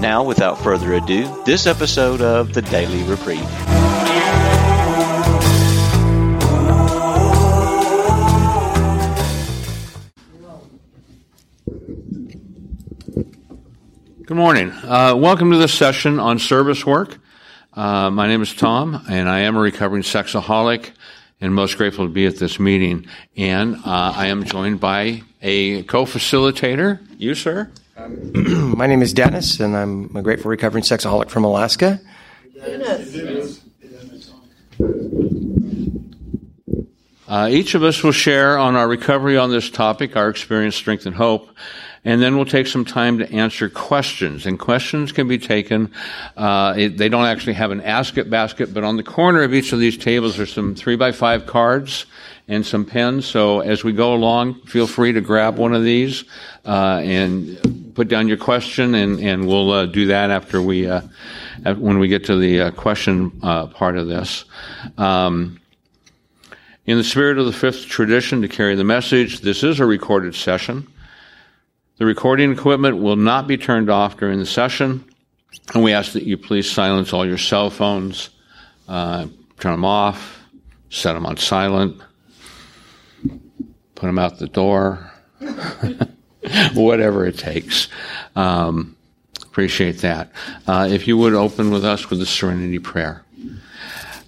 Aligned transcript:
Now, 0.00 0.22
without 0.22 0.58
further 0.58 0.92
ado, 0.92 1.42
this 1.44 1.66
episode 1.66 2.20
of 2.20 2.52
the 2.52 2.60
Daily 2.60 3.02
Reprieve. 3.04 3.40
Good 14.26 14.36
morning. 14.36 14.70
Uh, 14.70 15.14
welcome 15.16 15.50
to 15.52 15.56
this 15.56 15.72
session 15.72 16.20
on 16.20 16.38
service 16.38 16.84
work. 16.84 17.18
Uh, 17.72 18.10
my 18.10 18.26
name 18.26 18.42
is 18.42 18.54
Tom, 18.54 19.02
and 19.08 19.30
I 19.30 19.40
am 19.40 19.56
a 19.56 19.60
recovering 19.60 20.02
sexaholic, 20.02 20.90
and 21.40 21.54
most 21.54 21.78
grateful 21.78 22.06
to 22.06 22.12
be 22.12 22.26
at 22.26 22.36
this 22.36 22.60
meeting. 22.60 23.06
And 23.36 23.76
uh, 23.76 24.12
I 24.14 24.26
am 24.26 24.44
joined 24.44 24.78
by 24.78 25.22
a 25.40 25.84
co-facilitator. 25.84 27.00
You, 27.16 27.34
sir? 27.34 27.70
My 28.36 28.86
name 28.86 29.00
is 29.00 29.14
Dennis, 29.14 29.58
and 29.58 29.74
I'm 29.74 30.14
a 30.14 30.20
grateful 30.20 30.50
recovering 30.50 30.84
sexaholic 30.84 31.30
from 31.30 31.44
Alaska. 31.44 31.98
Uh, 37.26 37.48
each 37.50 37.74
of 37.74 37.82
us 37.82 38.02
will 38.02 38.12
share 38.12 38.58
on 38.58 38.76
our 38.76 38.86
recovery 38.86 39.38
on 39.38 39.50
this 39.50 39.70
topic, 39.70 40.14
our 40.14 40.28
experience, 40.28 40.76
strength, 40.76 41.06
and 41.06 41.16
hope. 41.16 41.48
And 42.04 42.20
then 42.20 42.36
we'll 42.36 42.44
take 42.44 42.66
some 42.66 42.84
time 42.84 43.18
to 43.18 43.32
answer 43.32 43.70
questions. 43.70 44.44
And 44.44 44.58
questions 44.58 45.10
can 45.10 45.26
be 45.26 45.38
taken. 45.38 45.90
Uh, 46.36 46.74
it, 46.76 46.98
they 46.98 47.08
don't 47.08 47.24
actually 47.24 47.54
have 47.54 47.70
an 47.70 47.80
ask 47.80 48.18
it 48.18 48.28
basket, 48.28 48.74
but 48.74 48.84
on 48.84 48.98
the 48.98 49.02
corner 49.02 49.42
of 49.42 49.54
each 49.54 49.72
of 49.72 49.78
these 49.78 49.96
tables 49.96 50.38
are 50.38 50.46
some 50.46 50.74
three 50.74 50.96
by 50.96 51.12
five 51.12 51.46
cards 51.46 52.04
and 52.48 52.64
some 52.64 52.84
pens. 52.84 53.26
So 53.26 53.60
as 53.60 53.82
we 53.82 53.92
go 53.92 54.14
along, 54.14 54.62
feel 54.62 54.86
free 54.86 55.12
to 55.12 55.20
grab 55.20 55.58
one 55.58 55.74
of 55.74 55.82
these 55.82 56.24
uh, 56.64 57.00
and 57.02 57.92
put 57.94 58.08
down 58.08 58.28
your 58.28 58.36
question, 58.36 58.94
and, 58.94 59.18
and 59.20 59.46
we'll 59.46 59.72
uh, 59.72 59.86
do 59.86 60.06
that 60.06 60.30
after 60.30 60.60
we 60.62 60.88
uh, 60.88 61.00
when 61.76 61.98
we 61.98 62.08
get 62.08 62.24
to 62.26 62.36
the 62.38 62.60
uh, 62.60 62.70
question 62.70 63.32
uh, 63.42 63.66
part 63.66 63.96
of 63.96 64.06
this. 64.06 64.44
Um, 64.98 65.60
in 66.84 66.98
the 66.98 67.04
spirit 67.04 67.38
of 67.38 67.46
the 67.46 67.52
fifth 67.52 67.86
tradition 67.86 68.42
to 68.42 68.48
carry 68.48 68.76
the 68.76 68.84
message, 68.84 69.40
this 69.40 69.64
is 69.64 69.80
a 69.80 69.86
recorded 69.86 70.36
session. 70.36 70.86
The 71.98 72.06
recording 72.06 72.52
equipment 72.52 72.98
will 72.98 73.16
not 73.16 73.48
be 73.48 73.56
turned 73.56 73.90
off 73.90 74.18
during 74.18 74.38
the 74.38 74.46
session, 74.46 75.04
and 75.74 75.82
we 75.82 75.92
ask 75.92 76.12
that 76.12 76.22
you 76.22 76.36
please 76.36 76.70
silence 76.70 77.12
all 77.12 77.26
your 77.26 77.38
cell 77.38 77.70
phones, 77.70 78.30
uh, 78.86 79.26
turn 79.58 79.72
them 79.72 79.84
off, 79.84 80.44
set 80.90 81.14
them 81.14 81.26
on 81.26 81.38
silent, 81.38 82.00
put 83.96 84.06
them 84.06 84.18
out 84.18 84.38
the 84.38 84.46
door, 84.46 85.10
whatever 86.74 87.26
it 87.26 87.38
takes. 87.38 87.88
Um, 88.36 88.96
appreciate 89.42 89.98
that. 89.98 90.30
Uh, 90.66 90.88
if 90.90 91.08
you 91.08 91.16
would 91.16 91.34
open 91.34 91.70
with 91.70 91.84
us 91.84 92.08
with 92.08 92.20
the 92.20 92.26
serenity 92.26 92.78
prayer. 92.78 93.24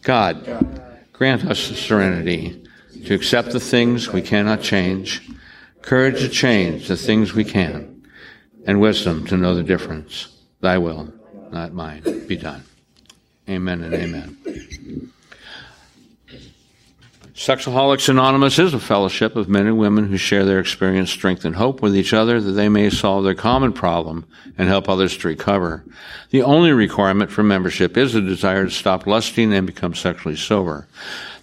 God, 0.03 0.83
grant 1.13 1.45
us 1.45 1.69
the 1.69 1.75
serenity 1.75 2.65
to 3.07 3.15
accept 3.15 3.53
the 3.53 3.61
things 3.61 4.13
we 4.13 4.23
cannot 4.23 4.63
change 4.63 5.23
courage 5.89 6.21
to 6.21 6.29
change 6.29 6.87
the 6.87 6.97
things 6.97 7.33
we 7.33 7.45
can, 7.45 8.07
and 8.67 8.79
wisdom 8.79 9.27
to 9.27 9.39
know 9.39 9.55
the 9.55 9.63
difference. 9.63 10.29
Thy 10.61 10.77
will, 10.77 11.11
not 11.51 11.73
mine, 11.73 12.27
be 12.27 12.37
done. 12.37 12.63
Amen 13.49 13.83
and 13.83 13.95
amen. 13.95 15.13
Sexaholics 17.39 18.09
Anonymous 18.09 18.59
is 18.59 18.75
a 18.75 18.81
fellowship 18.81 19.37
of 19.37 19.49
men 19.49 19.69
and 19.69 19.79
women 19.79 20.09
who 20.09 20.17
share 20.17 20.45
their 20.45 20.59
experience, 20.59 21.09
strength, 21.09 21.45
and 21.45 21.55
hope 21.55 21.81
with 21.81 21.97
each 21.97 22.13
other 22.13 22.41
that 22.41 22.51
they 22.51 22.69
may 22.69 22.91
solve 22.91 23.23
their 23.23 23.37
common 23.37 23.73
problem 23.73 24.27
and 24.59 24.69
help 24.69 24.89
others 24.89 25.17
to 25.17 25.29
recover. 25.29 25.85
The 26.31 26.43
only 26.43 26.73
requirement 26.73 27.31
for 27.31 27.45
membership 27.45 27.97
is 27.97 28.17
a 28.17 28.21
desire 28.21 28.65
to 28.65 28.71
stop 28.73 29.07
lusting 29.07 29.55
and 29.55 29.69
become 29.69 29.95
sexually 29.95 30.35
sober. 30.35 30.89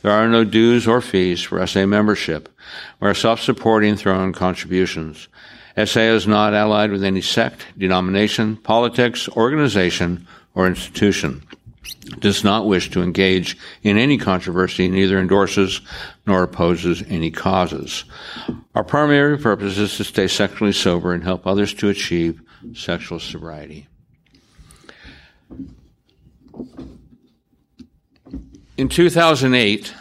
There 0.02 0.12
are 0.12 0.28
no 0.28 0.44
dues 0.44 0.86
or 0.86 1.00
fees 1.00 1.42
for 1.44 1.66
SA 1.66 1.86
membership. 1.86 2.54
We 3.00 3.08
are 3.08 3.14
self-supporting 3.14 3.96
through 3.96 4.12
our 4.12 4.20
own 4.20 4.34
contributions. 4.34 5.30
SA 5.78 6.02
is 6.02 6.28
not 6.28 6.54
allied 6.54 6.92
with 6.92 7.06
any 7.06 7.22
sect, 7.22 7.68
denomination, 7.78 8.58
politics, 8.58 9.30
organization, 9.30 10.28
or 10.56 10.68
institution 10.68 11.42
does 12.20 12.44
not 12.44 12.68
wish 12.68 12.90
to 12.92 13.02
engage 13.02 13.58
in 13.84 13.98
any 13.98 14.18
controversy, 14.18 14.88
neither 14.88 15.20
endorses 15.20 15.82
nor 16.26 16.44
opposes 16.44 17.04
any 17.08 17.32
causes. 17.32 18.06
Our 18.74 18.84
primary 18.84 19.38
purpose 19.38 19.78
is 19.78 19.98
to 19.98 20.04
stay 20.04 20.28
sexually 20.28 20.74
sober 20.74 21.14
and 21.14 21.24
help 21.24 21.48
others 21.48 21.74
to 21.76 21.90
achieve 21.90 22.42
sexual 22.74 23.20
sobriety. 23.20 23.88
In 28.78 28.90
2008, 28.90 29.94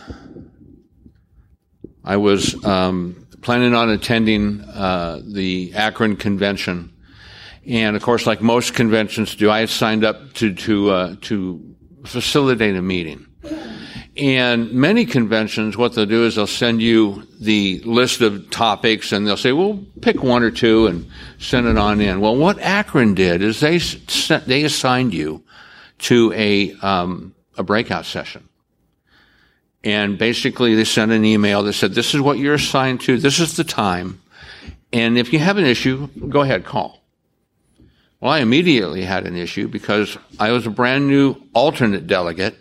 I 2.05 2.17
was 2.17 2.63
um, 2.65 3.27
planning 3.41 3.75
on 3.75 3.91
attending 3.91 4.61
uh, 4.63 5.21
the 5.25 5.73
Akron 5.75 6.17
convention. 6.17 6.93
And 7.67 7.97
of 7.97 8.03
course, 8.03 8.27
like 8.27 8.43
most 8.43 8.75
conventions 8.75 9.37
do, 9.37 9.51
I 9.51 9.65
signed 9.67 10.05
up 10.05 10.35
to 10.35 10.53
to 10.55 10.91
uh, 10.91 11.17
to 11.23 11.74
facilitate 12.05 12.77
a 12.77 12.83
meeting. 12.83 13.27
And 14.17 14.73
many 14.73 15.07
conventions, 15.07 15.77
what 15.77 15.95
they'll 15.95 16.07
do 16.07 16.25
is 16.25 16.37
they'll 16.37 16.47
send 16.47 16.81
you 16.81 17.27
the 17.41 17.81
list 17.81 18.21
of 18.21 18.49
topics 18.51 19.11
and 19.11 19.27
they'll 19.27 19.37
say, 19.37 19.51
well, 19.51 19.85
pick 20.03 20.23
one 20.23 20.45
or 20.45 20.53
two 20.53 20.87
and 20.87 21.11
send 21.39 21.67
it 21.67 21.77
on 21.77 22.01
in. 22.01 22.21
Well, 22.21 22.37
what 22.37 22.61
Akron 22.61 23.15
did 23.15 23.43
is 23.43 23.59
they 23.59 23.81
sent, 23.81 24.47
they 24.47 24.63
assigned 24.63 25.13
you 25.15 25.43
to 25.99 26.33
a, 26.35 26.75
um, 26.75 27.35
a 27.59 27.65
breakout 27.65 28.07
session. 28.07 28.49
And 29.83 30.17
basically 30.17 30.77
they 30.77 30.85
sent 30.85 31.11
an 31.11 31.25
email 31.25 31.65
that 31.65 31.73
said, 31.73 31.93
this 31.93 32.15
is 32.15 32.21
what 32.21 32.39
you're 32.39 32.55
assigned 32.55 33.01
to. 33.03 33.19
This 33.19 33.41
is 33.41 33.57
the 33.57 33.65
time. 33.65 34.23
And 34.93 35.19
if 35.19 35.33
you 35.33 35.41
have 35.41 35.59
an 35.59 35.67
issue, 35.67 36.09
go 36.29 36.43
ahead, 36.43 36.65
call. 36.65 37.04
Well, 38.25 38.33
I 38.33 38.39
immediately 38.39 39.05
had 39.05 39.27
an 39.27 39.37
issue 39.37 39.69
because 39.69 40.17
I 40.41 40.51
was 40.51 40.67
a 40.67 40.71
brand 40.71 41.09
new 41.09 41.37
alternate 41.53 42.07
delegate. 42.07 42.57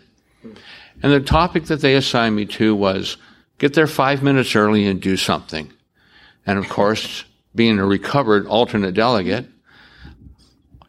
And 1.02 1.10
the 1.10 1.20
topic 1.20 1.64
that 1.64 1.80
they 1.80 1.94
assigned 1.94 2.36
me 2.36 2.44
to 2.44 2.74
was 2.74 3.16
get 3.56 3.72
there 3.72 3.86
five 3.86 4.22
minutes 4.22 4.54
early 4.54 4.84
and 4.86 5.00
do 5.00 5.16
something. 5.16 5.72
And 6.46 6.58
of 6.58 6.68
course, 6.68 7.24
being 7.54 7.78
a 7.78 7.86
recovered 7.86 8.46
alternate 8.46 8.92
delegate, 8.92 9.46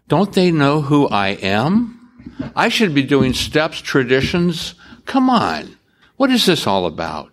don't 0.09 0.33
they 0.33 0.51
know 0.51 0.81
who 0.81 1.07
I 1.07 1.29
am? 1.29 2.11
I 2.53 2.67
should 2.67 2.93
be 2.93 3.03
doing 3.03 3.31
steps, 3.31 3.79
traditions. 3.79 4.75
Come 5.05 5.29
on. 5.29 5.77
What 6.17 6.31
is 6.31 6.45
this 6.45 6.67
all 6.67 6.85
about? 6.85 7.31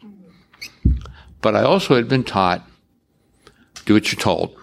But 1.41 1.57
I 1.57 1.65
also 1.65 1.97
had 1.97 2.09
been 2.09 2.23
taught 2.23 2.65
do 3.85 3.95
what 3.95 4.13
you're 4.13 4.21
told. 4.21 4.57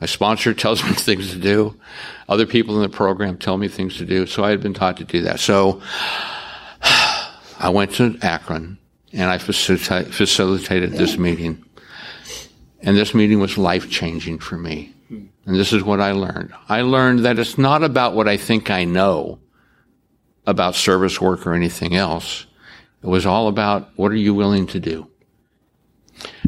My 0.00 0.06
sponsor 0.06 0.54
tells 0.54 0.84
me 0.84 0.90
things 0.94 1.30
to 1.32 1.38
do. 1.38 1.78
Other 2.28 2.46
people 2.46 2.76
in 2.76 2.82
the 2.82 2.88
program 2.88 3.38
tell 3.38 3.56
me 3.56 3.68
things 3.68 3.96
to 3.98 4.04
do. 4.04 4.26
So 4.26 4.44
I 4.44 4.50
had 4.50 4.62
been 4.62 4.74
taught 4.74 4.96
to 4.98 5.04
do 5.04 5.22
that. 5.22 5.40
So 5.40 5.80
I 6.82 7.70
went 7.70 7.92
to 7.94 8.18
Akron 8.22 8.78
and 9.12 9.30
I 9.30 9.38
facilitated 9.38 10.92
this 10.92 11.16
meeting. 11.16 11.64
And 12.82 12.96
this 12.96 13.14
meeting 13.14 13.40
was 13.40 13.56
life 13.56 13.90
changing 13.90 14.38
for 14.38 14.56
me. 14.56 14.92
And 15.08 15.54
this 15.54 15.72
is 15.72 15.82
what 15.82 16.00
I 16.00 16.12
learned. 16.12 16.52
I 16.68 16.82
learned 16.82 17.20
that 17.20 17.38
it's 17.38 17.56
not 17.56 17.82
about 17.82 18.14
what 18.14 18.28
I 18.28 18.36
think 18.36 18.70
I 18.70 18.84
know 18.84 19.38
about 20.46 20.74
service 20.74 21.20
work 21.20 21.46
or 21.46 21.54
anything 21.54 21.94
else. 21.94 22.46
It 23.02 23.06
was 23.06 23.24
all 23.24 23.48
about 23.48 23.90
what 23.96 24.10
are 24.10 24.16
you 24.16 24.34
willing 24.34 24.66
to 24.68 24.80
do? 24.80 25.08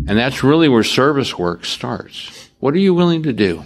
And 0.07 0.19
that's 0.19 0.43
really 0.43 0.69
where 0.69 0.85
service 0.85 1.39
work 1.39 1.65
starts. 1.65 2.48
What 2.61 2.75
are 2.75 2.79
you 2.79 2.95
willing 2.95 3.23
to 3.25 3.33
do? 3.33 3.65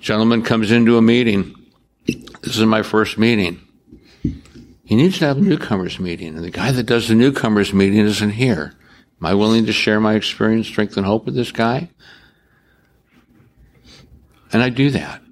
Gentleman 0.00 0.42
comes 0.42 0.70
into 0.72 0.96
a 0.96 1.02
meeting. 1.02 1.54
This 2.06 2.56
is 2.56 2.64
my 2.64 2.82
first 2.82 3.18
meeting. 3.18 3.60
He 4.84 4.96
needs 4.96 5.18
to 5.18 5.26
have 5.26 5.36
a 5.36 5.40
newcomers 5.40 6.00
meeting, 6.00 6.34
and 6.34 6.44
the 6.44 6.50
guy 6.50 6.72
that 6.72 6.84
does 6.84 7.08
the 7.08 7.14
newcomers 7.14 7.72
meeting 7.72 8.00
isn't 8.00 8.30
here. 8.30 8.74
Am 9.20 9.26
I 9.26 9.34
willing 9.34 9.66
to 9.66 9.72
share 9.72 10.00
my 10.00 10.14
experience, 10.14 10.66
strength, 10.66 10.96
and 10.96 11.06
hope 11.06 11.26
with 11.26 11.34
this 11.34 11.52
guy? 11.52 11.90
And 14.52 14.62
I 14.62 14.70
do 14.70 14.90
that. 14.90 15.22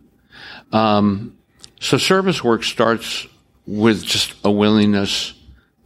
Um, 0.70 1.34
So 1.80 1.96
service 1.96 2.44
work 2.44 2.64
starts 2.64 3.26
with 3.66 4.04
just 4.04 4.34
a 4.44 4.50
willingness 4.50 5.34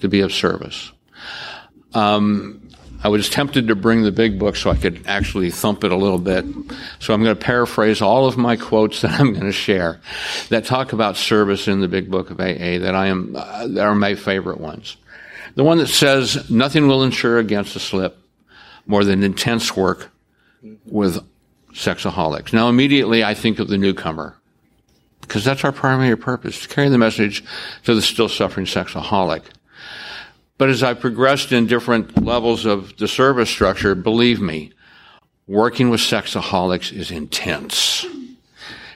to 0.00 0.08
be 0.08 0.20
of 0.20 0.32
service. 0.32 0.92
Um, 1.94 2.61
I 3.04 3.08
was 3.08 3.28
tempted 3.28 3.68
to 3.68 3.74
bring 3.74 4.02
the 4.02 4.12
big 4.12 4.38
book 4.38 4.56
so 4.56 4.70
I 4.70 4.76
could 4.76 5.04
actually 5.06 5.50
thump 5.50 5.82
it 5.84 5.90
a 5.90 5.96
little 5.96 6.18
bit. 6.18 6.44
So 7.00 7.12
I'm 7.12 7.22
going 7.22 7.36
to 7.36 7.44
paraphrase 7.44 8.00
all 8.00 8.26
of 8.26 8.36
my 8.36 8.56
quotes 8.56 9.00
that 9.02 9.18
I'm 9.18 9.32
going 9.32 9.46
to 9.46 9.52
share 9.52 10.00
that 10.48 10.64
talk 10.64 10.92
about 10.92 11.16
service 11.16 11.68
in 11.68 11.80
the 11.80 11.88
big 11.88 12.10
book 12.10 12.30
of 12.30 12.40
AA 12.40 12.78
that 12.78 12.94
I 12.94 13.06
am 13.06 13.34
uh, 13.36 13.66
that 13.68 13.84
are 13.84 13.94
my 13.94 14.14
favorite 14.14 14.60
ones. 14.60 14.96
The 15.54 15.64
one 15.64 15.78
that 15.78 15.88
says 15.88 16.48
nothing 16.50 16.86
will 16.86 17.02
insure 17.02 17.38
against 17.38 17.76
a 17.76 17.80
slip 17.80 18.18
more 18.86 19.04
than 19.04 19.22
intense 19.22 19.76
work 19.76 20.10
with 20.86 21.24
sexaholics. 21.72 22.52
Now 22.52 22.68
immediately 22.68 23.24
I 23.24 23.34
think 23.34 23.58
of 23.58 23.68
the 23.68 23.78
newcomer 23.78 24.36
because 25.20 25.44
that's 25.44 25.64
our 25.64 25.72
primary 25.72 26.16
purpose 26.16 26.60
to 26.62 26.68
carry 26.68 26.88
the 26.88 26.98
message 26.98 27.42
to 27.84 27.94
the 27.94 28.02
still 28.02 28.28
suffering 28.28 28.66
sexaholic. 28.66 29.44
But 30.58 30.68
as 30.68 30.82
I 30.82 30.94
progressed 30.94 31.52
in 31.52 31.66
different 31.66 32.24
levels 32.24 32.64
of 32.66 32.96
the 32.96 33.08
service 33.08 33.50
structure, 33.50 33.94
believe 33.94 34.40
me, 34.40 34.72
working 35.46 35.90
with 35.90 36.00
sexaholics 36.00 36.92
is 36.92 37.10
intense. 37.10 38.06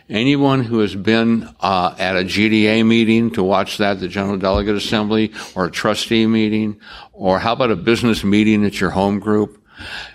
Anyone 0.09 0.63
who 0.63 0.79
has 0.81 0.95
been 0.95 1.53
uh, 1.59 1.97
at 1.99 2.15
a 2.15 2.21
GDA 2.21 2.87
meeting 2.87 3.33
to 3.33 3.43
watch 3.43 3.79
that, 3.79 3.99
the 3.99 4.07
General 4.07 4.37
Delegate 4.37 4.77
Assembly, 4.77 5.33
or 5.57 5.65
a 5.65 5.71
trustee 5.71 6.29
meeting, 6.29 6.81
or 7.13 7.41
how 7.41 7.55
about 7.55 7.73
a 7.73 7.77
business 7.77 8.23
meeting 8.23 8.65
at 8.65 8.81
your 8.81 8.91
home 8.91 9.19
group? 9.19 9.61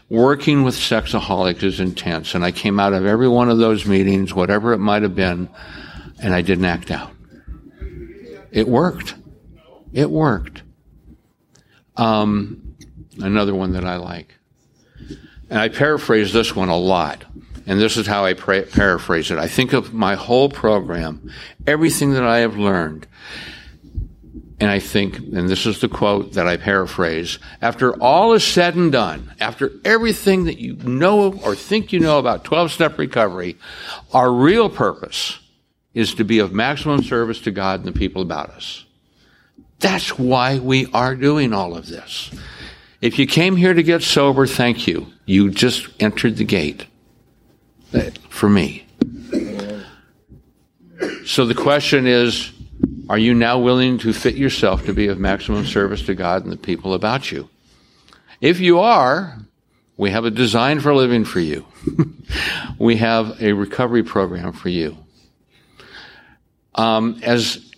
Working 0.08 0.64
with 0.64 0.76
sexaholics 0.76 1.64
is 1.64 1.82
intense, 1.82 2.36
and 2.36 2.46
I 2.46 2.52
came 2.52 2.80
out 2.80 2.94
of 2.94 3.06
every 3.06 3.28
one 3.28 3.50
of 3.50 3.58
those 3.58 3.86
meetings, 3.86 4.34
whatever 4.34 4.72
it 4.72 4.78
might 4.78 5.04
have 5.04 5.16
been, 5.16 5.50
and 6.20 6.34
I 6.34 6.42
didn't 6.42 6.66
act 6.66 6.90
out. 6.90 7.12
It 8.52 8.70
worked. 8.70 9.16
It 9.92 10.10
worked. 10.10 10.64
Um, 11.98 12.76
another 13.20 13.54
one 13.54 13.74
that 13.74 13.86
I 13.86 13.98
like. 13.98 14.36
And 15.50 15.60
I 15.60 15.70
paraphrase 15.70 16.32
this 16.32 16.56
one 16.56 16.70
a 16.70 16.78
lot. 16.78 17.26
And 17.68 17.80
this 17.80 17.98
is 17.98 18.08
how 18.08 18.26
I 18.26 18.34
pra- 18.34 18.64
paraphrase 18.64 19.32
it. 19.32 19.38
I 19.38 19.48
think 19.48 19.74
of 19.74 19.94
my 19.94 20.16
whole 20.16 20.50
program, 20.50 21.32
everything 21.68 22.14
that 22.14 22.24
I 22.24 22.40
have 22.40 22.58
learned. 22.58 23.08
And 24.60 24.70
I 24.70 24.80
think, 24.80 25.18
and 25.18 25.50
this 25.50 25.66
is 25.66 25.82
the 25.82 25.90
quote 25.90 26.34
that 26.34 26.48
I 26.48 26.58
paraphrase, 26.58 27.40
after 27.62 27.94
all 28.02 28.34
is 28.34 28.44
said 28.44 28.76
and 28.76 28.92
done, 28.92 29.34
after 29.40 29.72
everything 29.84 30.46
that 30.46 30.60
you 30.60 30.76
know 30.76 31.34
or 31.34 31.56
think 31.56 31.92
you 31.92 32.00
know 32.00 32.20
about 32.20 32.44
12 32.44 32.72
step 32.72 32.98
recovery, 32.98 33.58
our 34.14 34.32
real 34.32 34.70
purpose 34.70 35.40
is 35.94 36.14
to 36.16 36.24
be 36.24 36.40
of 36.40 36.54
maximum 36.54 37.04
service 37.04 37.42
to 37.42 37.52
God 37.52 37.80
and 37.80 37.88
the 37.88 37.98
people 37.98 38.22
about 38.22 38.52
us. 38.52 38.86
That's 39.82 40.18
why 40.18 40.60
we 40.60 40.88
are 40.94 41.16
doing 41.16 41.54
all 41.54 41.76
of 41.76 41.88
this. 41.88 42.32
If 43.02 43.18
you 43.18 43.26
came 43.26 43.56
here 43.56 43.74
to 43.74 43.84
get 43.84 44.04
sober, 44.04 44.46
thank 44.46 44.88
you. 44.88 45.08
You 45.26 45.50
just 45.50 45.90
entered 46.00 46.38
the 46.38 46.46
gate. 46.46 46.86
For 48.30 48.48
me. 48.48 48.88
So 51.26 51.46
the 51.46 51.56
question 51.56 52.08
is, 52.08 52.52
are 53.10 53.18
you 53.18 53.34
now 53.34 53.60
willing 53.60 53.98
to 54.00 54.14
fit 54.14 54.36
yourself 54.36 54.86
to 54.86 54.94
be 54.94 55.08
of 55.08 55.20
maximum 55.20 55.66
service 55.66 56.04
to 56.04 56.16
God 56.16 56.44
and 56.44 56.52
the 56.52 56.58
people 56.58 56.94
about 56.94 57.32
you? 57.32 57.50
If 58.40 58.60
you 58.60 58.80
are, 58.80 59.38
we 59.98 60.12
have 60.12 60.26
a 60.26 60.32
design 60.32 60.80
for 60.80 60.96
living 60.96 61.26
for 61.26 61.40
you. 61.40 61.66
we 62.80 62.96
have 62.98 63.42
a 63.42 63.54
recovery 63.54 64.04
program 64.04 64.54
for 64.54 64.70
you. 64.70 64.98
Um, 66.74 67.20
as 67.24 67.71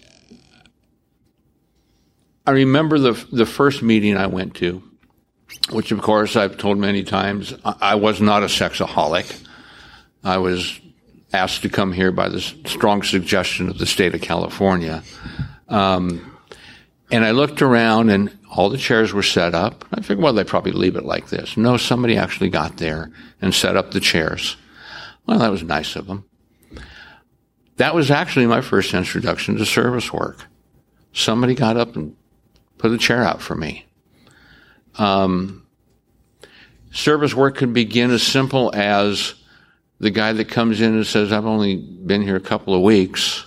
I 2.45 2.51
remember 2.51 2.99
the 2.99 3.13
the 3.31 3.45
first 3.45 3.81
meeting 3.81 4.17
I 4.17 4.27
went 4.27 4.55
to, 4.55 4.83
which 5.71 5.91
of 5.91 6.01
course 6.01 6.35
I've 6.35 6.57
told 6.57 6.77
many 6.77 7.03
times, 7.03 7.53
I 7.63 7.95
was 7.95 8.19
not 8.19 8.43
a 8.43 8.47
sexaholic. 8.47 9.41
I 10.23 10.37
was 10.37 10.79
asked 11.33 11.63
to 11.63 11.69
come 11.69 11.91
here 11.91 12.11
by 12.11 12.29
the 12.29 12.41
strong 12.41 13.03
suggestion 13.03 13.69
of 13.69 13.77
the 13.77 13.85
state 13.85 14.13
of 14.13 14.21
California. 14.21 15.03
Um, 15.67 16.37
and 17.11 17.25
I 17.25 17.31
looked 17.31 17.61
around 17.61 18.09
and 18.09 18.35
all 18.49 18.69
the 18.69 18.77
chairs 18.77 19.13
were 19.13 19.23
set 19.23 19.55
up. 19.55 19.85
I 19.93 20.01
figured, 20.01 20.19
well, 20.19 20.33
they 20.33 20.43
probably 20.43 20.71
leave 20.71 20.95
it 20.95 21.05
like 21.05 21.29
this. 21.29 21.57
No, 21.57 21.77
somebody 21.77 22.17
actually 22.17 22.49
got 22.49 22.77
there 22.77 23.11
and 23.41 23.53
set 23.53 23.75
up 23.75 23.91
the 23.91 23.99
chairs. 23.99 24.57
Well, 25.25 25.39
that 25.39 25.51
was 25.51 25.63
nice 25.63 25.95
of 25.95 26.07
them. 26.07 26.25
That 27.77 27.95
was 27.95 28.11
actually 28.11 28.45
my 28.45 28.61
first 28.61 28.93
introduction 28.93 29.57
to 29.57 29.65
service 29.65 30.13
work. 30.13 30.45
Somebody 31.13 31.55
got 31.55 31.77
up 31.77 31.95
and 31.95 32.15
put 32.83 32.91
a 32.91 32.97
chair 32.97 33.23
out 33.23 33.41
for 33.41 33.55
me. 33.55 33.85
Um, 34.95 35.65
service 36.91 37.33
work 37.33 37.55
can 37.55 37.71
begin 37.71 38.11
as 38.11 38.21
simple 38.21 38.75
as 38.75 39.35
the 39.99 40.09
guy 40.09 40.33
that 40.33 40.49
comes 40.49 40.81
in 40.81 40.93
and 40.93 41.07
says, 41.07 41.31
I've 41.31 41.45
only 41.45 41.77
been 41.77 42.21
here 42.21 42.35
a 42.35 42.41
couple 42.41 42.75
of 42.75 42.81
weeks. 42.81 43.45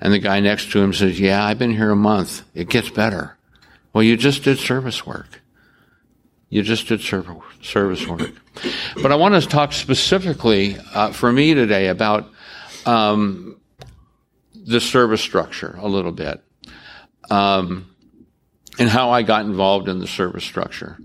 And 0.00 0.12
the 0.12 0.20
guy 0.20 0.38
next 0.38 0.70
to 0.70 0.80
him 0.80 0.92
says, 0.92 1.18
Yeah, 1.18 1.44
I've 1.44 1.58
been 1.58 1.72
here 1.72 1.90
a 1.90 1.96
month. 1.96 2.44
It 2.54 2.68
gets 2.68 2.88
better. 2.88 3.36
Well, 3.92 4.04
you 4.04 4.16
just 4.16 4.44
did 4.44 4.60
service 4.60 5.04
work. 5.04 5.42
You 6.48 6.62
just 6.62 6.86
did 6.86 7.00
service 7.00 8.06
work. 8.06 8.30
But 9.02 9.10
I 9.10 9.16
want 9.16 9.42
to 9.42 9.48
talk 9.48 9.72
specifically 9.72 10.76
uh, 10.94 11.10
for 11.10 11.32
me 11.32 11.54
today 11.54 11.88
about 11.88 12.30
um, 12.84 13.60
the 14.54 14.80
service 14.80 15.20
structure 15.20 15.76
a 15.80 15.88
little 15.88 16.12
bit. 16.12 16.40
Um, 17.28 17.90
and 18.78 18.88
how 18.88 19.10
I 19.10 19.22
got 19.22 19.44
involved 19.44 19.88
in 19.88 19.98
the 19.98 20.06
service 20.06 20.44
structure. 20.44 20.98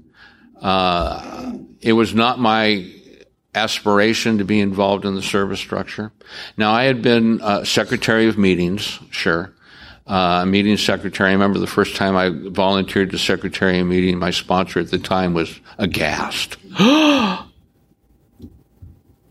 Uh, 0.62 1.54
it 1.82 1.94
was 1.94 2.14
not 2.14 2.40
my 2.40 2.92
aspiration 3.54 4.38
to 4.38 4.46
be 4.46 4.60
involved 4.60 5.06
in 5.06 5.16
the 5.16 5.22
service 5.22 5.60
structure. 5.60 6.12
Now, 6.58 6.72
I 6.72 6.84
had 6.84 7.02
been 7.02 7.42
uh, 7.42 7.66
secretary 7.66 8.28
of 8.28 8.38
meetings, 8.38 9.00
sure. 9.10 9.54
Uh, 10.08 10.46
meeting 10.46 10.78
secretary. 10.78 11.30
I 11.30 11.34
remember 11.34 11.60
the 11.60 11.68
first 11.68 11.96
time 11.96 12.16
I 12.16 12.30
volunteered 12.30 13.12
to 13.12 13.18
secretary 13.18 13.80
a 13.80 13.86
meeting, 13.86 14.18
my 14.18 14.32
sponsor 14.32 14.80
at 14.80 14.92
the 14.92 14.98
time 14.98 15.34
was 15.34 15.60
aghast. 15.78 16.58
and 16.80 17.48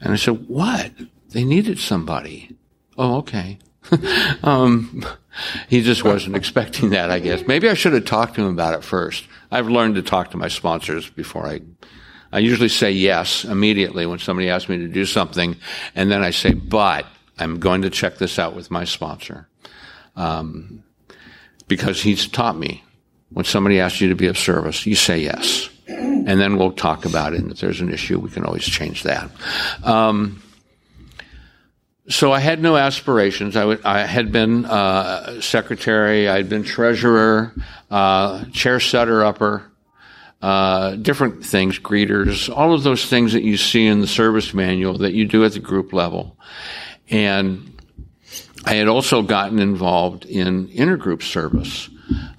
I 0.01 0.17
said, 0.17 0.49
What? 0.49 0.93
They 1.31 1.45
needed 1.45 1.79
somebody. 1.79 2.57
Oh, 2.97 3.19
okay. 3.19 3.59
um, 4.43 5.05
he 5.69 5.83
just 5.83 6.05
wasn't 6.05 6.37
expecting 6.41 6.91
that, 6.91 7.11
I 7.11 7.19
guess. 7.19 7.47
Maybe 7.47 7.69
I 7.69 7.75
should 7.75 7.93
have 7.93 8.05
talked 8.05 8.35
to 8.35 8.43
him 8.43 8.49
about 8.49 8.75
it 8.75 8.85
first. 8.85 9.25
I've 9.51 9.69
learned 9.69 9.97
to 9.97 10.03
talk 10.03 10.31
to 10.33 10.37
my 10.37 10.49
sponsors 10.49 11.09
before 11.11 11.47
I, 11.47 11.61
I 12.33 12.39
usually 12.39 12.69
say 12.69 12.93
yes 12.93 13.45
immediately 13.45 14.07
when 14.07 14.19
somebody 14.19 14.49
asks 14.49 14.69
me 14.69 14.79
to 14.79 14.89
do 14.89 15.05
something, 15.05 15.57
and 15.95 16.11
then 16.11 16.23
I 16.23 16.31
say, 16.31 16.53
but 16.53 17.07
I'm 17.39 17.59
going 17.59 17.83
to 17.83 17.91
check 17.91 18.19
this 18.19 18.39
out 18.39 18.55
with 18.55 18.71
my 18.71 18.85
sponsor. 18.85 19.49
Um, 20.17 20.85
because 21.69 22.03
he's 22.03 22.27
taught 22.27 22.59
me 22.59 22.83
when 23.31 23.45
somebody 23.45 23.81
asks 23.81 24.01
you 24.01 24.09
to 24.09 24.15
be 24.15 24.27
of 24.27 24.37
service, 24.37 24.85
you 24.87 24.97
say 24.97 25.21
yes. 25.21 25.71
And 25.87 26.41
then 26.41 26.57
we'll 26.57 26.73
talk 26.73 27.05
about 27.05 27.33
it. 27.33 27.41
And 27.41 27.53
if 27.53 27.61
there's 27.61 27.81
an 27.81 27.93
issue, 27.93 28.19
we 28.19 28.31
can 28.31 28.45
always 28.45 28.65
change 28.65 29.05
that. 29.05 29.31
Um, 29.83 30.43
so 32.11 32.33
I 32.33 32.41
had 32.41 32.61
no 32.61 32.77
aspirations. 32.77 33.57
I, 33.57 33.99
had 34.01 34.33
been 34.33 34.65
uh, 34.67 35.41
secretary, 35.41 36.29
I 36.29 36.37
had 36.37 36.49
been 36.49 36.65
treasurer, 36.65 37.55
uh, 37.91 38.45
chair 38.47 38.81
setter 38.81 39.25
upper, 39.25 39.71
uh, 40.43 40.97
different 40.97 41.45
things, 41.45 41.79
greeters, 41.79 42.55
all 42.55 42.75
of 42.75 42.83
those 42.83 43.07
things 43.07 43.33
that 43.33 43.43
you 43.43 43.57
see 43.57 43.87
in 43.87 44.01
the 44.01 44.07
service 44.07 44.53
manual 44.53 44.99
that 44.99 45.13
you 45.13 45.25
do 45.25 45.45
at 45.45 45.53
the 45.53 45.61
group 45.61 45.93
level. 45.93 46.37
And 47.11 47.81
I 48.65 48.75
had 48.75 48.89
also 48.89 49.23
gotten 49.23 49.59
involved 49.59 50.25
in 50.25 50.69
intergroup 50.69 51.23
service. 51.23 51.89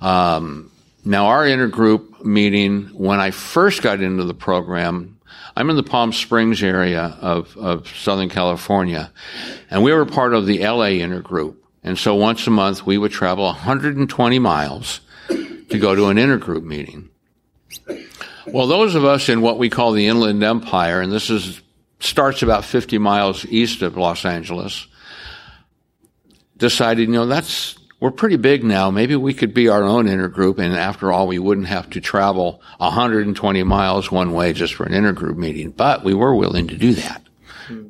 Um, 0.01 0.71
now, 1.05 1.27
our 1.27 1.45
intergroup 1.45 2.23
meeting, 2.23 2.87
when 2.87 3.19
I 3.19 3.31
first 3.31 3.81
got 3.81 4.01
into 4.01 4.25
the 4.25 4.33
program, 4.33 5.17
I'm 5.55 5.69
in 5.69 5.75
the 5.75 5.83
Palm 5.83 6.13
Springs 6.13 6.63
area 6.63 7.17
of, 7.21 7.55
of 7.57 7.87
Southern 7.95 8.29
California, 8.29 9.11
and 9.69 9.83
we 9.83 9.93
were 9.93 10.05
part 10.05 10.33
of 10.33 10.45
the 10.45 10.59
LA 10.59 10.97
intergroup. 10.99 11.55
And 11.83 11.97
so 11.97 12.15
once 12.15 12.45
a 12.47 12.51
month, 12.51 12.85
we 12.85 12.97
would 12.97 13.11
travel 13.11 13.45
120 13.45 14.39
miles 14.39 15.01
to 15.27 15.79
go 15.79 15.95
to 15.95 16.07
an 16.07 16.17
intergroup 16.17 16.63
meeting. 16.63 17.09
Well, 18.47 18.67
those 18.67 18.95
of 18.95 19.05
us 19.05 19.29
in 19.29 19.41
what 19.41 19.57
we 19.57 19.69
call 19.69 19.91
the 19.91 20.07
Inland 20.07 20.43
Empire, 20.43 21.01
and 21.01 21.11
this 21.11 21.29
is 21.29 21.61
starts 21.99 22.41
about 22.41 22.65
50 22.65 22.97
miles 22.97 23.45
east 23.45 23.81
of 23.81 23.97
Los 23.97 24.25
Angeles, 24.25 24.87
decided, 26.57 27.07
you 27.07 27.13
know, 27.13 27.25
that's 27.25 27.75
we're 28.01 28.11
pretty 28.11 28.35
big 28.35 28.63
now. 28.63 28.89
Maybe 28.89 29.15
we 29.15 29.33
could 29.33 29.53
be 29.53 29.69
our 29.69 29.83
own 29.83 30.07
intergroup, 30.07 30.57
and 30.57 30.73
after 30.73 31.11
all, 31.11 31.27
we 31.27 31.37
wouldn't 31.37 31.67
have 31.67 31.89
to 31.91 32.01
travel 32.01 32.59
120 32.79 33.63
miles 33.63 34.11
one 34.11 34.33
way 34.33 34.53
just 34.53 34.73
for 34.73 34.85
an 34.85 34.91
intergroup 34.91 35.37
meeting. 35.37 35.69
But 35.69 36.03
we 36.03 36.15
were 36.15 36.35
willing 36.35 36.67
to 36.67 36.77
do 36.77 36.95
that. 36.95 37.23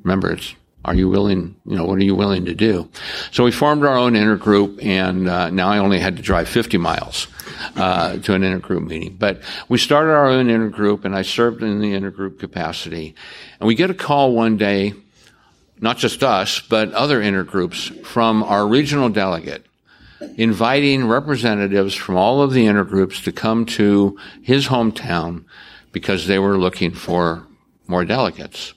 Remember, 0.03 0.34
it's 0.34 0.53
Are 0.84 0.96
you 0.96 1.10
willing, 1.10 1.56
you 1.65 1.77
know, 1.77 1.86
what 1.86 2.00
are 2.00 2.03
you 2.03 2.15
willing 2.15 2.46
to 2.46 2.56
do? 2.56 2.89
So 3.30 3.44
we 3.44 3.51
formed 3.51 3.86
our 3.86 3.96
own 3.96 4.13
intergroup 4.13 4.84
and, 4.84 5.30
uh, 5.30 5.51
now 5.51 5.70
I 5.70 5.77
only 5.77 6.00
had 6.00 6.18
to 6.18 6.24
drive 6.24 6.50
50 6.50 6.80
miles, 6.80 7.27
uh, 7.75 8.18
to 8.18 8.34
an 8.34 8.41
intergroup 8.41 8.88
meeting. 8.88 9.15
But 9.20 9.44
we 9.70 9.77
started 9.77 10.10
our 10.10 10.27
own 10.27 10.48
intergroup 10.48 11.06
and 11.06 11.15
I 11.15 11.22
served 11.22 11.62
in 11.62 11.82
the 11.82 11.94
intergroup 11.94 12.39
capacity. 12.39 13.13
And 13.60 13.68
we 13.68 13.75
get 13.75 13.91
a 13.91 13.94
call 13.94 14.34
one 14.34 14.58
day, 14.58 14.94
not 15.80 16.00
just 16.00 16.24
us, 16.24 16.60
but 16.60 16.91
other 16.94 17.22
intergroups 17.22 18.03
from 18.03 18.41
our 18.41 18.68
regional 18.68 19.10
delegate 19.10 19.68
inviting 20.38 21.08
representatives 21.08 21.96
from 21.96 22.18
all 22.18 22.42
of 22.42 22.54
the 22.54 22.66
intergroups 22.66 23.24
to 23.24 23.32
come 23.32 23.66
to 23.66 24.18
his 24.42 24.68
hometown 24.68 25.46
because 25.92 26.28
they 26.28 26.40
were 26.40 26.58
looking 26.58 26.92
for 26.92 27.46
more 27.88 28.06
delegates. 28.06 28.74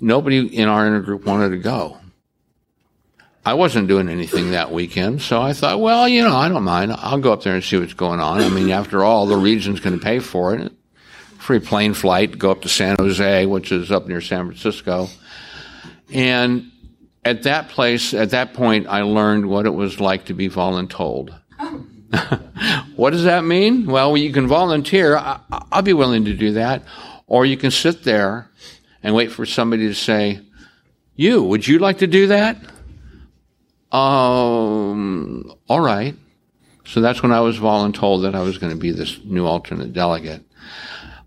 Nobody 0.00 0.56
in 0.56 0.68
our 0.68 0.86
intergroup 0.86 1.26
wanted 1.26 1.50
to 1.50 1.58
go. 1.58 1.98
I 3.44 3.54
wasn't 3.54 3.88
doing 3.88 4.08
anything 4.08 4.50
that 4.50 4.70
weekend, 4.70 5.22
so 5.22 5.40
I 5.40 5.54
thought, 5.54 5.80
well, 5.80 6.06
you 6.08 6.22
know, 6.22 6.36
I 6.36 6.48
don't 6.48 6.62
mind. 6.62 6.92
I'll 6.92 7.18
go 7.18 7.32
up 7.32 7.42
there 7.42 7.54
and 7.54 7.64
see 7.64 7.78
what's 7.78 7.94
going 7.94 8.20
on. 8.20 8.40
I 8.40 8.48
mean, 8.50 8.70
after 8.70 9.02
all, 9.02 9.26
the 9.26 9.36
region's 9.36 9.80
going 9.80 9.98
to 9.98 10.04
pay 10.04 10.18
for 10.18 10.54
it. 10.54 10.72
Free 11.38 11.58
plane 11.58 11.94
flight, 11.94 12.38
go 12.38 12.50
up 12.50 12.62
to 12.62 12.68
San 12.68 12.96
Jose, 12.98 13.46
which 13.46 13.72
is 13.72 13.90
up 13.90 14.06
near 14.06 14.20
San 14.20 14.44
Francisco. 14.46 15.08
And 16.12 16.70
at 17.24 17.42
that 17.42 17.68
place, 17.68 18.14
at 18.14 18.30
that 18.30 18.54
point, 18.54 18.86
I 18.88 19.02
learned 19.02 19.46
what 19.46 19.66
it 19.66 19.74
was 19.74 20.00
like 20.00 20.26
to 20.26 20.34
be 20.34 20.48
voluntold. 20.48 21.38
what 22.96 23.10
does 23.10 23.24
that 23.24 23.44
mean? 23.44 23.86
Well, 23.86 24.16
you 24.16 24.32
can 24.32 24.46
volunteer. 24.46 25.16
I, 25.16 25.40
will 25.72 25.82
be 25.82 25.92
willing 25.92 26.24
to 26.24 26.34
do 26.34 26.52
that. 26.52 26.82
Or 27.26 27.46
you 27.46 27.56
can 27.56 27.70
sit 27.70 28.02
there 28.02 28.50
and 29.02 29.14
wait 29.14 29.30
for 29.30 29.46
somebody 29.46 29.86
to 29.86 29.94
say, 29.94 30.40
you, 31.14 31.42
would 31.44 31.66
you 31.66 31.78
like 31.78 31.98
to 31.98 32.06
do 32.06 32.28
that? 32.28 32.56
Um, 33.92 35.52
all 35.68 35.80
right. 35.80 36.16
So 36.86 37.00
that's 37.00 37.22
when 37.22 37.32
I 37.32 37.40
was 37.40 37.58
voluntold 37.58 38.22
that 38.22 38.34
I 38.34 38.40
was 38.40 38.58
going 38.58 38.72
to 38.72 38.78
be 38.78 38.90
this 38.90 39.20
new 39.24 39.46
alternate 39.46 39.92
delegate. 39.92 40.42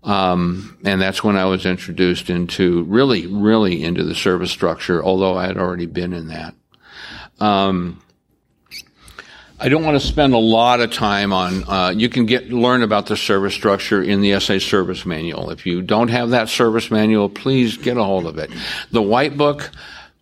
Um, 0.04 0.76
and 0.84 1.00
that's 1.00 1.24
when 1.24 1.36
I 1.36 1.46
was 1.46 1.64
introduced 1.64 2.28
into 2.28 2.84
really, 2.84 3.26
really 3.26 3.82
into 3.82 4.04
the 4.04 4.14
service 4.14 4.50
structure, 4.50 5.02
although 5.02 5.36
I 5.36 5.46
had 5.46 5.56
already 5.56 5.86
been 5.86 6.12
in 6.12 6.28
that. 6.28 6.54
Um, 7.40 8.02
I 9.58 9.68
don't 9.68 9.82
want 9.82 9.98
to 9.98 10.06
spend 10.06 10.34
a 10.34 10.38
lot 10.38 10.80
of 10.80 10.92
time 10.92 11.32
on. 11.32 11.64
Uh, 11.66 11.90
you 11.96 12.10
can 12.10 12.26
get 12.26 12.50
learn 12.50 12.82
about 12.82 13.06
the 13.06 13.16
service 13.16 13.54
structure 13.54 14.02
in 14.02 14.20
the 14.20 14.38
SA 14.40 14.58
Service 14.58 15.06
Manual. 15.06 15.50
If 15.50 15.64
you 15.64 15.80
don't 15.80 16.08
have 16.08 16.30
that 16.30 16.48
service 16.48 16.90
manual, 16.90 17.30
please 17.30 17.78
get 17.78 17.96
a 17.96 18.04
hold 18.04 18.26
of 18.26 18.36
it. 18.36 18.50
The 18.90 19.00
White 19.00 19.38
Book 19.38 19.70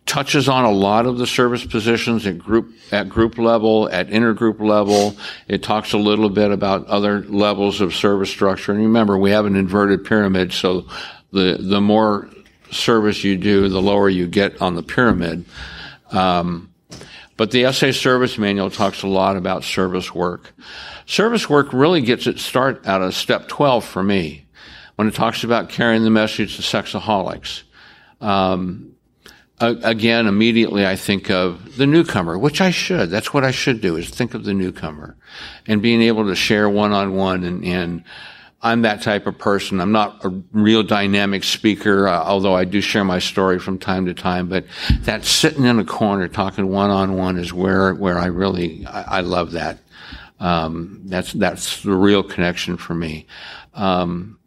touches 0.05 0.49
on 0.49 0.65
a 0.65 0.71
lot 0.71 1.05
of 1.05 1.17
the 1.17 1.25
service 1.25 1.65
positions 1.65 2.25
at 2.27 2.37
group 2.37 2.71
at 2.91 3.09
group 3.09 3.37
level, 3.37 3.89
at 3.89 4.09
intergroup 4.09 4.59
level. 4.59 5.15
It 5.47 5.63
talks 5.63 5.93
a 5.93 5.97
little 5.97 6.29
bit 6.29 6.51
about 6.51 6.85
other 6.87 7.21
levels 7.23 7.81
of 7.81 7.95
service 7.95 8.29
structure. 8.29 8.71
And 8.71 8.81
remember, 8.81 9.17
we 9.17 9.31
have 9.31 9.45
an 9.45 9.55
inverted 9.55 10.03
pyramid, 10.03 10.53
so 10.53 10.85
the 11.31 11.57
the 11.59 11.81
more 11.81 12.29
service 12.71 13.23
you 13.23 13.37
do, 13.37 13.69
the 13.69 13.81
lower 13.81 14.09
you 14.09 14.27
get 14.27 14.61
on 14.61 14.75
the 14.75 14.83
pyramid. 14.83 15.45
Um, 16.11 16.73
but 17.35 17.51
the 17.51 17.71
SA 17.71 17.91
Service 17.91 18.37
Manual 18.37 18.69
talks 18.69 19.03
a 19.03 19.07
lot 19.07 19.37
about 19.37 19.63
service 19.63 20.13
work. 20.13 20.53
Service 21.05 21.49
work 21.49 21.73
really 21.73 22.01
gets 22.01 22.27
its 22.27 22.43
start 22.43 22.85
out 22.85 23.01
of 23.01 23.15
step 23.15 23.47
12 23.47 23.83
for 23.83 24.03
me 24.03 24.45
when 24.95 25.07
it 25.07 25.15
talks 25.15 25.43
about 25.43 25.69
carrying 25.69 26.03
the 26.03 26.11
message 26.11 26.55
to 26.55 26.61
sexaholics. 26.61 27.63
Um, 28.21 28.92
again, 29.59 30.27
immediately 30.27 30.85
I 30.85 30.95
think 30.95 31.29
of 31.29 31.77
the 31.77 31.87
newcomer, 31.87 32.37
which 32.37 32.59
I 32.61 32.71
should. 32.71 33.09
That's 33.09 33.33
what 33.33 33.43
I 33.43 33.51
should 33.51 33.81
do 33.81 33.95
is 33.95 34.09
think 34.09 34.33
of 34.33 34.43
the 34.43 34.53
newcomer 34.53 35.15
and 35.67 35.81
being 35.81 36.01
able 36.01 36.25
to 36.25 36.35
share 36.35 36.69
one 36.69 36.91
on 36.91 37.15
one 37.15 37.43
and, 37.43 37.63
and 37.63 38.03
I'm 38.63 38.83
that 38.83 39.01
type 39.01 39.27
of 39.27 39.37
person. 39.37 39.81
I'm 39.81 39.91
not 39.91 40.23
a 40.23 40.29
real 40.53 40.83
dynamic 40.83 41.43
speaker, 41.43 42.07
uh, 42.07 42.23
although 42.23 42.55
I 42.55 42.63
do 42.63 42.79
share 42.79 43.03
my 43.03 43.19
story 43.19 43.59
from 43.59 43.77
time 43.77 44.05
to 44.05 44.13
time. 44.13 44.47
But 44.47 44.65
that 45.01 45.25
sitting 45.25 45.65
in 45.65 45.79
a 45.79 45.85
corner 45.85 46.29
talking 46.29 46.69
one 46.69 46.89
on 46.89 47.17
one 47.17 47.37
is 47.37 47.51
where 47.51 47.93
where 47.93 48.17
I 48.17 48.27
really 48.27 48.85
I, 48.85 49.17
I 49.17 49.19
love 49.19 49.51
that. 49.51 49.79
Um, 50.39 51.01
that's 51.05 51.33
that's 51.33 51.83
the 51.83 51.93
real 51.93 52.23
connection 52.23 52.77
for 52.77 52.93
me. 52.93 53.27
Um, 53.73 54.39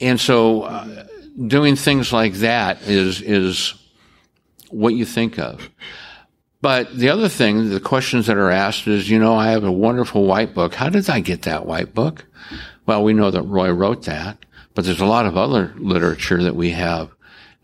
and 0.00 0.20
so, 0.20 0.62
uh, 0.62 1.06
doing 1.44 1.74
things 1.74 2.12
like 2.12 2.34
that 2.34 2.82
is 2.82 3.20
is 3.20 3.74
what 4.70 4.94
you 4.94 5.04
think 5.04 5.38
of. 5.38 5.70
But 6.62 6.94
the 6.96 7.08
other 7.08 7.28
thing, 7.28 7.70
the 7.70 7.80
questions 7.80 8.26
that 8.26 8.36
are 8.36 8.50
asked 8.50 8.86
is, 8.86 9.08
you 9.08 9.18
know, 9.18 9.34
I 9.34 9.50
have 9.50 9.64
a 9.64 9.72
wonderful 9.72 10.26
white 10.26 10.54
book. 10.54 10.74
How 10.74 10.90
did 10.90 11.08
I 11.08 11.20
get 11.20 11.42
that 11.42 11.66
white 11.66 11.94
book? 11.94 12.26
Well, 12.84 13.02
we 13.02 13.14
know 13.14 13.30
that 13.30 13.42
Roy 13.42 13.70
wrote 13.70 14.04
that, 14.04 14.44
but 14.74 14.84
there's 14.84 15.00
a 15.00 15.06
lot 15.06 15.26
of 15.26 15.36
other 15.36 15.74
literature 15.78 16.42
that 16.42 16.56
we 16.56 16.70
have. 16.70 17.10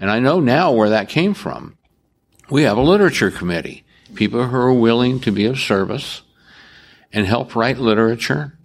And 0.00 0.10
I 0.10 0.18
know 0.18 0.40
now 0.40 0.72
where 0.72 0.90
that 0.90 1.08
came 1.08 1.34
from. 1.34 1.76
We 2.48 2.62
have 2.62 2.78
a 2.78 2.82
literature 2.82 3.30
committee, 3.30 3.84
people 4.14 4.44
who 4.44 4.56
are 4.56 4.72
willing 4.72 5.20
to 5.20 5.32
be 5.32 5.46
of 5.46 5.58
service 5.58 6.22
and 7.12 7.26
help 7.26 7.56
write 7.56 7.78
literature. 7.78 8.56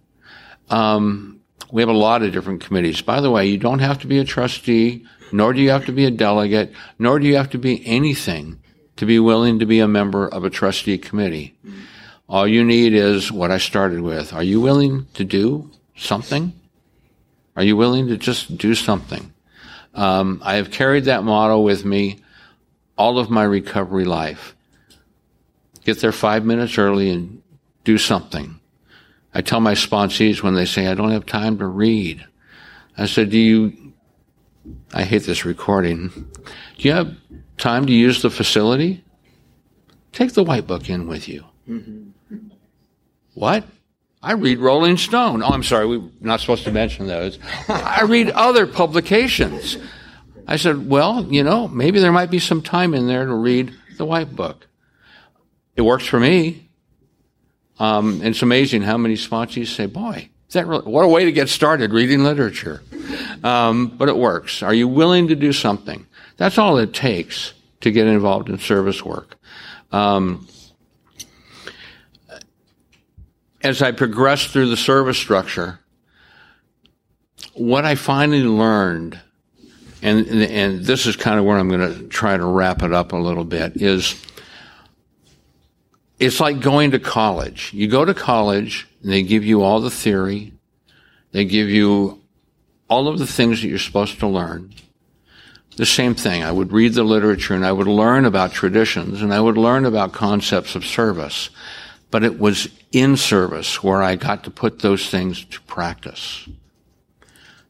Um, 0.69 1.41
we 1.71 1.81
have 1.81 1.89
a 1.89 1.93
lot 1.93 2.21
of 2.21 2.31
different 2.31 2.61
committees. 2.61 3.01
By 3.01 3.21
the 3.21 3.31
way, 3.31 3.47
you 3.47 3.57
don't 3.57 3.79
have 3.79 3.99
to 3.99 4.07
be 4.07 4.19
a 4.19 4.25
trustee 4.25 5.05
nor 5.31 5.53
do 5.53 5.61
you 5.61 5.69
have 5.69 5.85
to 5.85 5.91
be 5.91 6.05
a 6.05 6.11
delegate, 6.11 6.71
nor 6.99 7.19
do 7.19 7.27
you 7.27 7.35
have 7.35 7.49
to 7.51 7.57
be 7.57 7.85
anything 7.85 8.61
to 9.01 9.05
be 9.05 9.19
willing 9.19 9.57
to 9.57 9.65
be 9.65 9.79
a 9.79 9.87
member 9.87 10.27
of 10.27 10.43
a 10.43 10.49
trustee 10.49 10.97
committee. 10.97 11.55
All 12.29 12.47
you 12.47 12.63
need 12.63 12.93
is 12.93 13.31
what 13.31 13.49
I 13.49 13.57
started 13.57 14.01
with. 14.01 14.31
Are 14.31 14.43
you 14.43 14.61
willing 14.61 15.07
to 15.15 15.23
do 15.23 15.71
something? 15.95 16.53
Are 17.55 17.63
you 17.63 17.75
willing 17.75 18.07
to 18.07 18.17
just 18.17 18.57
do 18.57 18.75
something? 18.75 19.33
Um, 19.95 20.39
I 20.45 20.55
have 20.55 20.71
carried 20.71 21.05
that 21.05 21.23
motto 21.23 21.59
with 21.59 21.83
me 21.83 22.19
all 22.95 23.17
of 23.17 23.29
my 23.29 23.43
recovery 23.43 24.05
life. 24.05 24.55
Get 25.83 25.99
there 25.99 26.11
five 26.11 26.45
minutes 26.45 26.77
early 26.77 27.09
and 27.09 27.41
do 27.83 27.97
something. 27.97 28.59
I 29.33 29.41
tell 29.41 29.59
my 29.59 29.73
sponsees 29.73 30.43
when 30.43 30.53
they 30.53 30.65
say, 30.65 30.85
I 30.85 30.93
don't 30.93 31.09
have 31.09 31.25
time 31.25 31.57
to 31.57 31.65
read. 31.65 32.23
I 32.97 33.07
said, 33.07 33.31
do 33.31 33.39
you 33.39 33.75
I 34.93 35.03
hate 35.03 35.23
this 35.23 35.45
recording. 35.45 36.09
Do 36.09 36.87
you 36.87 36.91
have 36.91 37.15
time 37.57 37.85
to 37.85 37.93
use 37.93 38.21
the 38.21 38.29
facility? 38.29 39.03
Take 40.11 40.33
the 40.33 40.43
white 40.43 40.67
book 40.67 40.89
in 40.89 41.07
with 41.07 41.27
you. 41.27 41.45
Mm-hmm. 41.67 42.47
What? 43.33 43.65
I 44.23 44.33
read 44.33 44.59
Rolling 44.59 44.97
Stone. 44.97 45.41
Oh, 45.41 45.47
I'm 45.47 45.63
sorry, 45.63 45.85
we're 45.87 46.09
not 46.19 46.41
supposed 46.41 46.65
to 46.65 46.71
mention 46.71 47.07
those. 47.07 47.39
I 47.67 48.03
read 48.03 48.29
other 48.29 48.67
publications. 48.67 49.77
I 50.47 50.57
said, 50.57 50.89
well, 50.89 51.25
you 51.25 51.43
know, 51.43 51.67
maybe 51.67 51.99
there 51.99 52.11
might 52.11 52.29
be 52.29 52.39
some 52.39 52.61
time 52.61 52.93
in 52.93 53.07
there 53.07 53.25
to 53.25 53.33
read 53.33 53.73
the 53.97 54.05
white 54.05 54.35
book. 54.35 54.67
It 55.75 55.81
works 55.81 56.05
for 56.05 56.19
me. 56.19 56.69
Um, 57.79 58.15
and 58.15 58.27
it's 58.27 58.43
amazing 58.43 58.83
how 58.83 58.97
many 58.97 59.15
sponsees 59.15 59.67
say, 59.67 59.87
boy, 59.87 60.29
is 60.51 60.55
that 60.55 60.67
really, 60.67 60.83
what 60.83 61.05
a 61.05 61.07
way 61.07 61.23
to 61.23 61.31
get 61.31 61.47
started 61.47 61.93
reading 61.93 62.25
literature. 62.25 62.83
Um, 63.41 63.87
but 63.87 64.09
it 64.09 64.17
works. 64.17 64.61
Are 64.61 64.73
you 64.73 64.85
willing 64.85 65.29
to 65.29 65.35
do 65.35 65.53
something? 65.53 66.05
That's 66.35 66.57
all 66.57 66.77
it 66.77 66.93
takes 66.93 67.53
to 67.79 67.89
get 67.89 68.05
involved 68.05 68.49
in 68.49 68.59
service 68.59 69.01
work. 69.01 69.37
Um, 69.93 70.45
as 73.61 73.81
I 73.81 73.93
progressed 73.93 74.49
through 74.49 74.67
the 74.67 74.75
service 74.75 75.17
structure, 75.17 75.79
what 77.53 77.85
I 77.85 77.95
finally 77.95 78.43
learned, 78.43 79.17
and 80.01 80.27
and 80.27 80.83
this 80.83 81.05
is 81.05 81.15
kind 81.15 81.39
of 81.39 81.45
where 81.45 81.59
I'm 81.59 81.69
going 81.69 81.93
to 81.93 82.07
try 82.09 82.35
to 82.35 82.45
wrap 82.45 82.83
it 82.83 82.91
up 82.91 83.13
a 83.13 83.17
little 83.17 83.45
bit, 83.45 83.81
is 83.81 84.21
it's 86.21 86.39
like 86.39 86.59
going 86.59 86.91
to 86.91 86.99
college. 86.99 87.71
You 87.73 87.87
go 87.87 88.05
to 88.05 88.13
college, 88.13 88.87
and 89.01 89.11
they 89.11 89.23
give 89.23 89.43
you 89.43 89.63
all 89.63 89.81
the 89.81 89.89
theory, 89.89 90.53
they 91.31 91.45
give 91.45 91.67
you 91.67 92.21
all 92.87 93.07
of 93.07 93.17
the 93.17 93.25
things 93.25 93.61
that 93.61 93.67
you're 93.67 93.79
supposed 93.79 94.19
to 94.19 94.27
learn. 94.27 94.71
The 95.77 95.85
same 95.85 96.13
thing. 96.13 96.43
I 96.43 96.51
would 96.51 96.73
read 96.73 96.93
the 96.93 97.03
literature 97.03 97.55
and 97.55 97.65
I 97.65 97.71
would 97.71 97.87
learn 97.87 98.25
about 98.25 98.51
traditions 98.51 99.21
and 99.21 99.33
I 99.33 99.39
would 99.39 99.57
learn 99.57 99.85
about 99.85 100.11
concepts 100.11 100.75
of 100.75 100.85
service. 100.85 101.49
But 102.11 102.25
it 102.25 102.37
was 102.37 102.67
in 102.91 103.15
service 103.15 103.81
where 103.81 104.03
I 104.03 104.17
got 104.17 104.43
to 104.43 104.51
put 104.51 104.79
those 104.79 105.09
things 105.09 105.45
to 105.45 105.61
practice 105.61 106.47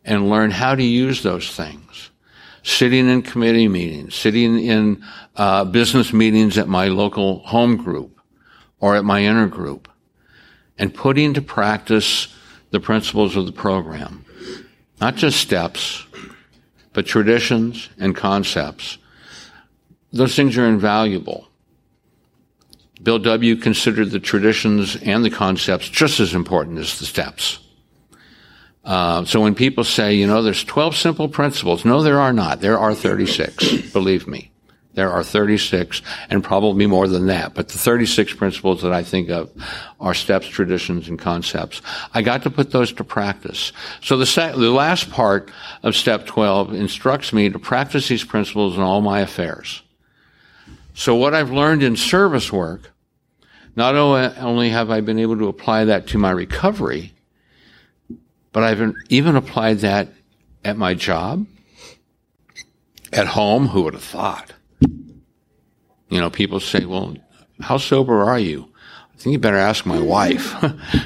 and 0.04 0.30
learn 0.30 0.50
how 0.50 0.74
to 0.74 0.84
use 0.84 1.22
those 1.22 1.56
things. 1.56 2.10
Sitting 2.64 3.08
in 3.08 3.22
committee 3.22 3.68
meetings, 3.68 4.16
sitting 4.16 4.60
in 4.60 5.04
uh, 5.36 5.64
business 5.66 6.12
meetings 6.12 6.58
at 6.58 6.68
my 6.68 6.88
local 6.88 7.40
home 7.40 7.78
group, 7.78 8.11
or 8.82 8.96
at 8.96 9.06
my 9.06 9.24
inner 9.24 9.48
group 9.48 9.88
and 10.78 10.94
put 10.94 11.18
into 11.18 11.42
practice 11.42 12.36
the 12.72 12.80
principles 12.80 13.38
of 13.38 13.46
the 13.46 13.52
program. 13.52 14.26
Not 15.00 15.16
just 15.16 15.40
steps, 15.40 16.06
but 16.92 17.06
traditions 17.06 17.90
and 17.98 18.16
concepts. 18.16 18.98
those 20.12 20.36
things 20.36 20.58
are 20.58 20.66
invaluable. 20.66 21.48
Bill 23.02 23.20
W. 23.20 23.56
considered 23.56 24.12
the 24.12 24.20
traditions 24.20 24.96
and 24.98 25.24
the 25.24 25.30
concepts 25.30 25.88
just 25.88 26.20
as 26.20 26.34
important 26.34 26.80
as 26.80 27.00
the 27.00 27.06
steps. 27.06 27.60
Uh, 28.84 29.24
so 29.26 29.40
when 29.42 29.56
people 29.56 29.84
say, 29.84 30.14
you 30.16 30.28
know, 30.28 30.42
there's 30.42 30.64
12 30.64 30.96
simple 30.96 31.30
principles, 31.30 31.86
no, 31.86 32.04
there 32.04 32.20
are 32.20 32.34
not. 32.34 32.62
There 32.62 32.78
are 32.78 32.94
36. 32.94 33.92
believe 33.94 34.28
me. 34.28 34.51
There 34.94 35.10
are 35.10 35.24
36 35.24 36.02
and 36.30 36.44
probably 36.44 36.86
more 36.86 37.08
than 37.08 37.28
that. 37.28 37.54
But 37.54 37.70
the 37.70 37.78
36 37.78 38.34
principles 38.34 38.82
that 38.82 38.92
I 38.92 39.04
think 39.04 39.30
of 39.30 39.50
are 40.00 40.14
steps, 40.14 40.48
traditions, 40.48 41.08
and 41.08 41.18
concepts. 41.18 41.82
I 42.14 42.22
got 42.22 42.44
to 42.44 42.50
put 42.50 42.72
those 42.72 42.92
to 42.94 43.04
practice. 43.04 43.72
So 44.02 44.18
the, 44.18 44.26
sa- 44.26 44.52
the 44.52 44.70
last 44.70 45.10
part 45.10 45.50
of 45.84 45.96
step 45.96 46.26
12 46.26 46.74
instructs 46.74 47.32
me 47.32 47.50
to 47.50 47.60
practice 47.60 48.10
these 48.10 48.26
principles 48.26 48.76
in 48.76 48.82
all 48.82 49.02
my 49.02 49.22
affairs. 49.22 49.82
So 50.94 51.16
what 51.16 51.34
I've 51.34 51.52
learned 51.52 51.84
in 51.84 51.96
service 51.96 52.52
work, 52.52 52.92
not 53.78 53.96
only 53.96 54.70
have 54.70 54.90
I 54.90 55.00
been 55.00 55.20
able 55.20 55.38
to 55.38 55.48
apply 55.48 55.86
that 55.86 56.08
to 56.08 56.18
my 56.18 56.32
recovery, 56.32 57.14
but 58.52 58.64
I've 58.64 58.94
even 59.08 59.38
applied 59.38 59.80
that 59.80 60.10
at 60.66 60.76
my 60.76 60.94
job, 60.94 61.48
at 63.14 63.28
home. 63.28 63.68
Who 63.68 63.84
would 63.84 63.94
have 63.94 64.04
thought? 64.04 64.54
You 66.12 66.20
know, 66.20 66.30
people 66.30 66.60
say, 66.60 66.86
well, 66.86 67.16
how 67.62 67.78
sober 67.78 68.22
are 68.22 68.38
you? 68.38 68.68
I 69.14 69.18
think 69.18 69.34
you 69.34 69.40
better 69.40 69.58
ask 69.58 69.86
my 69.86 70.00
wife. 70.00 70.54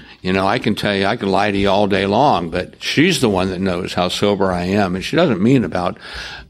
you 0.21 0.33
know, 0.33 0.47
I 0.47 0.57
can 0.57 0.73
tell 0.73 0.95
you, 0.95 1.05
I 1.05 1.15
can 1.15 1.29
lie 1.29 1.51
to 1.51 1.57
you 1.57 1.69
all 1.69 1.85
day 1.85 2.07
long, 2.07 2.49
but 2.49 2.81
she's 2.81 3.21
the 3.21 3.29
one 3.29 3.49
that 3.49 3.61
knows 3.61 3.93
how 3.93 4.07
sober 4.07 4.51
I 4.51 4.63
am. 4.63 4.95
And 4.95 5.05
she 5.05 5.15
doesn't 5.15 5.43
mean 5.43 5.63
about 5.63 5.99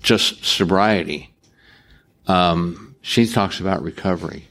just 0.02 0.46
sobriety. 0.46 1.34
Um, 2.28 2.96
she 3.02 3.28
talks 3.28 3.60
about 3.60 3.84
recovery. 3.84 4.48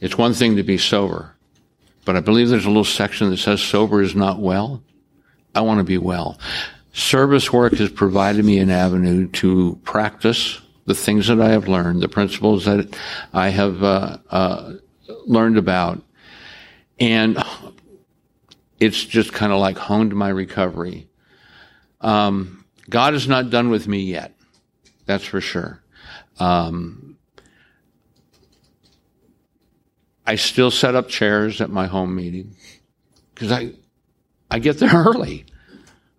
It's 0.00 0.18
one 0.18 0.34
thing 0.34 0.56
to 0.56 0.64
be 0.64 0.76
sober, 0.76 1.36
but 2.04 2.16
I 2.16 2.20
believe 2.20 2.48
there's 2.48 2.64
a 2.64 2.68
little 2.68 2.84
section 2.84 3.30
that 3.30 3.36
says 3.36 3.62
sober 3.62 4.02
is 4.02 4.16
not 4.16 4.40
well. 4.40 4.82
I 5.54 5.60
want 5.60 5.78
to 5.78 5.84
be 5.84 5.98
well. 5.98 6.38
Service 6.92 7.52
work 7.52 7.74
has 7.74 7.90
provided 7.90 8.44
me 8.44 8.58
an 8.58 8.70
avenue 8.70 9.28
to 9.28 9.78
practice 9.84 10.60
the 10.90 10.94
things 10.96 11.28
that 11.28 11.40
I 11.40 11.50
have 11.50 11.68
learned, 11.68 12.02
the 12.02 12.08
principles 12.08 12.64
that 12.64 12.98
I 13.32 13.50
have 13.50 13.80
uh, 13.84 14.18
uh, 14.28 14.72
learned 15.24 15.56
about, 15.56 16.02
and 16.98 17.40
it's 18.80 19.04
just 19.04 19.32
kind 19.32 19.52
of 19.52 19.60
like 19.60 19.78
honed 19.78 20.12
my 20.16 20.30
recovery. 20.30 21.08
Um, 22.00 22.64
God 22.88 23.14
is 23.14 23.28
not 23.28 23.50
done 23.50 23.70
with 23.70 23.86
me 23.86 24.00
yet. 24.00 24.34
That's 25.06 25.24
for 25.24 25.40
sure. 25.40 25.80
Um, 26.40 27.16
I 30.26 30.34
still 30.34 30.72
set 30.72 30.96
up 30.96 31.08
chairs 31.08 31.60
at 31.60 31.70
my 31.70 31.86
home 31.86 32.16
meeting 32.16 32.56
because 33.32 33.52
I, 33.52 33.74
I 34.50 34.58
get 34.58 34.78
there 34.78 34.90
early. 34.92 35.46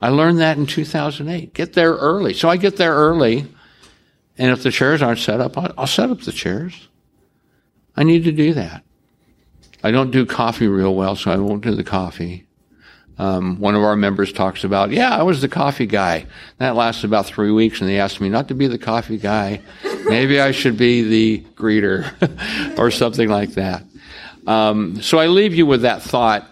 I 0.01 0.09
learned 0.09 0.39
that 0.39 0.57
in 0.57 0.65
2008. 0.65 1.53
Get 1.53 1.73
there 1.73 1.91
early. 1.91 2.33
So 2.33 2.47
I 2.47 2.55
get 2.55 2.77
there 2.77 2.93
early 2.93 3.47
and 4.38 4.51
if 4.51 4.63
the 4.63 4.71
chairs 4.71 5.01
aren't 5.01 5.19
set 5.19 5.41
up, 5.41 5.57
I'll, 5.57 5.88
set 5.88 6.09
up 6.09 6.21
the 6.21 6.31
chairs. 6.31 6.88
I 7.95 8.03
need 8.03 8.23
to 8.23 8.31
do 8.31 8.53
that. 8.53 8.83
I 9.83 9.91
don't 9.91 10.11
do 10.11 10.25
coffee 10.25 10.67
real 10.67 10.95
well, 10.95 11.15
so 11.15 11.31
I 11.31 11.38
won't 11.38 11.63
do 11.63 11.75
the 11.75 11.83
coffee. 11.83 12.47
Um, 13.17 13.59
one 13.59 13.75
of 13.75 13.83
our 13.83 13.95
members 13.95 14.31
talks 14.31 14.63
about, 14.63 14.91
yeah, 14.91 15.15
I 15.15 15.23
was 15.23 15.41
the 15.41 15.50
coffee 15.50 15.85
guy. 15.85 16.25
That 16.57 16.75
lasted 16.75 17.05
about 17.05 17.25
three 17.25 17.51
weeks, 17.51 17.81
and 17.81 17.89
they 17.89 18.00
asked 18.00 18.21
me 18.21 18.29
not 18.29 18.47
to 18.47 18.55
be 18.55 18.67
the 18.67 18.79
coffee 18.79 19.17
guy. 19.17 19.61
Maybe 20.05 20.39
I 20.39 20.51
should 20.51 20.77
be 20.77 21.03
the 21.03 21.45
greeter 21.55 22.77
or 22.79 22.89
something 22.89 23.29
like 23.29 23.51
that. 23.51 23.83
Um, 24.48 25.01
so 25.01 25.20
I 25.20 25.27
leave 25.27 25.53
you 25.53 25.65
with 25.65 25.83
that 25.83 26.01
thought 26.01 26.48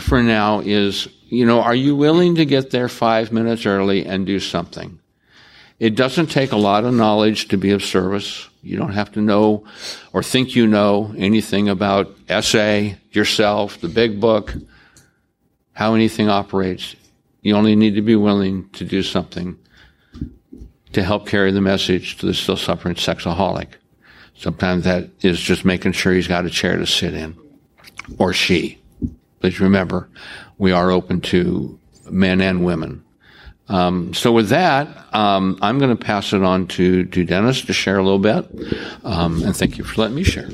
for 0.00 0.22
now 0.22 0.60
is, 0.60 1.08
you 1.28 1.46
know, 1.46 1.62
are 1.62 1.74
you 1.74 1.96
willing 1.96 2.34
to 2.34 2.44
get 2.44 2.70
there 2.70 2.88
five 2.88 3.32
minutes 3.32 3.64
early 3.64 4.04
and 4.04 4.26
do 4.26 4.38
something? 4.38 4.98
It 5.78 5.94
doesn't 5.94 6.28
take 6.28 6.52
a 6.52 6.56
lot 6.56 6.84
of 6.84 6.94
knowledge 6.94 7.48
to 7.48 7.58
be 7.58 7.70
of 7.70 7.84
service. 7.84 8.48
You 8.62 8.78
don't 8.78 8.92
have 8.92 9.12
to 9.12 9.20
know 9.20 9.64
or 10.12 10.22
think 10.22 10.56
you 10.56 10.66
know 10.66 11.14
anything 11.18 11.68
about 11.68 12.14
SA, 12.40 12.94
yourself, 13.10 13.80
the 13.80 13.88
big 13.88 14.20
book, 14.20 14.54
how 15.72 15.94
anything 15.94 16.30
operates. 16.30 16.96
You 17.42 17.54
only 17.54 17.76
need 17.76 17.94
to 17.94 18.02
be 18.02 18.16
willing 18.16 18.70
to 18.70 18.84
do 18.84 19.02
something 19.02 19.58
to 20.92 21.02
help 21.02 21.26
carry 21.26 21.52
the 21.52 21.60
message 21.60 22.16
to 22.18 22.26
the 22.26 22.32
still 22.32 22.56
suffering 22.56 22.94
sexaholic. 22.94 23.74
Sometimes 24.34 24.84
that 24.84 25.10
is 25.20 25.38
just 25.38 25.64
making 25.64 25.92
sure 25.92 26.14
he's 26.14 26.28
got 26.28 26.46
a 26.46 26.50
chair 26.50 26.76
to 26.78 26.86
sit 26.86 27.12
in 27.12 27.36
or 28.18 28.32
she. 28.32 28.78
Please 29.40 29.60
remember, 29.60 30.08
we 30.56 30.72
are 30.72 30.90
open 30.90 31.20
to 31.20 31.78
men 32.10 32.40
and 32.40 32.64
women. 32.64 33.04
Um, 33.68 34.14
so 34.14 34.32
with 34.32 34.50
that, 34.50 35.12
um, 35.14 35.58
I'm 35.60 35.78
going 35.78 35.96
to 35.96 36.02
pass 36.02 36.32
it 36.32 36.42
on 36.42 36.68
to, 36.68 37.04
to 37.04 37.24
Dennis 37.24 37.62
to 37.62 37.72
share 37.72 37.98
a 37.98 38.02
little 38.02 38.18
bit. 38.18 38.46
Um, 39.04 39.42
and 39.42 39.56
thank 39.56 39.78
you 39.78 39.84
for 39.84 40.02
letting 40.02 40.16
me 40.16 40.22
share. 40.22 40.48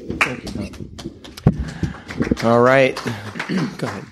All 2.45 2.61
right. 2.61 2.97
Go 3.79 3.87
ahead. 3.87 4.05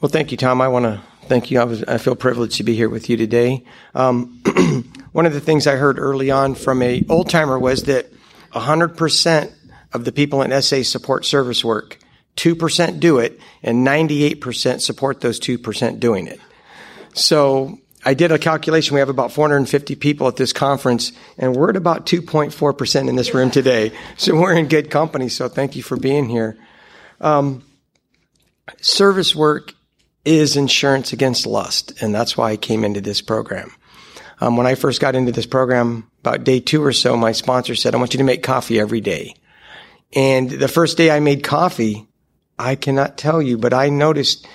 Well, 0.00 0.08
thank 0.08 0.30
you, 0.30 0.36
Tom. 0.36 0.60
I 0.60 0.68
want 0.68 0.84
to 0.84 1.00
thank 1.26 1.50
you. 1.50 1.60
I, 1.60 1.64
was, 1.64 1.82
I, 1.84 1.98
feel 1.98 2.14
privileged 2.14 2.56
to 2.58 2.62
be 2.62 2.74
here 2.74 2.88
with 2.88 3.08
you 3.08 3.16
today. 3.16 3.64
Um, 3.94 4.42
one 5.12 5.26
of 5.26 5.32
the 5.32 5.40
things 5.40 5.66
I 5.66 5.76
heard 5.76 5.98
early 5.98 6.30
on 6.30 6.54
from 6.54 6.82
a 6.82 7.02
old 7.08 7.30
timer 7.30 7.58
was 7.58 7.84
that 7.84 8.10
100% 8.52 9.52
of 9.92 10.04
the 10.04 10.12
people 10.12 10.42
in 10.42 10.62
SA 10.62 10.82
support 10.82 11.24
service 11.24 11.64
work. 11.64 11.98
2% 12.36 12.98
do 12.98 13.18
it, 13.18 13.38
and 13.62 13.86
98% 13.86 14.80
support 14.80 15.20
those 15.20 15.38
2% 15.38 16.00
doing 16.00 16.26
it. 16.26 16.40
So 17.14 17.78
I 18.04 18.14
did 18.14 18.32
a 18.32 18.38
calculation. 18.38 18.94
We 18.94 19.00
have 19.00 19.08
about 19.08 19.32
450 19.32 19.94
people 19.96 20.28
at 20.28 20.36
this 20.36 20.52
conference, 20.52 21.12
and 21.38 21.56
we're 21.56 21.70
at 21.70 21.76
about 21.76 22.06
2.4% 22.06 23.08
in 23.08 23.16
this 23.16 23.34
room 23.34 23.50
today. 23.50 23.92
So 24.16 24.34
we're 24.36 24.56
in 24.56 24.68
good 24.68 24.90
company. 24.90 25.28
So 25.28 25.48
thank 25.48 25.76
you 25.76 25.82
for 25.82 25.96
being 25.96 26.28
here. 26.28 26.56
Um, 27.20 27.64
service 28.80 29.34
work 29.34 29.74
is 30.24 30.56
insurance 30.56 31.12
against 31.12 31.46
lust, 31.46 32.00
and 32.00 32.14
that's 32.14 32.36
why 32.36 32.52
I 32.52 32.56
came 32.56 32.84
into 32.84 33.00
this 33.00 33.20
program. 33.20 33.72
Um, 34.40 34.56
when 34.56 34.66
I 34.66 34.74
first 34.74 35.00
got 35.00 35.14
into 35.14 35.32
this 35.32 35.46
program, 35.46 36.10
about 36.20 36.44
day 36.44 36.60
two 36.60 36.82
or 36.82 36.92
so, 36.92 37.16
my 37.16 37.32
sponsor 37.32 37.74
said, 37.74 37.94
I 37.94 37.98
want 37.98 38.14
you 38.14 38.18
to 38.18 38.24
make 38.24 38.42
coffee 38.42 38.80
every 38.80 39.00
day. 39.00 39.34
And 40.14 40.50
the 40.50 40.68
first 40.68 40.96
day 40.96 41.10
I 41.10 41.20
made 41.20 41.42
coffee, 41.42 42.06
I 42.58 42.76
cannot 42.76 43.18
tell 43.18 43.42
you, 43.42 43.58
but 43.58 43.74
I 43.74 43.88
noticed 43.88 44.46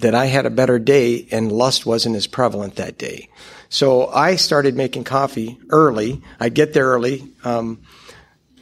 that 0.00 0.14
I 0.14 0.26
had 0.26 0.46
a 0.46 0.50
better 0.50 0.78
day 0.78 1.26
and 1.30 1.50
lust 1.50 1.84
wasn't 1.84 2.16
as 2.16 2.26
prevalent 2.26 2.76
that 2.76 2.98
day. 2.98 3.28
So 3.68 4.06
I 4.08 4.36
started 4.36 4.76
making 4.76 5.04
coffee 5.04 5.58
early. 5.70 6.22
I'd 6.40 6.54
get 6.54 6.72
there 6.72 6.86
early. 6.86 7.30
Um, 7.44 7.82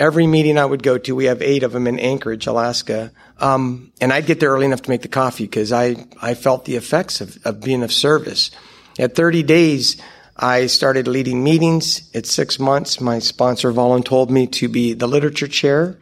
every 0.01 0.27
meeting 0.27 0.59
I 0.59 0.65
would 0.65 0.83
go 0.83 0.99
to, 0.99 1.15
we 1.15 1.27
have 1.27 1.43
eight 1.43 1.63
of 1.63 1.73
them 1.73 1.87
in 1.87 1.99
Anchorage, 1.99 2.47
Alaska. 2.47 3.13
Um, 3.39 3.93
and 4.01 4.13
I'd 4.13 4.27
get 4.27 4.41
there 4.41 4.51
early 4.51 4.67
enough 4.67 4.83
to 4.83 4.91
make 4.91 5.03
the 5.03 5.09
coffee 5.09 5.45
because 5.45 5.73
I, 5.73 6.07
I 6.21 6.35
felt 6.35 6.65
the 6.65 6.77
effects 6.77 7.21
of, 7.21 7.39
of 7.45 7.61
being 7.61 7.83
of 7.83 7.93
service. 7.93 8.51
At 8.99 9.15
30 9.15 9.43
days, 9.43 10.01
I 10.37 10.67
started 10.67 11.07
leading 11.07 11.45
meetings. 11.45 12.11
At 12.15 12.27
six 12.27 12.59
months, 12.59 13.01
my 13.01 13.21
sponsor 13.21 13.71
volunteered 13.73 14.31
me 14.31 14.47
to 14.49 14.69
be 14.69 14.95
the 14.95 15.07
literature 15.07 15.49
chair. 15.49 15.99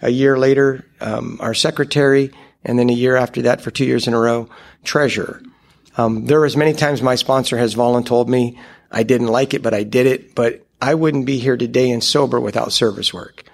A 0.00 0.10
year 0.10 0.38
later, 0.38 0.86
um, 1.00 1.38
our 1.40 1.54
secretary, 1.54 2.32
and 2.64 2.78
then 2.78 2.90
a 2.90 2.94
year 2.94 3.16
after 3.16 3.42
that, 3.42 3.60
for 3.60 3.70
two 3.70 3.84
years 3.84 4.06
in 4.06 4.14
a 4.14 4.18
row, 4.18 4.48
treasurer. 4.84 5.42
Um, 5.96 6.26
there 6.26 6.40
was 6.40 6.56
many 6.56 6.74
times 6.74 7.02
my 7.02 7.16
sponsor 7.16 7.58
has 7.58 7.74
volunteered 7.74 8.28
me. 8.28 8.58
I 8.90 9.02
didn't 9.02 9.28
like 9.28 9.54
it, 9.54 9.62
but 9.62 9.74
I 9.74 9.82
did 9.82 10.06
it. 10.06 10.34
But 10.34 10.64
I 10.80 10.94
wouldn't 10.94 11.26
be 11.26 11.38
here 11.38 11.56
today 11.56 11.90
and 11.90 12.02
sober 12.02 12.40
without 12.40 12.72
service 12.72 13.12
work. 13.12 13.44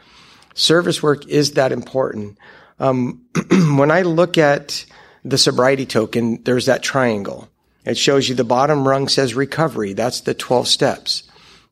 Service 0.54 1.02
work 1.02 1.26
is 1.26 1.52
that 1.52 1.72
important. 1.72 2.38
Um, 2.78 3.24
when 3.50 3.90
I 3.90 4.02
look 4.02 4.38
at 4.38 4.84
the 5.24 5.38
sobriety 5.38 5.86
token, 5.86 6.42
there's 6.44 6.66
that 6.66 6.82
triangle. 6.82 7.48
It 7.84 7.98
shows 7.98 8.28
you 8.28 8.34
the 8.34 8.44
bottom 8.44 8.86
rung 8.86 9.08
says 9.08 9.34
recovery. 9.34 9.92
That's 9.92 10.20
the 10.20 10.34
12 10.34 10.68
steps. 10.68 11.22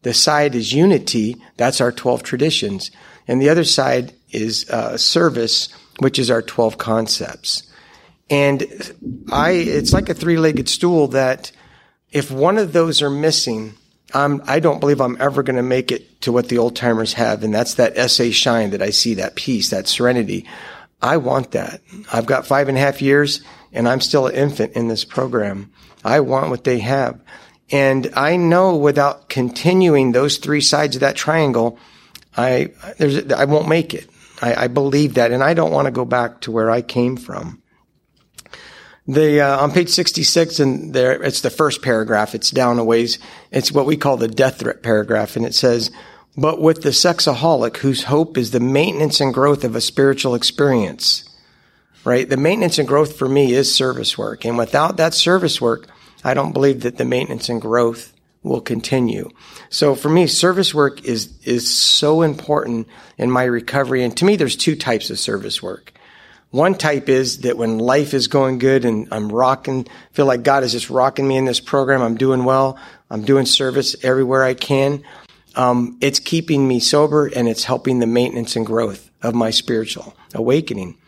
The 0.02 0.14
side 0.14 0.54
is 0.54 0.72
unity. 0.72 1.36
That's 1.56 1.80
our 1.80 1.92
12 1.92 2.22
traditions. 2.22 2.90
And 3.28 3.40
the 3.40 3.48
other 3.48 3.64
side 3.64 4.12
is 4.30 4.68
uh, 4.68 4.96
service, 4.96 5.68
which 5.98 6.18
is 6.18 6.30
our 6.30 6.42
12 6.42 6.78
concepts. 6.78 7.64
And 8.30 8.64
I, 9.30 9.50
it's 9.50 9.92
like 9.92 10.08
a 10.08 10.14
three-legged 10.14 10.68
stool 10.68 11.08
that 11.08 11.52
if 12.10 12.30
one 12.30 12.58
of 12.58 12.72
those 12.72 13.02
are 13.02 13.10
missing, 13.10 13.74
I'm, 14.14 14.42
I 14.46 14.60
don't 14.60 14.80
believe 14.80 15.00
I'm 15.00 15.20
ever 15.20 15.42
going 15.42 15.56
to 15.56 15.62
make 15.62 15.92
it 15.92 16.20
to 16.22 16.32
what 16.32 16.48
the 16.48 16.58
old 16.58 16.76
timers 16.76 17.14
have. 17.14 17.42
And 17.42 17.54
that's 17.54 17.74
that 17.74 18.10
SA 18.10 18.30
shine 18.30 18.70
that 18.70 18.82
I 18.82 18.90
see, 18.90 19.14
that 19.14 19.34
peace, 19.34 19.70
that 19.70 19.88
serenity. 19.88 20.46
I 21.00 21.16
want 21.16 21.50
that. 21.52 21.80
I've 22.12 22.26
got 22.26 22.46
five 22.46 22.68
and 22.68 22.78
a 22.78 22.80
half 22.80 23.02
years 23.02 23.42
and 23.72 23.88
I'm 23.88 24.00
still 24.00 24.26
an 24.26 24.34
infant 24.34 24.74
in 24.74 24.88
this 24.88 25.04
program. 25.04 25.72
I 26.04 26.20
want 26.20 26.50
what 26.50 26.64
they 26.64 26.78
have. 26.80 27.20
And 27.70 28.10
I 28.14 28.36
know 28.36 28.76
without 28.76 29.28
continuing 29.28 30.12
those 30.12 30.36
three 30.36 30.60
sides 30.60 30.96
of 30.96 31.00
that 31.00 31.16
triangle, 31.16 31.78
I 32.36 32.72
there's 32.98 33.32
I 33.32 33.46
won't 33.46 33.68
make 33.68 33.94
it. 33.94 34.08
I, 34.42 34.64
I 34.64 34.68
believe 34.68 35.14
that, 35.14 35.30
and 35.30 35.42
I 35.42 35.54
don't 35.54 35.72
want 35.72 35.86
to 35.86 35.92
go 35.92 36.04
back 36.04 36.40
to 36.42 36.50
where 36.50 36.70
I 36.70 36.82
came 36.82 37.16
from. 37.16 37.62
The 39.06 39.40
uh, 39.40 39.62
on 39.62 39.72
page 39.72 39.88
sixty 39.88 40.22
six, 40.22 40.60
and 40.60 40.92
there 40.92 41.20
it's 41.22 41.40
the 41.40 41.50
first 41.50 41.82
paragraph. 41.82 42.34
It's 42.34 42.50
down 42.50 42.78
a 42.78 42.84
ways. 42.84 43.18
It's 43.50 43.72
what 43.72 43.86
we 43.86 43.96
call 43.96 44.16
the 44.16 44.28
death 44.28 44.60
threat 44.60 44.82
paragraph, 44.82 45.34
and 45.34 45.44
it 45.44 45.54
says, 45.54 45.90
"But 46.36 46.60
with 46.60 46.82
the 46.82 46.90
sexaholic, 46.90 47.78
whose 47.78 48.04
hope 48.04 48.36
is 48.36 48.50
the 48.50 48.60
maintenance 48.60 49.20
and 49.20 49.34
growth 49.34 49.64
of 49.64 49.74
a 49.74 49.80
spiritual 49.80 50.34
experience." 50.34 51.28
Right, 52.04 52.28
the 52.28 52.36
maintenance 52.36 52.78
and 52.78 52.88
growth 52.88 53.16
for 53.16 53.28
me 53.28 53.52
is 53.54 53.72
service 53.72 54.18
work, 54.18 54.44
and 54.44 54.58
without 54.58 54.96
that 54.96 55.14
service 55.14 55.60
work, 55.60 55.86
I 56.24 56.34
don't 56.34 56.52
believe 56.52 56.80
that 56.82 56.96
the 56.96 57.04
maintenance 57.04 57.48
and 57.48 57.60
growth 57.60 58.11
will 58.42 58.60
continue. 58.60 59.30
So 59.70 59.94
for 59.94 60.08
me, 60.08 60.26
service 60.26 60.74
work 60.74 61.04
is, 61.04 61.32
is 61.44 61.72
so 61.72 62.22
important 62.22 62.88
in 63.18 63.30
my 63.30 63.44
recovery. 63.44 64.02
And 64.02 64.16
to 64.16 64.24
me, 64.24 64.36
there's 64.36 64.56
two 64.56 64.76
types 64.76 65.10
of 65.10 65.18
service 65.18 65.62
work. 65.62 65.92
One 66.50 66.74
type 66.74 67.08
is 67.08 67.38
that 67.38 67.56
when 67.56 67.78
life 67.78 68.12
is 68.12 68.28
going 68.28 68.58
good 68.58 68.84
and 68.84 69.08
I'm 69.10 69.32
rocking, 69.32 69.86
feel 70.12 70.26
like 70.26 70.42
God 70.42 70.64
is 70.64 70.72
just 70.72 70.90
rocking 70.90 71.26
me 71.26 71.38
in 71.38 71.46
this 71.46 71.60
program. 71.60 72.02
I'm 72.02 72.16
doing 72.16 72.44
well. 72.44 72.78
I'm 73.08 73.22
doing 73.22 73.46
service 73.46 73.96
everywhere 74.04 74.44
I 74.44 74.54
can. 74.54 75.02
Um, 75.54 75.96
it's 76.00 76.18
keeping 76.18 76.66
me 76.68 76.80
sober 76.80 77.26
and 77.26 77.48
it's 77.48 77.64
helping 77.64 78.00
the 78.00 78.06
maintenance 78.06 78.56
and 78.56 78.66
growth 78.66 79.10
of 79.22 79.34
my 79.34 79.50
spiritual 79.50 80.14
awakening. 80.34 80.98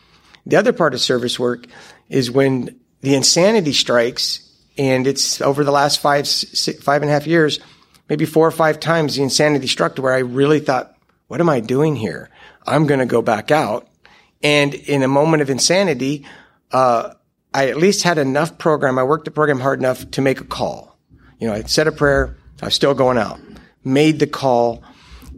The 0.47 0.57
other 0.57 0.73
part 0.73 0.95
of 0.95 1.01
service 1.01 1.39
work 1.39 1.67
is 2.09 2.31
when 2.31 2.79
the 3.01 3.15
insanity 3.15 3.73
strikes 3.73 4.44
and 4.77 5.07
it's 5.07 5.41
over 5.41 5.65
the 5.65 5.71
last 5.71 6.01
five, 6.01 6.27
six, 6.27 6.83
five 6.83 7.03
and 7.03 7.11
a 7.11 7.15
half 7.15 7.27
years, 7.27 7.61
maybe 8.09 8.25
four 8.25 8.47
or 8.47 8.53
five 8.53 8.81
times 8.81 9.17
the 9.17 9.23
insanity 9.23 9.67
struck 9.67 9.97
to 9.97 10.03
where 10.03 10.15
I 10.15 10.19
really 10.19 10.61
thought, 10.61 10.97
what 11.29 11.41
am 11.41 11.49
I 11.49 11.61
doing 11.61 11.97
here? 11.97 12.31
I'm 12.67 12.87
going 12.87 13.01
to 13.01 13.07
go 13.07 13.23
back 13.23 13.51
out. 13.51 13.89
And 14.43 14.75
in 14.75 15.03
a 15.03 15.09
moment 15.09 15.43
of 15.43 15.51
insanity, 15.51 16.27
uh, 16.73 17.15
I 17.53 17.69
at 17.69 17.77
least 17.77 18.03
had 18.03 18.19
enough 18.19 18.59
program. 18.59 18.99
I 18.99 19.05
worked 19.05 19.25
the 19.25 19.31
program 19.31 19.61
hard 19.61 19.79
enough 19.79 20.11
to 20.13 20.21
make 20.21 20.41
a 20.41 20.45
call. 20.45 20.99
You 21.39 21.49
know, 21.49 21.55
I 21.55 21.63
said 21.63 21.87
a 21.87 21.93
prayer. 21.93 22.37
I 22.61 22.67
was 22.67 22.75
still 22.75 22.95
going 22.95 23.19
out, 23.19 23.41
made 23.85 24.19
the 24.19 24.27
call. 24.27 24.83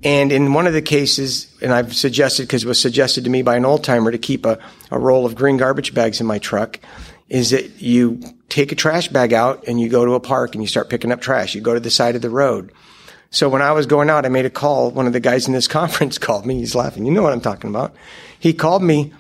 And 0.03 0.33
in 0.33 0.53
one 0.53 0.67
of 0.67 0.73
the 0.73 0.83
cases, 0.83 1.55
and 1.61 1.73
I've 1.73 1.95
suggested, 1.95 2.45
because 2.45 2.65
it 2.65 2.69
was 2.69 2.81
suggested 2.81 3.25
to 3.25 3.31
me 3.31 3.43
by 3.43 3.57
an 3.57 3.65
old 3.65 3.85
timer 3.85 4.11
to 4.11 4.19
keep 4.19 4.47
a, 4.47 4.59
a 4.91 4.99
roll 4.99 5.27
of 5.27 5.35
green 5.35 5.57
garbage 5.57 5.95
bags 5.95 6.21
in 6.21 6.27
my 6.27 6.39
truck 6.39 6.79
is 7.29 7.51
that 7.51 7.83
you 7.83 8.21
take 8.49 8.73
a 8.73 8.77
trash 8.77 9.09
bag 9.09 9.33
out 9.33 9.67
and 9.67 9.81
you 9.81 9.89
go 9.89 10.05
to 10.05 10.15
a 10.15 10.21
park 10.21 10.55
and 10.55 10.63
you 10.63 10.69
start 10.69 10.89
picking 10.89 11.11
up 11.11 11.21
trash. 11.21 11.55
You 11.55 11.61
go 11.61 11.75
to 11.75 11.81
the 11.81 11.91
side 11.91 12.17
of 12.17 12.23
the 12.23 12.31
road. 12.31 12.73
So 13.31 13.49
when 13.49 13.63
I 13.63 13.73
was 13.73 13.87
going 13.87 14.09
out, 14.09 14.25
I 14.25 14.29
made 14.29 14.47
a 14.47 14.51
call. 14.51 14.91
One 14.91 15.07
of 15.07 15.13
the 15.13 15.21
guys 15.21 15.47
in 15.47 15.53
this 15.53 15.69
conference 15.69 16.19
called 16.19 16.47
me. 16.47 16.59
He's 16.59 16.75
laughing. 16.75 17.05
You 17.05 17.13
know 17.13 17.23
what 17.23 17.33
I'm 17.33 17.41
talking 17.41 17.71
about. 17.71 17.95
He 18.39 18.53
called 18.53 18.83
me 18.83 19.03
and 19.03 19.13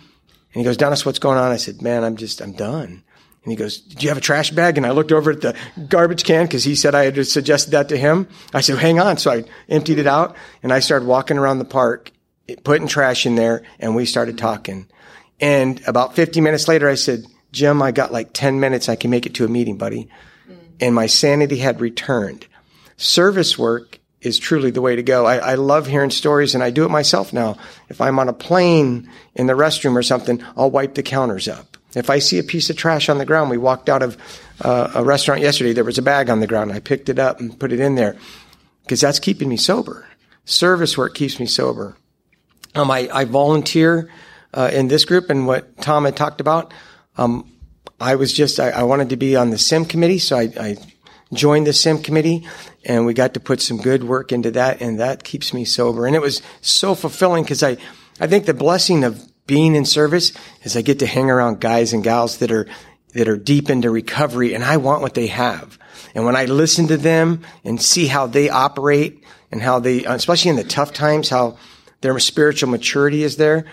he 0.54 0.64
goes, 0.64 0.76
Dennis, 0.76 1.04
what's 1.04 1.18
going 1.18 1.38
on? 1.38 1.52
I 1.52 1.56
said, 1.56 1.82
man, 1.82 2.04
I'm 2.04 2.16
just, 2.16 2.40
I'm 2.40 2.52
done. 2.52 3.02
And 3.46 3.52
he 3.52 3.56
goes, 3.56 3.78
did 3.78 4.02
you 4.02 4.08
have 4.08 4.18
a 4.18 4.22
trash 4.22 4.50
bag? 4.50 4.76
And 4.76 4.86
I 4.86 4.90
looked 4.90 5.12
over 5.12 5.30
at 5.30 5.40
the 5.40 5.56
garbage 5.88 6.24
can 6.24 6.46
because 6.46 6.64
he 6.64 6.74
said 6.74 6.94
I 6.94 7.04
had 7.04 7.26
suggested 7.26 7.70
that 7.70 7.88
to 7.90 7.96
him. 7.96 8.28
I 8.52 8.60
said, 8.60 8.78
hang 8.78 8.98
on. 8.98 9.18
So 9.18 9.30
I 9.30 9.44
emptied 9.68 9.98
it 9.98 10.06
out 10.06 10.34
and 10.62 10.72
I 10.72 10.80
started 10.80 11.06
walking 11.06 11.38
around 11.38 11.58
the 11.58 11.64
park, 11.64 12.10
putting 12.64 12.88
trash 12.88 13.26
in 13.26 13.34
there 13.34 13.62
and 13.78 13.94
we 13.94 14.04
started 14.06 14.38
talking. 14.38 14.88
And 15.40 15.80
about 15.86 16.16
50 16.16 16.40
minutes 16.40 16.66
later, 16.66 16.88
I 16.88 16.94
said, 16.94 17.26
Jim, 17.56 17.80
I 17.80 17.90
got 17.90 18.12
like 18.12 18.34
10 18.34 18.60
minutes. 18.60 18.90
I 18.90 18.96
can 18.96 19.10
make 19.10 19.24
it 19.24 19.32
to 19.36 19.44
a 19.46 19.48
meeting, 19.48 19.78
buddy. 19.78 20.10
Mm. 20.46 20.56
And 20.78 20.94
my 20.94 21.06
sanity 21.06 21.56
had 21.56 21.80
returned. 21.80 22.46
Service 22.98 23.56
work 23.56 23.98
is 24.20 24.38
truly 24.38 24.70
the 24.70 24.82
way 24.82 24.94
to 24.94 25.02
go. 25.02 25.24
I, 25.24 25.36
I, 25.38 25.54
love 25.54 25.86
hearing 25.86 26.10
stories 26.10 26.54
and 26.54 26.62
I 26.62 26.68
do 26.68 26.84
it 26.84 26.90
myself 26.90 27.32
now. 27.32 27.56
If 27.88 28.02
I'm 28.02 28.18
on 28.18 28.28
a 28.28 28.34
plane 28.34 29.10
in 29.34 29.46
the 29.46 29.54
restroom 29.54 29.96
or 29.96 30.02
something, 30.02 30.42
I'll 30.54 30.70
wipe 30.70 30.96
the 30.96 31.02
counters 31.02 31.48
up. 31.48 31.78
If 31.94 32.10
I 32.10 32.18
see 32.18 32.38
a 32.38 32.42
piece 32.42 32.68
of 32.68 32.76
trash 32.76 33.08
on 33.08 33.16
the 33.16 33.24
ground, 33.24 33.48
we 33.48 33.56
walked 33.56 33.88
out 33.88 34.02
of 34.02 34.18
uh, 34.60 34.92
a 34.94 35.02
restaurant 35.02 35.40
yesterday, 35.40 35.72
there 35.72 35.82
was 35.82 35.96
a 35.96 36.02
bag 36.02 36.28
on 36.28 36.40
the 36.40 36.46
ground. 36.46 36.72
I 36.72 36.80
picked 36.80 37.08
it 37.08 37.18
up 37.18 37.40
and 37.40 37.58
put 37.58 37.72
it 37.72 37.80
in 37.80 37.94
there 37.94 38.16
because 38.82 39.00
that's 39.00 39.18
keeping 39.18 39.48
me 39.48 39.56
sober. 39.56 40.06
Service 40.44 40.98
work 40.98 41.14
keeps 41.14 41.40
me 41.40 41.46
sober. 41.46 41.96
Um, 42.74 42.90
I, 42.90 43.08
I 43.10 43.24
volunteer 43.24 44.10
uh, 44.52 44.68
in 44.70 44.88
this 44.88 45.06
group 45.06 45.30
and 45.30 45.46
what 45.46 45.80
Tom 45.80 46.04
had 46.04 46.16
talked 46.16 46.42
about. 46.42 46.74
Um, 47.16 47.50
I 48.00 48.16
was 48.16 48.32
just, 48.32 48.60
I, 48.60 48.70
I, 48.70 48.82
wanted 48.82 49.08
to 49.10 49.16
be 49.16 49.36
on 49.36 49.50
the 49.50 49.58
SIM 49.58 49.86
committee, 49.86 50.18
so 50.18 50.36
I, 50.36 50.52
I, 50.60 50.76
joined 51.32 51.66
the 51.66 51.72
SIM 51.72 52.02
committee 52.02 52.46
and 52.84 53.04
we 53.04 53.14
got 53.14 53.34
to 53.34 53.40
put 53.40 53.60
some 53.60 53.78
good 53.78 54.04
work 54.04 54.32
into 54.32 54.50
that 54.52 54.80
and 54.80 55.00
that 55.00 55.24
keeps 55.24 55.52
me 55.52 55.64
sober. 55.64 56.06
And 56.06 56.14
it 56.14 56.22
was 56.22 56.40
so 56.60 56.94
fulfilling 56.94 57.42
because 57.42 57.62
I, 57.62 57.76
I 58.20 58.26
think 58.26 58.46
the 58.46 58.54
blessing 58.54 59.04
of 59.04 59.28
being 59.46 59.74
in 59.74 59.84
service 59.84 60.32
is 60.62 60.76
I 60.76 60.82
get 60.82 61.00
to 61.00 61.06
hang 61.06 61.30
around 61.30 61.60
guys 61.60 61.92
and 61.92 62.04
gals 62.04 62.38
that 62.38 62.52
are, 62.52 62.66
that 63.14 63.28
are 63.28 63.36
deep 63.36 63.70
into 63.70 63.90
recovery 63.90 64.54
and 64.54 64.64
I 64.64 64.76
want 64.76 65.02
what 65.02 65.14
they 65.14 65.26
have. 65.26 65.78
And 66.14 66.24
when 66.24 66.36
I 66.36 66.44
listen 66.44 66.86
to 66.88 66.96
them 66.96 67.42
and 67.64 67.80
see 67.80 68.06
how 68.06 68.26
they 68.26 68.48
operate 68.48 69.24
and 69.50 69.60
how 69.60 69.80
they, 69.80 70.04
especially 70.04 70.50
in 70.50 70.56
the 70.56 70.64
tough 70.64 70.92
times, 70.92 71.28
how 71.28 71.58
their 72.00 72.18
spiritual 72.18 72.70
maturity 72.70 73.22
is 73.22 73.36
there, 73.36 73.64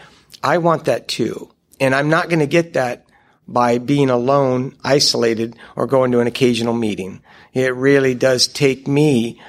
I 0.41 0.58
want 0.58 0.86
that 0.86 1.08
too. 1.08 1.51
And 1.79 1.93
I'm 1.93 2.10
not 2.10 2.29
going 2.29 2.39
to 2.39 2.47
get 2.47 2.73
that 2.73 3.06
by 3.47 3.77
being 3.77 4.10
alone, 4.10 4.75
isolated, 4.84 5.56
or 5.75 5.88
going 5.88 6.12
to 6.12 6.19
an 6.19 6.27
occasional 6.27 6.73
meeting. 6.73 7.21
It 7.53 7.75
really 7.75 8.15
does 8.15 8.47
take 8.47 8.88
me 8.88 9.41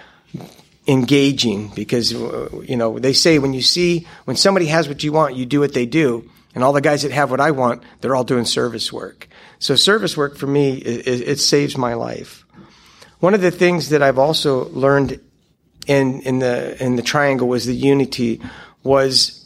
engaging 0.87 1.69
because, 1.75 2.15
uh, 2.15 2.49
you 2.65 2.77
know, 2.77 2.99
they 2.99 3.13
say 3.13 3.39
when 3.39 3.55
you 3.55 3.63
see, 3.63 4.07
when 4.25 4.37
somebody 4.37 4.67
has 4.67 4.89
what 4.89 5.03
you 5.03 5.13
want, 5.13 5.37
you 5.37 5.47
do 5.47 5.61
what 5.61 5.75
they 5.75 5.87
do. 5.87 6.31
And 6.55 6.63
all 6.63 6.73
the 6.73 6.81
guys 6.81 7.03
that 7.03 7.13
have 7.13 7.31
what 7.31 7.41
I 7.41 7.51
want, 7.51 7.83
they're 8.01 8.15
all 8.15 8.25
doing 8.25 8.45
service 8.45 8.93
work. 8.93 9.29
So 9.59 9.77
service 9.77 10.17
work 10.17 10.37
for 10.37 10.47
me, 10.47 10.75
it, 10.75 11.29
it 11.29 11.41
saves 11.41 11.77
my 11.77 11.95
life. 11.95 12.45
One 13.21 13.35
of 13.35 13.41
the 13.41 13.51
things 13.51 13.89
that 13.89 14.03
I've 14.03 14.19
also 14.19 14.69
learned 14.69 15.21
in, 15.87 16.21
in 16.21 16.39
the, 16.41 16.83
in 16.83 16.97
the 16.97 17.03
triangle 17.03 17.49
was 17.49 17.65
the 17.65 17.75
unity 17.75 18.41
was 18.83 19.44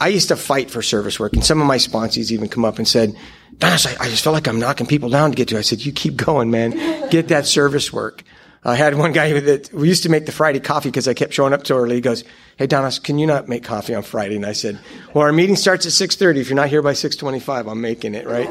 I 0.00 0.08
used 0.08 0.28
to 0.28 0.36
fight 0.36 0.70
for 0.70 0.82
service 0.82 1.20
work 1.20 1.34
and 1.34 1.44
some 1.44 1.60
of 1.60 1.66
my 1.66 1.76
sponsors 1.76 2.32
even 2.32 2.48
come 2.48 2.64
up 2.64 2.78
and 2.78 2.88
said, 2.88 3.14
Gosh, 3.58 3.86
I, 3.86 3.94
I 4.00 4.08
just 4.08 4.24
felt 4.24 4.32
like 4.32 4.48
I'm 4.48 4.58
knocking 4.58 4.86
people 4.86 5.10
down 5.10 5.30
to 5.30 5.36
get 5.36 5.48
to. 5.48 5.58
I 5.58 5.60
said, 5.60 5.84
you 5.84 5.92
keep 5.92 6.16
going, 6.16 6.50
man. 6.50 7.10
Get 7.10 7.28
that 7.28 7.46
service 7.46 7.92
work. 7.92 8.24
I 8.62 8.74
had 8.74 8.94
one 8.94 9.12
guy 9.12 9.38
that 9.40 9.72
we 9.72 9.88
used 9.88 10.02
to 10.02 10.08
make 10.10 10.26
the 10.26 10.32
Friday 10.32 10.60
coffee 10.60 10.90
because 10.90 11.08
I 11.08 11.14
kept 11.14 11.32
showing 11.32 11.54
up 11.54 11.66
so 11.66 11.76
early. 11.76 11.94
He 11.94 12.00
goes, 12.02 12.24
"Hey, 12.58 12.66
Donis, 12.66 13.02
can 13.02 13.18
you 13.18 13.26
not 13.26 13.48
make 13.48 13.64
coffee 13.64 13.94
on 13.94 14.02
Friday?" 14.02 14.36
And 14.36 14.44
I 14.44 14.52
said, 14.52 14.78
"Well, 15.14 15.24
our 15.24 15.32
meeting 15.32 15.56
starts 15.56 15.86
at 15.86 15.92
6:30. 15.92 16.40
If 16.40 16.50
you're 16.50 16.56
not 16.56 16.68
here 16.68 16.82
by 16.82 16.92
6:25, 16.92 17.66
I'm 17.66 17.80
making 17.80 18.14
it, 18.14 18.26
right?" 18.26 18.50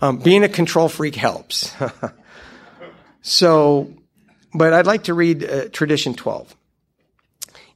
Um, 0.00 0.18
being 0.18 0.42
a 0.42 0.48
control 0.48 0.88
freak 0.88 1.14
helps. 1.14 1.70
so, 3.22 3.92
but 4.54 4.72
I'd 4.72 4.86
like 4.86 5.04
to 5.04 5.14
read 5.14 5.44
uh, 5.44 5.68
tradition 5.68 6.14
12. 6.14 6.56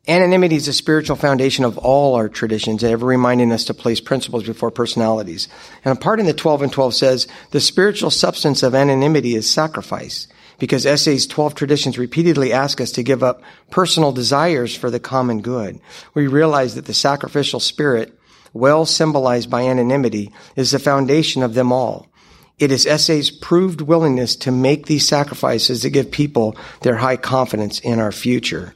Anonymity 0.08 0.56
is 0.56 0.64
the 0.64 0.72
spiritual 0.72 1.14
foundation 1.14 1.64
of 1.64 1.76
all 1.76 2.14
our 2.14 2.28
traditions, 2.28 2.82
ever 2.82 3.04
reminding 3.04 3.52
us 3.52 3.66
to 3.66 3.74
place 3.74 4.00
principles 4.00 4.44
before 4.44 4.70
personalities. 4.70 5.46
And 5.84 5.96
a 5.96 6.00
part 6.00 6.20
in 6.20 6.26
the 6.26 6.32
12 6.32 6.62
and 6.62 6.72
12 6.72 6.94
says, 6.94 7.28
the 7.50 7.60
spiritual 7.60 8.10
substance 8.10 8.62
of 8.62 8.74
anonymity 8.74 9.34
is 9.34 9.48
sacrifice, 9.48 10.26
because 10.58 10.84
SA's 10.84 11.26
12 11.26 11.54
traditions 11.54 11.98
repeatedly 11.98 12.50
ask 12.50 12.80
us 12.80 12.92
to 12.92 13.02
give 13.02 13.22
up 13.22 13.42
personal 13.70 14.10
desires 14.10 14.74
for 14.74 14.90
the 14.90 15.00
common 15.00 15.42
good. 15.42 15.78
We 16.14 16.28
realize 16.28 16.76
that 16.76 16.86
the 16.86 16.94
sacrificial 16.94 17.60
spirit, 17.60 18.18
well 18.54 18.86
symbolized 18.86 19.50
by 19.50 19.64
anonymity, 19.64 20.32
is 20.56 20.70
the 20.70 20.78
foundation 20.78 21.42
of 21.42 21.52
them 21.52 21.72
all. 21.72 22.08
It 22.58 22.72
is 22.72 22.82
SA's 22.84 23.30
proved 23.30 23.82
willingness 23.82 24.34
to 24.36 24.50
make 24.50 24.86
these 24.86 25.06
sacrifices 25.06 25.82
that 25.82 25.90
give 25.90 26.10
people 26.10 26.56
their 26.80 26.96
high 26.96 27.16
confidence 27.18 27.80
in 27.80 27.98
our 27.98 28.12
future. 28.12 28.74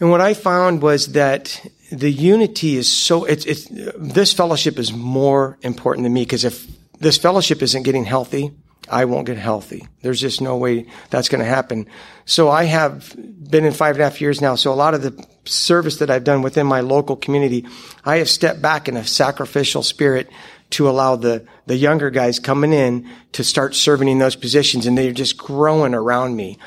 And 0.00 0.10
what 0.10 0.20
I 0.20 0.34
found 0.34 0.82
was 0.82 1.12
that 1.12 1.64
the 1.92 2.10
unity 2.10 2.76
is 2.76 2.90
so, 2.92 3.24
it's, 3.24 3.44
it's, 3.44 3.68
this 3.96 4.32
fellowship 4.32 4.78
is 4.78 4.92
more 4.92 5.58
important 5.62 6.04
than 6.04 6.12
me 6.12 6.22
because 6.22 6.44
if 6.44 6.66
this 6.98 7.18
fellowship 7.18 7.62
isn't 7.62 7.84
getting 7.84 8.04
healthy, 8.04 8.52
I 8.88 9.06
won't 9.06 9.26
get 9.26 9.38
healthy. 9.38 9.86
There's 10.02 10.20
just 10.20 10.40
no 10.40 10.56
way 10.56 10.86
that's 11.10 11.28
going 11.28 11.38
to 11.42 11.48
happen. 11.48 11.86
So 12.26 12.50
I 12.50 12.64
have 12.64 13.14
been 13.16 13.64
in 13.64 13.72
five 13.72 13.96
and 13.96 14.02
a 14.02 14.04
half 14.04 14.20
years 14.20 14.40
now. 14.40 14.56
So 14.56 14.72
a 14.72 14.74
lot 14.74 14.94
of 14.94 15.02
the 15.02 15.26
service 15.44 15.98
that 15.98 16.10
I've 16.10 16.24
done 16.24 16.42
within 16.42 16.66
my 16.66 16.80
local 16.80 17.16
community, 17.16 17.66
I 18.04 18.16
have 18.16 18.28
stepped 18.28 18.60
back 18.60 18.88
in 18.88 18.96
a 18.96 19.06
sacrificial 19.06 19.82
spirit 19.82 20.28
to 20.70 20.88
allow 20.88 21.16
the, 21.16 21.46
the 21.66 21.76
younger 21.76 22.10
guys 22.10 22.38
coming 22.38 22.72
in 22.72 23.08
to 23.32 23.44
start 23.44 23.74
serving 23.74 24.08
in 24.08 24.18
those 24.18 24.36
positions 24.36 24.86
and 24.86 24.98
they're 24.98 25.12
just 25.12 25.38
growing 25.38 25.94
around 25.94 26.36
me. 26.36 26.58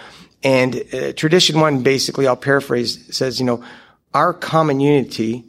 And 0.47 0.81
uh, 0.93 1.11
tradition 1.11 1.59
one, 1.59 1.83
basically, 1.83 2.25
I'll 2.25 2.37
paraphrase, 2.37 3.13
says, 3.13 3.37
you 3.37 3.45
know, 3.45 3.65
our 4.13 4.33
common 4.33 4.79
unity, 4.79 5.43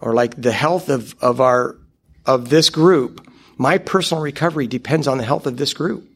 or 0.00 0.14
like 0.14 0.40
the 0.40 0.52
health 0.52 0.88
of, 0.90 1.16
of 1.20 1.40
our, 1.40 1.76
of 2.24 2.50
this 2.50 2.70
group, 2.70 3.28
my 3.58 3.78
personal 3.78 4.22
recovery 4.22 4.68
depends 4.68 5.08
on 5.08 5.18
the 5.18 5.24
health 5.24 5.48
of 5.48 5.56
this 5.56 5.74
group. 5.74 6.08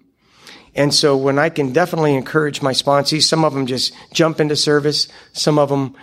And 0.77 0.94
so 0.94 1.16
when 1.16 1.37
I 1.37 1.48
can 1.48 1.72
definitely 1.72 2.14
encourage 2.14 2.62
my 2.62 2.70
sponsees, 2.74 3.22
some 3.22 3.44
of 3.44 3.55
them 3.55 3.66
just 3.66 3.92
jump 4.12 4.38
into 4.38 4.55
service. 4.55 5.09
Some 5.33 5.59
of 5.59 5.68
them, 5.68 5.96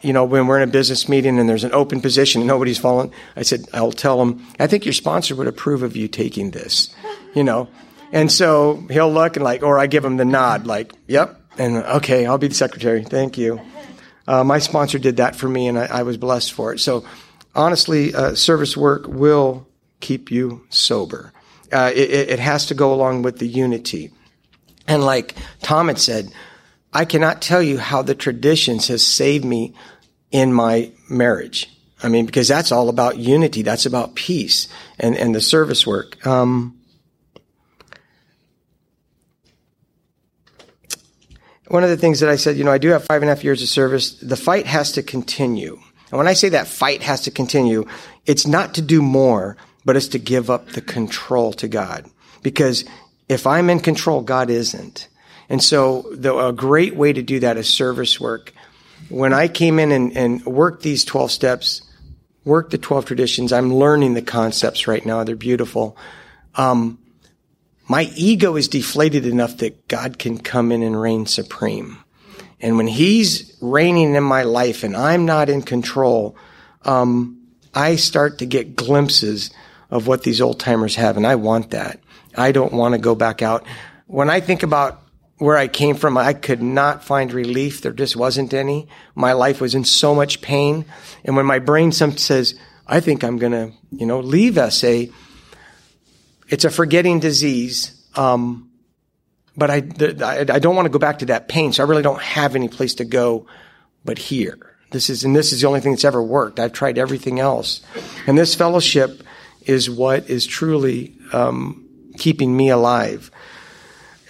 you 0.00 0.12
know, 0.12 0.24
when 0.24 0.46
we're 0.46 0.62
in 0.62 0.68
a 0.68 0.70
business 0.70 1.08
meeting 1.08 1.40
and 1.40 1.48
there's 1.48 1.64
an 1.64 1.74
open 1.74 2.00
position 2.00 2.42
and 2.42 2.46
nobody's 2.46 2.78
fallen, 2.78 3.10
I 3.34 3.42
said, 3.42 3.66
I'll 3.72 3.90
tell 3.90 4.18
them, 4.18 4.46
I 4.60 4.68
think 4.68 4.84
your 4.86 4.92
sponsor 4.92 5.34
would 5.34 5.48
approve 5.48 5.82
of 5.82 5.96
you 5.96 6.06
taking 6.06 6.52
this, 6.52 6.94
you 7.34 7.42
know. 7.42 7.66
And 8.12 8.30
so 8.30 8.86
he'll 8.90 9.12
look 9.12 9.34
and 9.34 9.42
like, 9.42 9.64
or 9.64 9.76
I 9.76 9.88
give 9.88 10.04
him 10.04 10.18
the 10.18 10.24
nod, 10.24 10.68
like, 10.68 10.92
yep. 11.08 11.40
And 11.58 11.76
okay, 11.76 12.26
I'll 12.26 12.38
be 12.38 12.48
the 12.48 12.54
secretary. 12.54 13.04
Thank 13.04 13.38
you. 13.38 13.60
Uh, 14.26 14.42
my 14.42 14.58
sponsor 14.58 14.98
did 14.98 15.18
that 15.18 15.36
for 15.36 15.48
me 15.48 15.68
and 15.68 15.78
I, 15.78 15.86
I 15.86 16.02
was 16.02 16.16
blessed 16.16 16.52
for 16.52 16.72
it. 16.72 16.80
So 16.80 17.04
honestly, 17.54 18.14
uh, 18.14 18.34
service 18.34 18.76
work 18.76 19.06
will 19.06 19.66
keep 20.00 20.30
you 20.30 20.66
sober. 20.70 21.32
Uh, 21.72 21.90
it, 21.94 22.10
it 22.10 22.38
has 22.38 22.66
to 22.66 22.74
go 22.74 22.92
along 22.92 23.22
with 23.22 23.38
the 23.38 23.46
unity. 23.46 24.10
And 24.86 25.04
like 25.04 25.36
Tom 25.60 25.88
had 25.88 25.98
said, 25.98 26.32
I 26.92 27.04
cannot 27.04 27.42
tell 27.42 27.62
you 27.62 27.78
how 27.78 28.02
the 28.02 28.14
traditions 28.14 28.88
has 28.88 29.06
saved 29.06 29.44
me 29.44 29.74
in 30.30 30.52
my 30.52 30.92
marriage. 31.08 31.70
I 32.02 32.08
mean, 32.08 32.26
because 32.26 32.48
that's 32.48 32.70
all 32.70 32.88
about 32.88 33.18
unity. 33.18 33.62
That's 33.62 33.86
about 33.86 34.14
peace 34.14 34.68
and, 34.98 35.16
and 35.16 35.34
the 35.34 35.40
service 35.40 35.86
work. 35.86 36.24
Um, 36.26 36.78
one 41.74 41.82
of 41.82 41.90
the 41.90 41.96
things 41.96 42.20
that 42.20 42.30
I 42.30 42.36
said, 42.36 42.56
you 42.56 42.62
know, 42.62 42.70
I 42.70 42.78
do 42.78 42.90
have 42.90 43.04
five 43.04 43.20
and 43.20 43.28
a 43.28 43.34
half 43.34 43.42
years 43.42 43.60
of 43.60 43.68
service. 43.68 44.12
The 44.20 44.36
fight 44.36 44.64
has 44.66 44.92
to 44.92 45.02
continue. 45.02 45.80
And 46.12 46.18
when 46.18 46.28
I 46.28 46.34
say 46.34 46.50
that 46.50 46.68
fight 46.68 47.02
has 47.02 47.22
to 47.22 47.32
continue, 47.32 47.84
it's 48.26 48.46
not 48.46 48.74
to 48.74 48.80
do 48.80 49.02
more, 49.02 49.56
but 49.84 49.96
it's 49.96 50.06
to 50.08 50.20
give 50.20 50.50
up 50.50 50.68
the 50.68 50.80
control 50.80 51.52
to 51.54 51.66
God. 51.66 52.08
Because 52.44 52.84
if 53.28 53.44
I'm 53.44 53.70
in 53.70 53.80
control, 53.80 54.20
God 54.20 54.50
isn't. 54.50 55.08
And 55.48 55.60
so 55.60 56.02
the, 56.12 56.38
a 56.38 56.52
great 56.52 56.94
way 56.94 57.12
to 57.12 57.22
do 57.22 57.40
that 57.40 57.56
is 57.56 57.68
service 57.68 58.20
work. 58.20 58.52
When 59.08 59.32
I 59.32 59.48
came 59.48 59.80
in 59.80 59.90
and, 59.90 60.16
and 60.16 60.46
worked 60.46 60.84
these 60.84 61.04
12 61.04 61.32
steps, 61.32 61.82
worked 62.44 62.70
the 62.70 62.78
12 62.78 63.04
traditions, 63.04 63.52
I'm 63.52 63.74
learning 63.74 64.14
the 64.14 64.22
concepts 64.22 64.86
right 64.86 65.04
now. 65.04 65.24
They're 65.24 65.34
beautiful. 65.34 65.96
Um, 66.54 67.00
my 67.88 68.10
ego 68.16 68.56
is 68.56 68.68
deflated 68.68 69.26
enough 69.26 69.58
that 69.58 69.88
God 69.88 70.18
can 70.18 70.38
come 70.38 70.72
in 70.72 70.82
and 70.82 71.00
reign 71.00 71.26
supreme. 71.26 71.98
And 72.60 72.76
when 72.76 72.86
He's 72.86 73.56
reigning 73.60 74.14
in 74.14 74.24
my 74.24 74.42
life 74.42 74.84
and 74.84 74.96
I'm 74.96 75.26
not 75.26 75.48
in 75.48 75.62
control, 75.62 76.36
um, 76.82 77.40
I 77.74 77.96
start 77.96 78.38
to 78.38 78.46
get 78.46 78.76
glimpses 78.76 79.50
of 79.90 80.06
what 80.06 80.22
these 80.22 80.40
old 80.40 80.60
timers 80.60 80.96
have, 80.96 81.16
and 81.16 81.26
I 81.26 81.34
want 81.36 81.70
that. 81.70 82.00
I 82.36 82.52
don't 82.52 82.72
want 82.72 82.94
to 82.94 82.98
go 82.98 83.14
back 83.14 83.42
out. 83.42 83.66
When 84.06 84.30
I 84.30 84.40
think 84.40 84.62
about 84.62 85.02
where 85.38 85.56
I 85.56 85.68
came 85.68 85.96
from, 85.96 86.16
I 86.16 86.32
could 86.32 86.62
not 86.62 87.04
find 87.04 87.32
relief. 87.32 87.82
There 87.82 87.92
just 87.92 88.16
wasn't 88.16 88.54
any. 88.54 88.88
My 89.14 89.32
life 89.32 89.60
was 89.60 89.74
in 89.74 89.84
so 89.84 90.14
much 90.14 90.40
pain. 90.40 90.84
And 91.24 91.36
when 91.36 91.46
my 91.46 91.58
brain 91.58 91.92
some 91.92 92.16
says, 92.16 92.54
I 92.86 93.00
think 93.00 93.24
I'm 93.24 93.38
going 93.38 93.52
to, 93.52 93.72
you 93.90 94.06
know, 94.06 94.20
leave 94.20 94.58
SA, 94.72 95.04
it's 96.48 96.64
a 96.64 96.70
forgetting 96.70 97.20
disease. 97.20 98.00
Um, 98.16 98.70
but 99.56 99.70
I, 99.70 99.76
I 99.76 100.58
don't 100.58 100.74
want 100.74 100.86
to 100.86 100.90
go 100.90 100.98
back 100.98 101.20
to 101.20 101.26
that 101.26 101.48
pain. 101.48 101.72
So 101.72 101.84
I 101.84 101.86
really 101.86 102.02
don't 102.02 102.20
have 102.20 102.56
any 102.56 102.68
place 102.68 102.94
to 102.96 103.04
go 103.04 103.46
but 104.04 104.18
here. 104.18 104.58
This 104.90 105.10
is, 105.10 105.24
and 105.24 105.34
this 105.34 105.52
is 105.52 105.60
the 105.60 105.66
only 105.66 105.80
thing 105.80 105.92
that's 105.92 106.04
ever 106.04 106.22
worked. 106.22 106.60
I've 106.60 106.72
tried 106.72 106.98
everything 106.98 107.40
else. 107.40 107.80
And 108.26 108.36
this 108.36 108.54
fellowship 108.54 109.22
is 109.62 109.88
what 109.88 110.28
is 110.28 110.46
truly 110.46 111.16
um, 111.32 111.88
keeping 112.18 112.56
me 112.56 112.70
alive. 112.70 113.30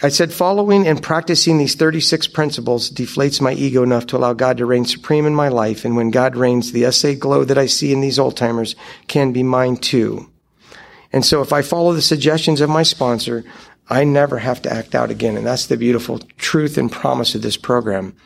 I 0.02 0.08
said, 0.08 0.32
following 0.32 0.86
and 0.86 1.02
practicing 1.02 1.56
these 1.56 1.76
36 1.76 2.26
principles 2.28 2.90
deflates 2.90 3.40
my 3.40 3.52
ego 3.52 3.82
enough 3.82 4.06
to 4.08 4.16
allow 4.16 4.34
God 4.34 4.58
to 4.58 4.66
reign 4.66 4.84
supreme 4.84 5.24
in 5.24 5.34
my 5.34 5.48
life. 5.48 5.84
And 5.84 5.96
when 5.96 6.10
God 6.10 6.36
reigns, 6.36 6.72
the 6.72 6.90
SA 6.92 7.14
glow 7.14 7.44
that 7.44 7.58
I 7.58 7.66
see 7.66 7.92
in 7.92 8.00
these 8.00 8.18
old 8.18 8.36
timers 8.36 8.76
can 9.06 9.32
be 9.32 9.42
mine 9.42 9.76
too. 9.76 10.30
And 11.14 11.24
so 11.24 11.42
if 11.42 11.52
I 11.52 11.62
follow 11.62 11.92
the 11.92 12.02
suggestions 12.02 12.60
of 12.60 12.68
my 12.68 12.82
sponsor, 12.82 13.44
I 13.88 14.02
never 14.02 14.38
have 14.38 14.60
to 14.62 14.72
act 14.72 14.96
out 14.96 15.12
again. 15.12 15.36
And 15.36 15.46
that's 15.46 15.66
the 15.66 15.76
beautiful 15.76 16.18
truth 16.38 16.76
and 16.76 16.90
promise 16.90 17.36
of 17.36 17.42
this 17.42 17.56
program. 17.56 18.16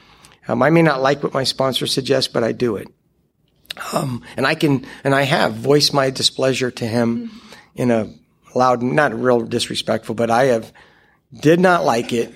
Um, 0.48 0.62
I 0.62 0.70
may 0.70 0.80
not 0.80 1.02
like 1.02 1.22
what 1.22 1.34
my 1.34 1.44
sponsor 1.44 1.86
suggests, 1.86 2.32
but 2.32 2.42
I 2.42 2.52
do 2.52 2.76
it. 2.76 2.88
Um, 3.92 4.24
and 4.38 4.46
I 4.46 4.54
can, 4.54 4.86
and 5.04 5.14
I 5.14 5.24
have 5.24 5.52
voiced 5.52 5.92
my 5.92 6.08
displeasure 6.08 6.70
to 6.70 6.86
him 6.86 7.30
in 7.74 7.90
a 7.90 8.10
loud, 8.54 8.82
not 8.82 9.12
real 9.12 9.42
disrespectful, 9.42 10.14
but 10.14 10.30
I 10.30 10.44
have 10.44 10.72
did 11.38 11.60
not 11.60 11.84
like 11.84 12.14
it. 12.14 12.32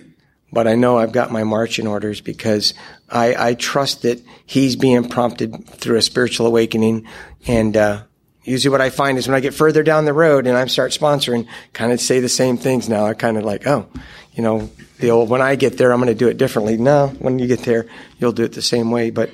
But 0.53 0.69
I 0.69 0.75
know 0.75 0.99
I've 0.99 1.13
got 1.13 1.33
my 1.33 1.45
marching 1.45 1.87
orders 1.87 2.21
because 2.21 2.75
I, 3.09 3.53
I 3.53 3.55
trust 3.55 4.03
that 4.03 4.21
he's 4.45 4.77
being 4.77 5.09
prompted 5.09 5.67
through 5.67 5.97
a 5.97 6.03
spiritual 6.03 6.47
awakening. 6.47 7.07
And, 7.47 7.75
uh, 7.75 8.03
usually 8.45 8.71
what 8.71 8.81
I 8.81 8.91
find 8.91 9.19
is 9.19 9.29
when 9.29 9.35
I 9.35 9.41
get 9.41 9.55
further 9.55 9.83
down 9.83 10.05
the 10.05 10.13
road 10.13 10.47
and 10.47 10.57
I 10.57 10.67
start 10.67 10.93
sponsoring, 10.93 11.47
kind 11.73 11.93
of 11.93 12.01
say 12.01 12.21
the 12.21 12.29
same 12.29 12.57
things 12.57 12.89
now. 12.89 13.07
I 13.07 13.15
kind 13.15 13.37
of 13.37 13.45
like, 13.45 13.67
oh, 13.67 13.87
you 14.33 14.43
know, 14.43 14.71
the 14.99 15.11
old, 15.11 15.29
when 15.29 15.43
I 15.43 15.57
get 15.57 15.79
there, 15.79 15.93
I'm 15.93 15.99
going 15.99 16.09
to 16.09 16.15
do 16.15 16.29
it 16.29 16.39
differently. 16.39 16.77
No, 16.77 17.09
when 17.19 17.39
you 17.39 17.47
get 17.47 17.61
there, 17.61 17.87
you'll 18.19 18.33
do 18.33 18.45
it 18.45 18.53
the 18.53 18.63
same 18.63 18.91
way. 18.91 19.11
But 19.11 19.31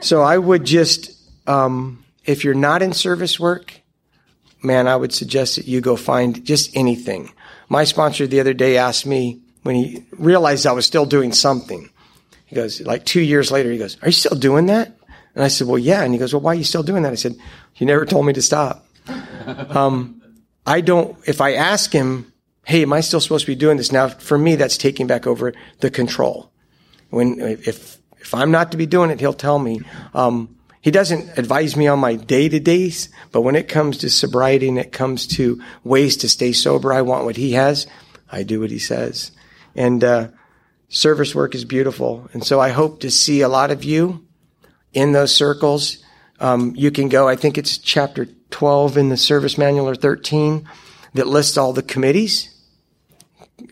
so 0.00 0.22
I 0.22 0.36
would 0.36 0.64
just, 0.64 1.12
um, 1.48 2.04
if 2.24 2.44
you're 2.44 2.54
not 2.54 2.82
in 2.82 2.92
service 2.92 3.38
work, 3.38 3.80
man, 4.62 4.88
I 4.88 4.96
would 4.96 5.12
suggest 5.12 5.56
that 5.56 5.66
you 5.66 5.80
go 5.80 5.96
find 5.96 6.44
just 6.44 6.76
anything. 6.76 7.32
My 7.68 7.84
sponsor 7.84 8.26
the 8.26 8.40
other 8.40 8.54
day 8.54 8.76
asked 8.76 9.06
me 9.06 9.40
when 9.62 9.76
he 9.76 10.04
realized 10.12 10.66
I 10.66 10.72
was 10.72 10.86
still 10.86 11.06
doing 11.06 11.32
something. 11.32 11.90
He 12.46 12.54
goes, 12.54 12.80
like 12.80 13.04
two 13.04 13.20
years 13.20 13.50
later, 13.50 13.72
he 13.72 13.78
goes, 13.78 13.96
Are 14.02 14.08
you 14.08 14.12
still 14.12 14.38
doing 14.38 14.66
that? 14.66 14.96
And 15.36 15.44
I 15.44 15.48
said, 15.48 15.68
Well, 15.68 15.78
yeah. 15.78 16.02
And 16.02 16.12
he 16.12 16.18
goes, 16.18 16.32
Well, 16.32 16.40
why 16.40 16.52
are 16.52 16.56
you 16.56 16.64
still 16.64 16.82
doing 16.82 17.04
that? 17.04 17.12
I 17.12 17.16
said, 17.16 17.36
You 17.76 17.86
never 17.86 18.06
told 18.06 18.26
me 18.26 18.32
to 18.32 18.42
stop. 18.42 18.86
um, 19.70 20.22
I 20.66 20.80
don't, 20.80 21.16
if 21.28 21.40
I 21.40 21.52
ask 21.52 21.92
him, 21.92 22.32
Hey, 22.64 22.82
am 22.82 22.92
I 22.92 23.00
still 23.00 23.20
supposed 23.20 23.44
to 23.44 23.52
be 23.52 23.54
doing 23.54 23.76
this? 23.76 23.92
Now, 23.92 24.08
for 24.08 24.36
me, 24.36 24.56
that's 24.56 24.78
taking 24.78 25.06
back 25.06 25.26
over 25.26 25.52
the 25.80 25.90
control. 25.90 26.50
When, 27.10 27.38
if, 27.40 27.98
if 28.18 28.34
I'm 28.34 28.50
not 28.50 28.72
to 28.72 28.76
be 28.76 28.86
doing 28.86 29.10
it, 29.10 29.20
he'll 29.20 29.32
tell 29.32 29.60
me. 29.60 29.82
Um, 30.14 30.56
he 30.80 30.90
doesn't 30.90 31.38
advise 31.38 31.76
me 31.76 31.86
on 31.86 32.00
my 32.00 32.16
day 32.16 32.48
to 32.48 32.58
days, 32.58 33.08
but 33.30 33.42
when 33.42 33.54
it 33.54 33.68
comes 33.68 33.98
to 33.98 34.10
sobriety 34.10 34.68
and 34.68 34.78
it 34.78 34.90
comes 34.90 35.26
to 35.28 35.62
ways 35.84 36.16
to 36.18 36.28
stay 36.28 36.52
sober, 36.52 36.92
I 36.92 37.02
want 37.02 37.24
what 37.24 37.36
he 37.36 37.52
has. 37.52 37.86
I 38.32 38.42
do 38.42 38.60
what 38.60 38.70
he 38.70 38.78
says. 38.80 39.30
And, 39.76 40.02
uh, 40.02 40.28
service 40.88 41.34
work 41.34 41.54
is 41.54 41.64
beautiful. 41.64 42.28
And 42.32 42.44
so 42.44 42.58
I 42.58 42.70
hope 42.70 43.00
to 43.00 43.10
see 43.10 43.42
a 43.42 43.48
lot 43.48 43.70
of 43.70 43.84
you 43.84 44.25
in 44.96 45.12
those 45.12 45.32
circles. 45.32 45.98
Um, 46.40 46.72
you 46.74 46.90
can 46.90 47.08
go, 47.08 47.28
I 47.28 47.36
think 47.36 47.58
it's 47.58 47.78
chapter 47.78 48.26
12 48.50 48.96
in 48.96 49.10
the 49.10 49.16
service 49.16 49.58
manual 49.58 49.88
or 49.88 49.94
13 49.94 50.66
that 51.14 51.26
lists 51.26 51.56
all 51.56 51.72
the 51.72 51.82
committees. 51.82 52.50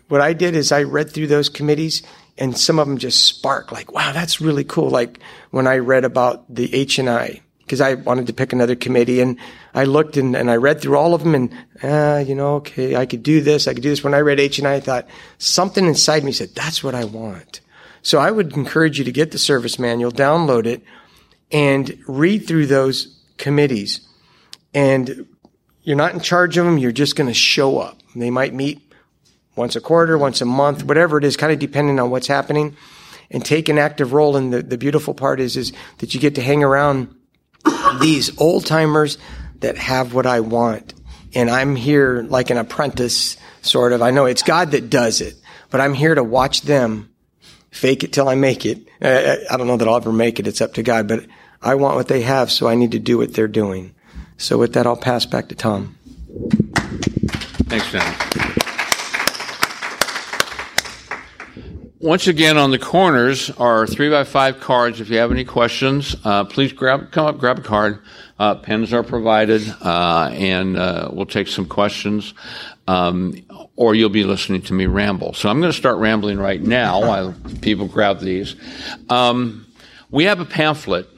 What 0.09 0.21
I 0.21 0.35
did 0.35 0.55
is 0.55 0.71
I 0.71 0.83
read 0.83 1.11
through 1.11 1.27
those 1.29 1.49
committees 1.49 2.03
and 2.37 2.57
some 2.57 2.79
of 2.79 2.87
them 2.87 2.99
just 2.99 3.25
spark 3.25 3.73
like, 3.73 3.93
wow, 3.93 4.13
that's 4.13 4.41
really 4.41 4.65
cool. 4.65 4.91
Like 4.91 5.19
when 5.51 5.67
I 5.67 5.79
read 5.79 6.05
about 6.05 6.55
the 6.55 6.73
H 6.75 6.99
and 6.99 7.09
I, 7.09 7.41
because 7.61 7.81
I 7.81 7.95
wanted 7.95 8.27
to 8.27 8.35
pick 8.35 8.53
another 8.53 8.77
committee 8.77 9.21
and 9.21 9.39
I 9.73 9.85
looked 9.85 10.19
and, 10.19 10.37
and 10.37 10.51
I 10.51 10.57
read 10.57 10.83
through 10.83 10.99
all 10.99 11.15
of 11.15 11.25
them 11.25 11.35
and, 11.35 11.55
ah, 11.83 12.19
you 12.19 12.35
know, 12.35 12.57
okay, 12.57 12.97
I 12.97 13.07
could 13.07 13.23
do 13.23 13.41
this. 13.41 13.67
I 13.67 13.73
could 13.73 13.83
do 13.83 13.89
this. 13.89 14.05
When 14.05 14.15
I 14.15 14.21
read 14.21 14.41
H 14.41 14.59
and 14.59 14.69
I, 14.69 14.75
I 14.75 14.81
thought 14.81 15.09
something 15.39 15.87
inside 15.87 16.23
me 16.23 16.33
said, 16.33 16.55
that's 16.55 16.85
what 16.85 16.95
I 16.95 17.05
want. 17.05 17.63
So 18.03 18.19
I 18.19 18.31
would 18.31 18.55
encourage 18.55 18.99
you 18.99 19.07
to 19.07 19.13
get 19.13 19.31
the 19.31 19.39
service 19.39 19.79
manual, 19.79 20.13
download 20.13 20.67
it 20.67 20.83
and 21.51 21.99
read 22.07 22.47
through 22.47 22.67
those 22.67 23.23
committees. 23.37 24.07
And 24.73 25.27
you're 25.83 25.97
not 25.97 26.15
in 26.15 26.21
charge 26.21 26.57
of 26.57 26.65
them. 26.65 26.79
You're 26.79 26.93
just 26.93 27.17
going 27.17 27.29
to 27.29 27.35
show 27.35 27.79
up. 27.79 27.99
They 28.17 28.31
might 28.31 28.55
meet 28.55 28.81
once 29.57 29.77
a 29.77 29.81
quarter, 29.81 30.19
once 30.19 30.41
a 30.41 30.45
month, 30.45 30.85
whatever 30.85 31.19
it 31.19 31.25
is, 31.25 31.37
kind 31.37 31.53
of 31.53 31.59
depending 31.59 32.01
on 32.01 32.11
what's 32.11 32.27
happening, 32.27 32.77
and 33.31 33.45
take 33.45 33.69
an 33.69 33.79
active 33.79 34.13
role. 34.13 34.37
And 34.37 34.53
the, 34.53 34.63
the 34.63 34.79
beautiful 34.79 35.15
part 35.15 35.41
is, 35.41 35.57
is 35.57 35.73
that 35.99 36.15
you 36.15 36.21
get 36.21 36.35
to 36.37 36.43
hang 36.43 36.65
around 36.65 37.15
these 38.01 38.37
old 38.41 38.67
timers 38.67 39.19
that 39.61 39.77
have 39.77 40.15
what 40.15 40.27
I 40.27 40.41
want. 40.41 40.95
And 41.35 41.51
I'm 41.51 41.77
here 41.77 42.25
like 42.29 42.51
an 42.51 42.59
apprentice, 42.59 43.37
sort 43.63 43.93
of. 43.93 44.03
I 44.03 44.11
know 44.11 44.27
it's 44.27 44.43
God 44.43 44.73
that 44.73 44.91
does 44.91 45.21
it, 45.21 45.35
but 45.71 45.81
I'm 45.81 45.95
here 45.95 46.15
to 46.15 46.23
watch 46.23 46.63
them 46.63 47.14
fake 47.75 48.05
it 48.05 48.13
till 48.13 48.29
I 48.29 48.37
make 48.37 48.65
it. 48.65 48.87
I 49.03 49.57
don't 49.57 49.67
know 49.67 49.77
that 49.77 49.89
I'll 49.89 49.97
ever 49.97 50.13
make 50.13 50.39
it. 50.39 50.47
It's 50.47 50.61
up 50.61 50.75
to 50.75 50.83
God, 50.83 51.09
but 51.09 51.27
I 51.61 51.75
want 51.75 51.97
what 51.97 52.07
they 52.07 52.23
have, 52.23 52.51
so 52.53 52.69
I 52.69 52.77
need 52.77 52.93
to 52.93 53.01
do 53.01 53.19
what 53.19 53.35
they're 53.35 53.49
doing. 53.49 53.95
So 54.37 54.59
with 54.59 54.75
that, 54.75 54.87
I'll 54.87 54.97
pass 54.97 55.27
back 55.27 55.49
to 55.49 55.55
Tom. 55.55 55.97
Thanks, 57.69 57.91
Dan. 57.91 58.15
Once 61.99 62.27
again, 62.27 62.59
on 62.59 62.71
the 62.71 62.79
corners 62.79 63.51
are 63.51 63.87
three 63.87 64.11
by 64.11 64.25
five 64.25 64.61
cards. 64.61 65.01
If 65.01 65.09
you 65.09 65.17
have 65.17 65.33
any 65.33 65.45
questions, 65.45 66.15
uh, 66.23 66.45
please 66.45 66.73
grab, 66.73 67.11
come 67.11 67.27
up, 67.27 67.39
grab 67.39 67.59
a 67.59 67.63
card. 67.63 67.99
Uh, 68.39 68.55
pens 68.57 68.93
are 68.93 69.03
provided, 69.03 69.63
uh, 69.81 70.29
and 70.33 70.77
uh, 70.77 71.09
we'll 71.13 71.27
take 71.27 71.49
some 71.49 71.67
questions. 71.67 72.35
Um, 72.87 73.35
or 73.77 73.95
you'll 73.95 74.09
be 74.09 74.25
listening 74.25 74.63
to 74.63 74.73
me 74.73 74.87
ramble. 74.87 75.35
So 75.35 75.49
I'm 75.49 75.61
going 75.61 75.73
to 75.73 75.79
start 75.79 75.99
rambling 75.99 76.39
right 76.39 76.61
now 76.61 77.01
while 77.01 77.35
people 77.61 77.89
grab 77.89 78.21
these. 78.21 78.55
Um, 79.09 79.67
we 80.11 80.25
have 80.25 80.41
a 80.41 80.45
pamphlet, 80.45 81.09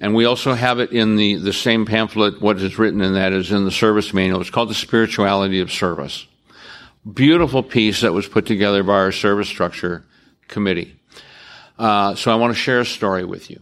and 0.00 0.14
we 0.14 0.26
also 0.26 0.52
have 0.52 0.80
it 0.80 0.92
in 0.92 1.16
the, 1.16 1.36
the 1.36 1.52
same 1.52 1.86
pamphlet. 1.86 2.42
What 2.42 2.58
is 2.60 2.78
written 2.78 3.00
in 3.00 3.14
that 3.14 3.32
is 3.32 3.50
in 3.52 3.64
the 3.64 3.70
service 3.70 4.12
manual. 4.12 4.40
It's 4.40 4.50
called 4.50 4.68
The 4.68 4.74
Spirituality 4.74 5.60
of 5.60 5.72
Service. 5.72 6.26
Beautiful 7.10 7.62
piece 7.62 8.02
that 8.02 8.12
was 8.12 8.28
put 8.28 8.46
together 8.46 8.82
by 8.82 8.92
our 8.94 9.12
service 9.12 9.48
structure 9.48 10.04
committee. 10.48 10.94
Uh, 11.78 12.14
so 12.14 12.30
I 12.30 12.34
want 12.36 12.54
to 12.54 12.58
share 12.58 12.80
a 12.80 12.86
story 12.86 13.24
with 13.24 13.50
you. 13.50 13.60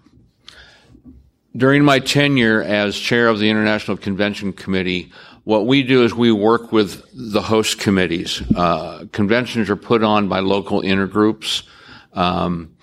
During 1.56 1.84
my 1.84 2.00
tenure 2.00 2.62
as 2.62 2.96
chair 2.96 3.28
of 3.28 3.38
the 3.38 3.50
International 3.50 3.96
Convention 3.96 4.52
Committee, 4.52 5.12
what 5.50 5.66
we 5.66 5.82
do 5.82 6.04
is 6.04 6.14
we 6.14 6.30
work 6.30 6.70
with 6.70 7.04
the 7.12 7.42
host 7.42 7.80
committees. 7.80 8.40
Uh, 8.54 9.06
conventions 9.10 9.68
are 9.68 9.74
put 9.74 10.04
on 10.04 10.28
by 10.28 10.38
local 10.38 10.80
intergroups 10.82 11.64
um, 12.12 12.76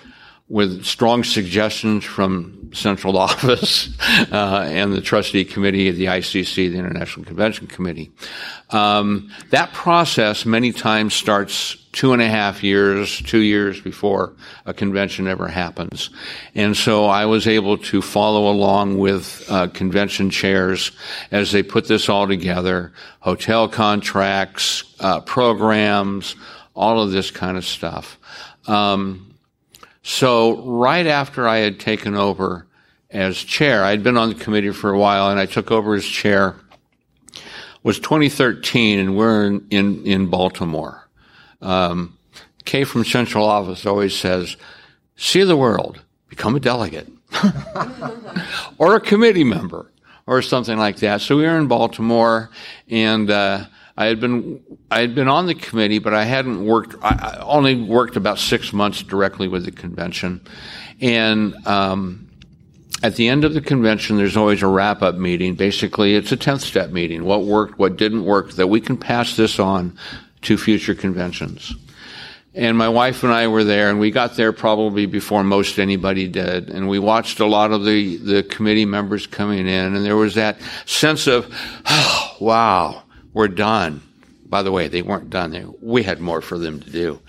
with 0.50 0.86
strong 0.86 1.24
suggestions 1.24 2.06
from 2.06 2.72
central 2.74 3.18
office 3.18 3.90
uh, 4.32 4.66
and 4.68 4.94
the 4.94 5.02
trustee 5.02 5.44
committee 5.44 5.90
of 5.90 5.96
the 5.98 6.06
ICC, 6.06 6.72
the 6.72 6.78
International 6.78 7.26
Convention 7.26 7.68
Committee. 7.68 8.12
Um, 8.70 9.30
that 9.50 9.74
process 9.74 10.46
many 10.46 10.72
times 10.72 11.14
starts 11.14 11.76
two 11.92 12.14
and 12.14 12.22
a 12.22 12.28
half 12.28 12.64
years, 12.64 13.22
two 13.24 13.40
years 13.40 13.82
before 13.82 14.34
a 14.66 14.74
convention 14.74 15.28
ever 15.28 15.48
happens. 15.48 16.10
And 16.54 16.78
so 16.78 17.06
I 17.06 17.26
was 17.26 17.48
able 17.48 17.78
to 17.80 18.02
follow 18.02 18.52
along 18.52 19.00
with 19.00 19.46
uh, 19.50 19.68
convention 19.70 20.30
chairs 20.30 20.92
as 21.32 21.52
they 21.52 21.64
put 21.64 21.88
this 21.88 22.08
all 22.08 22.28
together, 22.28 22.94
hotel 23.20 23.68
contracts, 23.68 24.84
uh, 25.00 25.22
programs, 25.22 26.36
all 26.76 27.02
of 27.02 27.12
this 27.12 27.32
kind 27.32 27.58
of 27.58 27.66
stuff. 27.66 28.20
Um, 28.68 29.27
so 30.08 30.62
right 30.62 31.06
after 31.06 31.50
I 31.50 31.58
had 31.58 31.82
taken 31.82 32.16
over 32.16 32.66
as 33.12 33.38
chair, 33.38 33.84
I'd 33.84 34.04
been 34.04 34.16
on 34.16 34.30
the 34.30 34.36
committee 34.36 34.72
for 34.72 34.90
a 34.90 34.98
while 34.98 35.30
and 35.30 35.38
I 35.38 35.46
took 35.46 35.70
over 35.70 35.96
as 35.96 36.06
chair 36.06 36.56
was 37.84 38.00
2013, 38.00 39.00
and 39.00 39.18
we're 39.18 39.46
in, 39.46 39.68
in, 39.70 40.06
in 40.06 40.28
Baltimore. 40.28 41.10
Um, 41.62 42.18
Kay 42.64 42.86
from 42.86 43.04
Central 43.04 43.46
Office 43.46 43.86
always 43.86 44.16
says, 44.16 44.56
see 45.18 45.44
the 45.44 45.58
world, 45.58 46.02
become 46.30 46.56
a 46.56 46.60
delegate, 46.62 47.10
or 48.78 48.96
a 48.96 49.02
committee 49.02 49.44
member, 49.44 49.92
or 50.26 50.42
something 50.42 50.78
like 50.78 50.98
that. 50.98 51.20
So 51.20 51.36
we 51.36 51.44
were 51.44 51.58
in 51.58 51.68
Baltimore, 51.68 52.50
and 52.90 53.30
uh, 53.30 53.66
I 53.98 54.06
had 54.06 54.20
been 54.20 54.62
I 54.92 55.02
had 55.02 55.16
been 55.16 55.28
on 55.28 55.48
the 55.48 55.56
committee, 55.56 56.00
but 56.00 56.14
I 56.14 56.24
hadn't 56.24 56.66
worked. 56.66 56.96
I 57.02 57.40
only 57.42 57.76
worked 57.76 58.16
about 58.16 58.38
six 58.38 58.72
months 58.72 59.02
directly 59.02 59.48
with 59.48 59.66
the 59.66 59.72
convention, 59.72 60.42
and 61.02 61.56
um, 61.66 62.28
at 63.04 63.16
the 63.16 63.28
end 63.28 63.44
of 63.44 63.54
the 63.54 63.62
convention, 63.62 64.18
there's 64.18 64.38
always 64.38 64.62
a 64.62 64.68
wrap 64.68 65.02
up 65.02 65.16
meeting. 65.16 65.56
Basically, 65.56 66.16
it's 66.16 66.32
a 66.32 66.38
10th 66.38 66.62
step 66.62 66.92
meeting. 66.92 67.26
What 67.26 67.44
worked, 67.44 67.78
what 67.78 67.98
didn't 67.98 68.24
work, 68.26 68.52
that 68.54 68.68
we 68.68 68.82
can 68.82 68.98
pass 68.98 69.36
this 69.36 69.60
on 69.60 69.98
to 70.42 70.58
future 70.58 70.96
conventions. 70.96 71.76
And 72.56 72.76
my 72.76 72.90
wife 72.90 73.24
and 73.24 73.32
I 73.32 73.48
were 73.48 73.64
there, 73.64 73.92
and 73.92 74.00
we 74.00 74.10
got 74.10 74.36
there 74.36 74.52
probably 74.52 75.06
before 75.06 75.44
most 75.44 75.78
anybody 75.78 76.28
did. 76.28 76.70
And 76.70 76.90
we 76.90 76.98
watched 76.98 77.40
a 77.40 77.46
lot 77.46 77.72
of 77.72 77.86
the, 77.86 78.18
the 78.18 78.44
committee 78.44 78.86
members 78.86 79.28
coming 79.28 79.68
in, 79.68 79.96
and 79.96 80.04
there 80.04 80.16
was 80.16 80.34
that 80.36 80.58
sense 80.86 81.28
of, 81.28 81.54
oh, 81.86 82.38
wow, 82.40 83.04
we're 83.38 83.48
done. 83.48 84.02
By 84.48 84.64
the 84.64 84.72
way, 84.72 84.88
they 84.88 85.04
weren't 85.04 85.30
done. 85.30 85.76
We 85.80 86.02
had 86.02 86.20
more 86.20 86.42
for 86.42 86.58
them 86.58 86.80
to 86.80 86.90
do. 86.90 87.20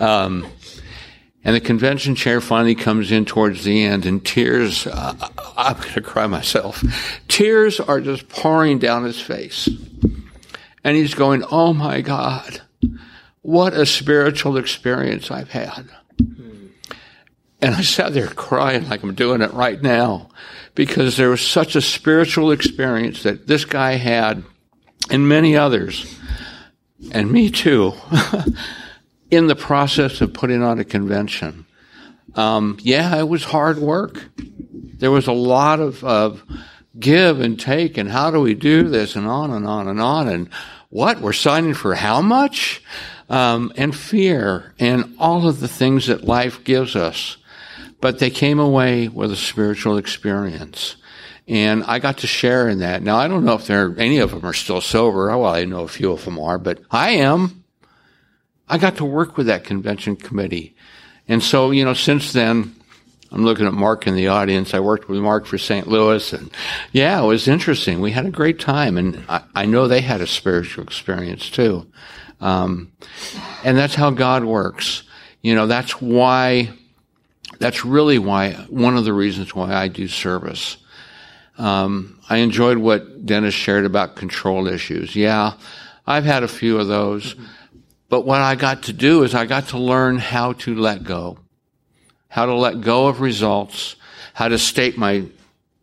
Um, 0.00 0.46
and 1.44 1.54
the 1.54 1.60
convention 1.60 2.16
chair 2.16 2.40
finally 2.40 2.74
comes 2.74 3.12
in 3.12 3.24
towards 3.24 3.62
the 3.62 3.84
end, 3.84 4.04
and 4.04 4.24
tears, 4.24 4.86
uh, 4.88 5.14
I'm 5.56 5.76
going 5.76 5.92
to 5.92 6.00
cry 6.00 6.26
myself. 6.26 6.82
Tears 7.28 7.78
are 7.78 8.00
just 8.00 8.28
pouring 8.28 8.80
down 8.80 9.04
his 9.04 9.20
face. 9.20 9.68
And 10.82 10.96
he's 10.96 11.14
going, 11.14 11.44
Oh 11.50 11.72
my 11.72 12.00
God, 12.00 12.62
what 13.42 13.72
a 13.72 13.86
spiritual 13.86 14.56
experience 14.56 15.30
I've 15.30 15.50
had. 15.50 15.88
And 17.60 17.76
I 17.76 17.82
sat 17.82 18.14
there 18.14 18.26
crying 18.26 18.88
like 18.88 19.04
I'm 19.04 19.14
doing 19.14 19.42
it 19.42 19.52
right 19.52 19.80
now 19.80 20.30
because 20.74 21.16
there 21.16 21.30
was 21.30 21.46
such 21.46 21.76
a 21.76 21.80
spiritual 21.80 22.50
experience 22.50 23.22
that 23.22 23.46
this 23.46 23.64
guy 23.64 23.92
had 23.92 24.42
and 25.12 25.28
many 25.28 25.56
others, 25.56 26.18
and 27.12 27.30
me 27.30 27.50
too. 27.50 27.92
in 29.32 29.46
the 29.46 29.56
process 29.56 30.20
of 30.20 30.34
putting 30.34 30.62
on 30.62 30.78
a 30.78 30.84
convention. 30.84 31.64
Um, 32.34 32.76
yeah, 32.82 33.18
it 33.18 33.26
was 33.26 33.44
hard 33.44 33.78
work. 33.78 34.28
There 34.36 35.10
was 35.10 35.26
a 35.26 35.32
lot 35.32 35.80
of, 35.80 36.04
of 36.04 36.44
give 37.00 37.40
and 37.40 37.58
take, 37.58 37.96
and 37.96 38.10
how 38.10 38.30
do 38.30 38.40
we 38.40 38.52
do 38.52 38.88
this, 38.88 39.16
and 39.16 39.26
on 39.26 39.50
and 39.50 39.66
on 39.66 39.88
and 39.88 40.00
on, 40.02 40.28
and 40.28 40.50
what 40.90 41.22
we're 41.22 41.32
signing 41.32 41.72
for 41.72 41.94
how 41.94 42.20
much, 42.20 42.82
um, 43.30 43.72
and 43.74 43.96
fear, 43.96 44.74
and 44.78 45.14
all 45.18 45.48
of 45.48 45.60
the 45.60 45.68
things 45.68 46.08
that 46.08 46.24
life 46.24 46.62
gives 46.62 46.94
us. 46.94 47.38
But 48.02 48.18
they 48.18 48.28
came 48.28 48.58
away 48.58 49.08
with 49.08 49.32
a 49.32 49.36
spiritual 49.36 49.96
experience. 49.96 50.96
And 51.52 51.84
I 51.84 51.98
got 51.98 52.16
to 52.18 52.26
share 52.26 52.66
in 52.66 52.78
that. 52.78 53.02
Now, 53.02 53.16
I 53.18 53.28
don't 53.28 53.44
know 53.44 53.52
if 53.52 53.66
there, 53.66 53.94
any 53.98 54.20
of 54.20 54.30
them 54.30 54.42
are 54.42 54.54
still 54.54 54.80
sober. 54.80 55.26
Well, 55.26 55.54
I 55.54 55.66
know 55.66 55.82
a 55.82 55.88
few 55.88 56.10
of 56.10 56.24
them 56.24 56.38
are, 56.38 56.56
but 56.56 56.80
I 56.90 57.10
am. 57.10 57.62
I 58.70 58.78
got 58.78 58.96
to 58.96 59.04
work 59.04 59.36
with 59.36 59.48
that 59.48 59.62
convention 59.62 60.16
committee. 60.16 60.74
And 61.28 61.42
so, 61.42 61.70
you 61.70 61.84
know, 61.84 61.92
since 61.92 62.32
then, 62.32 62.74
I'm 63.30 63.44
looking 63.44 63.66
at 63.66 63.74
Mark 63.74 64.06
in 64.06 64.16
the 64.16 64.28
audience. 64.28 64.72
I 64.72 64.80
worked 64.80 65.10
with 65.10 65.18
Mark 65.20 65.44
for 65.44 65.58
St. 65.58 65.86
Louis, 65.86 66.32
and 66.32 66.50
yeah, 66.90 67.22
it 67.22 67.26
was 67.26 67.46
interesting. 67.46 68.00
We 68.00 68.12
had 68.12 68.24
a 68.24 68.30
great 68.30 68.58
time, 68.58 68.96
and 68.96 69.22
I, 69.28 69.42
I 69.54 69.66
know 69.66 69.88
they 69.88 70.00
had 70.00 70.22
a 70.22 70.26
spiritual 70.26 70.84
experience 70.84 71.50
too. 71.50 71.86
Um, 72.40 72.92
and 73.62 73.76
that's 73.76 73.94
how 73.94 74.08
God 74.08 74.44
works. 74.44 75.02
You 75.42 75.54
know, 75.54 75.66
that's 75.66 76.00
why, 76.00 76.70
that's 77.58 77.84
really 77.84 78.18
why, 78.18 78.52
one 78.70 78.96
of 78.96 79.04
the 79.04 79.12
reasons 79.12 79.54
why 79.54 79.74
I 79.74 79.88
do 79.88 80.08
service. 80.08 80.78
Um, 81.58 82.18
I 82.28 82.38
enjoyed 82.38 82.78
what 82.78 83.26
Dennis 83.26 83.54
shared 83.54 83.84
about 83.84 84.16
control 84.16 84.66
issues. 84.66 85.14
Yeah, 85.14 85.54
I've 86.06 86.24
had 86.24 86.42
a 86.42 86.48
few 86.48 86.78
of 86.78 86.88
those. 86.88 87.34
Mm-hmm. 87.34 87.44
But 88.08 88.26
what 88.26 88.42
I 88.42 88.56
got 88.56 88.82
to 88.84 88.92
do 88.92 89.22
is 89.22 89.34
I 89.34 89.46
got 89.46 89.68
to 89.68 89.78
learn 89.78 90.18
how 90.18 90.52
to 90.52 90.74
let 90.74 91.02
go, 91.02 91.38
how 92.28 92.44
to 92.44 92.54
let 92.54 92.82
go 92.82 93.06
of 93.06 93.22
results, 93.22 93.96
how 94.34 94.48
to 94.48 94.58
state 94.58 94.98
my 94.98 95.24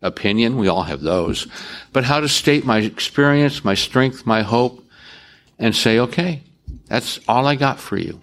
opinion. 0.04 0.58
We 0.58 0.68
all 0.68 0.84
have 0.84 1.02
those, 1.02 1.48
but 1.92 2.04
how 2.04 2.20
to 2.20 2.30
state 2.30 2.66
my 2.66 2.80
experience, 2.80 3.66
my 3.66 3.74
strength, 3.74 4.28
my 4.28 4.44
hope, 4.44 4.84
and 5.58 5.76
say, 5.76 5.98
okay, 5.98 6.44
that's 6.86 7.20
all 7.28 7.48
I 7.48 7.56
got 7.56 7.80
for 7.80 7.98
you. 7.98 8.22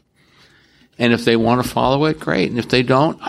And 0.98 1.12
if 1.12 1.24
they 1.24 1.34
want 1.34 1.64
to 1.64 1.68
follow 1.68 2.04
it, 2.04 2.20
great. 2.20 2.48
And 2.48 2.60
if 2.60 2.68
they 2.68 2.84
don't, 2.84 3.20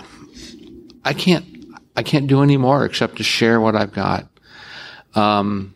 I 1.04 1.12
can't, 1.12 1.57
I 1.98 2.04
can't 2.04 2.28
do 2.28 2.44
any 2.44 2.56
more 2.56 2.84
except 2.84 3.16
to 3.16 3.24
share 3.24 3.60
what 3.60 3.74
I've 3.74 3.92
got. 3.92 4.28
Um, 5.16 5.74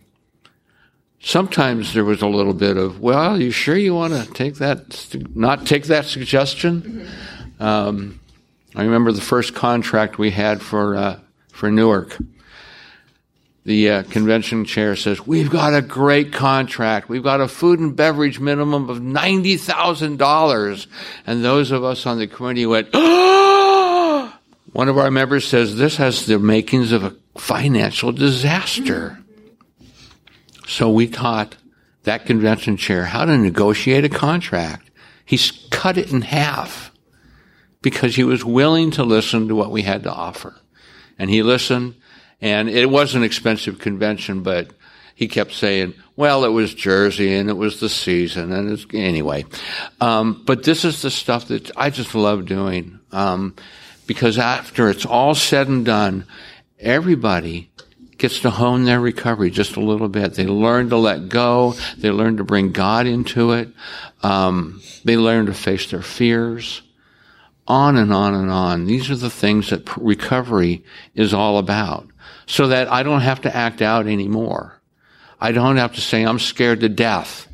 sometimes 1.18 1.94
there 1.94 2.04
was 2.04 2.22
a 2.22 2.28
little 2.28 2.54
bit 2.54 2.76
of, 2.76 3.00
well, 3.00 3.40
you 3.40 3.50
sure 3.50 3.76
you 3.76 3.92
want 3.92 4.12
to 4.12 4.32
take 4.32 4.54
that, 4.56 5.04
not 5.34 5.66
take 5.66 5.86
that 5.86 6.04
suggestion? 6.04 7.08
Um, 7.58 8.20
I 8.76 8.84
remember 8.84 9.10
the 9.10 9.20
first 9.20 9.56
contract 9.56 10.16
we 10.16 10.30
had 10.30 10.62
for 10.62 10.94
uh, 10.94 11.18
for 11.48 11.72
Newark. 11.72 12.16
The 13.64 13.90
uh, 13.90 14.02
convention 14.04 14.64
chair 14.64 14.94
says, 14.94 15.26
"We've 15.26 15.50
got 15.50 15.74
a 15.74 15.82
great 15.82 16.32
contract. 16.32 17.08
We've 17.08 17.22
got 17.22 17.40
a 17.40 17.48
food 17.48 17.80
and 17.80 17.96
beverage 17.96 18.38
minimum 18.38 18.88
of 18.88 19.02
ninety 19.02 19.56
thousand 19.56 20.18
dollars." 20.18 20.86
And 21.26 21.44
those 21.44 21.72
of 21.72 21.82
us 21.82 22.06
on 22.06 22.18
the 22.18 22.28
committee 22.28 22.66
went, 22.66 22.90
"Oh!" 22.94 23.41
One 24.72 24.88
of 24.88 24.98
our 24.98 25.10
members 25.10 25.46
says, 25.46 25.76
"This 25.76 25.96
has 25.96 26.26
the 26.26 26.38
makings 26.38 26.92
of 26.92 27.04
a 27.04 27.16
financial 27.36 28.12
disaster." 28.12 29.18
So 30.66 30.90
we 30.90 31.08
taught 31.08 31.56
that 32.04 32.26
convention 32.26 32.76
chair 32.76 33.04
how 33.04 33.24
to 33.24 33.36
negotiate 33.36 34.04
a 34.04 34.08
contract. 34.08 34.90
He's 35.24 35.50
cut 35.70 35.98
it 35.98 36.12
in 36.12 36.22
half 36.22 36.90
because 37.80 38.16
he 38.16 38.24
was 38.24 38.44
willing 38.44 38.90
to 38.92 39.02
listen 39.02 39.48
to 39.48 39.54
what 39.54 39.70
we 39.70 39.82
had 39.82 40.04
to 40.04 40.12
offer. 40.12 40.56
And 41.18 41.28
he 41.28 41.42
listened, 41.42 41.96
and 42.40 42.68
it 42.68 42.88
was 42.90 43.14
an 43.14 43.22
expensive 43.22 43.78
convention, 43.78 44.42
but 44.42 44.70
he 45.14 45.28
kept 45.28 45.52
saying, 45.52 45.94
well, 46.16 46.44
it 46.44 46.48
was 46.48 46.74
Jersey 46.74 47.34
and 47.34 47.48
it 47.50 47.56
was 47.56 47.80
the 47.80 47.88
season 47.88 48.52
and 48.52 48.70
it's, 48.70 48.86
anyway. 48.92 49.44
Um, 50.00 50.42
but 50.44 50.64
this 50.64 50.84
is 50.84 51.02
the 51.02 51.10
stuff 51.10 51.48
that 51.48 51.70
I 51.76 51.90
just 51.90 52.14
love 52.14 52.46
doing. 52.46 52.98
Um, 53.12 53.54
because 54.06 54.38
after 54.38 54.88
it's 54.88 55.06
all 55.06 55.34
said 55.34 55.68
and 55.68 55.84
done, 55.84 56.26
everybody 56.78 57.70
gets 58.18 58.40
to 58.40 58.50
hone 58.50 58.84
their 58.84 59.00
recovery 59.00 59.50
just 59.50 59.76
a 59.76 59.80
little 59.80 60.08
bit. 60.08 60.34
They 60.34 60.46
learn 60.46 60.90
to 60.90 60.96
let 60.96 61.28
go. 61.28 61.74
They 61.98 62.10
learn 62.10 62.36
to 62.36 62.44
bring 62.44 62.70
God 62.70 63.06
into 63.06 63.52
it. 63.52 63.68
Um, 64.22 64.80
they 65.04 65.16
learn 65.16 65.46
to 65.46 65.54
face 65.54 65.90
their 65.90 66.02
fears. 66.02 66.82
On 67.66 67.96
and 67.96 68.12
on 68.12 68.34
and 68.34 68.50
on. 68.50 68.86
These 68.86 69.10
are 69.10 69.16
the 69.16 69.30
things 69.30 69.70
that 69.70 69.96
recovery 69.96 70.84
is 71.14 71.32
all 71.34 71.58
about. 71.58 72.08
So 72.46 72.68
that 72.68 72.90
I 72.90 73.02
don't 73.02 73.20
have 73.22 73.40
to 73.42 73.56
act 73.56 73.82
out 73.82 74.06
anymore. 74.06 74.80
I 75.40 75.50
don't 75.52 75.76
have 75.76 75.94
to 75.94 76.00
say, 76.00 76.22
I'm 76.22 76.38
scared 76.38 76.80
to 76.80 76.88
death. 76.88 77.48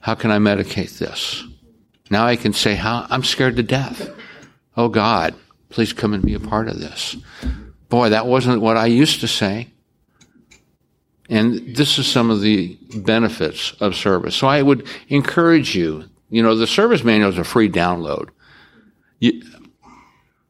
How 0.00 0.14
can 0.14 0.30
I 0.30 0.38
medicate 0.38 0.98
this? 0.98 1.44
Now 2.10 2.26
I 2.26 2.36
can 2.36 2.54
say, 2.54 2.74
how, 2.74 3.06
I'm 3.10 3.22
scared 3.22 3.56
to 3.56 3.62
death. 3.62 4.10
Oh 4.76 4.88
God, 4.88 5.34
please 5.70 5.92
come 5.92 6.12
and 6.12 6.22
be 6.24 6.34
a 6.34 6.40
part 6.40 6.68
of 6.68 6.78
this. 6.78 7.16
Boy, 7.88 8.10
that 8.10 8.26
wasn't 8.26 8.60
what 8.60 8.76
I 8.76 8.86
used 8.86 9.20
to 9.20 9.28
say. 9.28 9.68
And 11.28 11.76
this 11.76 11.98
is 11.98 12.06
some 12.08 12.30
of 12.30 12.40
the 12.40 12.76
benefits 12.96 13.72
of 13.80 13.94
service. 13.94 14.34
So 14.34 14.48
I 14.48 14.62
would 14.62 14.86
encourage 15.08 15.76
you, 15.76 16.04
you 16.28 16.42
know, 16.42 16.56
the 16.56 16.66
service 16.66 17.04
manual 17.04 17.30
is 17.30 17.38
a 17.38 17.44
free 17.44 17.70
download. 17.70 18.30
You, 19.20 19.42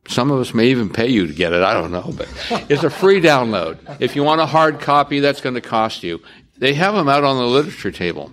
some 0.09 0.31
of 0.31 0.41
us 0.41 0.55
may 0.55 0.67
even 0.69 0.89
pay 0.89 1.09
you 1.09 1.27
to 1.27 1.33
get 1.33 1.53
it. 1.53 1.63
I 1.63 1.75
don't 1.75 1.93
know, 1.93 2.13
but 2.17 2.29
it's 2.71 2.83
a 2.83 2.91
free 2.91 3.21
download. 3.21 3.79
If 4.01 4.17
you 4.17 4.25
want 4.25 4.41
a 4.41 4.47
hard 4.47 4.81
copy, 4.81 5.21
that's 5.21 5.41
going 5.41 5.55
to 5.55 5.61
cost 5.61 6.03
you. 6.03 6.21
They 6.59 6.75
have 6.75 6.95
them 6.95 7.09
out 7.09 7.25
on 7.25 7.37
the 7.37 7.47
literature 7.47 7.93
table. 7.93 8.33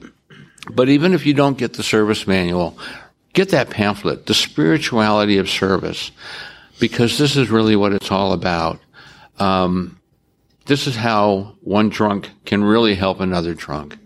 But 0.71 0.89
even 0.89 1.13
if 1.13 1.25
you 1.25 1.33
don't 1.33 1.57
get 1.57 1.73
the 1.73 1.83
service 1.83 2.27
manual, 2.27 2.77
get 3.33 3.49
that 3.49 3.69
pamphlet, 3.69 4.25
The 4.25 4.33
Spirituality 4.33 5.37
of 5.37 5.49
Service, 5.49 6.11
because 6.79 7.17
this 7.17 7.35
is 7.35 7.49
really 7.49 7.75
what 7.75 7.93
it's 7.93 8.11
all 8.11 8.33
about. 8.33 8.79
Um, 9.39 9.99
this 10.65 10.87
is 10.87 10.95
how 10.95 11.55
one 11.61 11.89
drunk 11.89 12.29
can 12.45 12.63
really 12.63 12.95
help 12.95 13.19
another 13.19 13.53
drunk. 13.53 13.97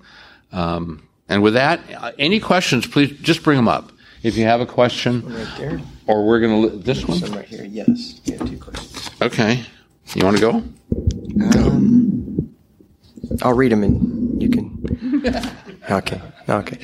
Um, 0.51 1.07
and 1.27 1.41
with 1.41 1.53
that, 1.53 1.79
uh, 1.97 2.11
any 2.19 2.39
questions, 2.39 2.85
please 2.85 3.17
just 3.21 3.43
bring 3.43 3.57
them 3.57 3.67
up. 3.67 3.91
If 4.23 4.37
you 4.37 4.43
have 4.45 4.61
a 4.61 4.65
question, 4.67 5.21
right 5.33 5.57
there. 5.57 5.81
or 6.05 6.27
we're 6.27 6.39
going 6.39 6.69
to 6.69 6.77
this 6.77 7.05
one. 7.05 7.17
Some 7.17 7.33
right 7.33 7.45
here. 7.45 7.63
Yes. 7.63 8.21
You 8.25 8.37
have 8.37 8.47
two 8.47 8.59
questions. 8.59 9.09
Okay, 9.21 9.65
you 10.13 10.23
want 10.23 10.37
to 10.37 10.41
go? 10.41 10.63
Um, 11.57 12.55
I'll 13.41 13.53
read 13.53 13.71
them 13.71 13.83
and 13.83 14.41
you 14.41 14.49
can. 14.49 14.77
Okay. 15.89 16.21
Okay. 16.47 16.77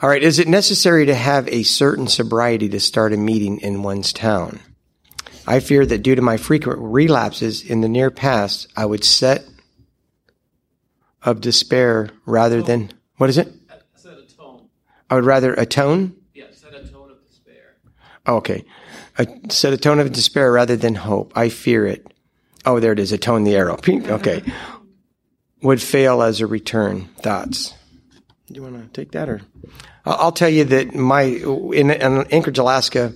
All 0.00 0.08
right. 0.08 0.22
Is 0.22 0.38
it 0.38 0.46
necessary 0.46 1.06
to 1.06 1.14
have 1.14 1.48
a 1.48 1.62
certain 1.64 2.06
sobriety 2.06 2.68
to 2.70 2.80
start 2.80 3.12
a 3.12 3.16
meeting 3.16 3.58
in 3.58 3.82
one's 3.82 4.12
town? 4.12 4.60
I 5.46 5.60
fear 5.60 5.86
that 5.86 6.02
due 6.02 6.14
to 6.14 6.22
my 6.22 6.36
frequent 6.36 6.78
relapses 6.80 7.62
in 7.62 7.80
the 7.80 7.88
near 7.88 8.10
past, 8.10 8.66
I 8.76 8.84
would 8.84 9.04
set 9.04 9.44
of 11.22 11.40
despair 11.40 12.10
rather 12.24 12.62
than 12.62 12.90
what 13.16 13.30
is 13.30 13.38
it? 13.38 13.52
Set 13.94 14.18
a 14.18 14.36
tone. 14.36 14.68
I 15.08 15.14
would 15.14 15.24
rather 15.24 15.54
atone. 15.54 16.16
Yeah, 16.34 16.46
set 16.52 16.74
a 16.74 16.86
tone 16.88 17.10
of 17.10 17.26
despair. 17.26 17.76
Oh, 18.26 18.36
okay. 18.36 18.64
A, 19.18 19.26
set 19.48 19.72
a 19.72 19.76
tone 19.76 20.00
of 20.00 20.12
despair 20.12 20.52
rather 20.52 20.76
than 20.76 20.94
hope. 20.94 21.32
I 21.36 21.48
fear 21.48 21.86
it. 21.86 22.06
Oh, 22.64 22.80
there 22.80 22.92
it 22.92 22.98
is. 22.98 23.12
Atone 23.12 23.44
the 23.44 23.56
arrow. 23.56 23.78
Okay. 23.88 24.42
Would 25.62 25.80
fail 25.80 26.22
as 26.22 26.40
a 26.40 26.46
return. 26.46 27.06
Thoughts. 27.20 27.72
Do 28.48 28.54
you 28.54 28.62
want 28.62 28.92
to 28.92 29.00
take 29.00 29.12
that 29.12 29.28
or? 29.28 29.40
I'll 30.04 30.32
tell 30.32 30.50
you 30.50 30.64
that 30.64 30.94
my 30.94 31.22
in, 31.22 31.90
in 31.90 32.26
Anchorage, 32.30 32.58
Alaska, 32.58 33.14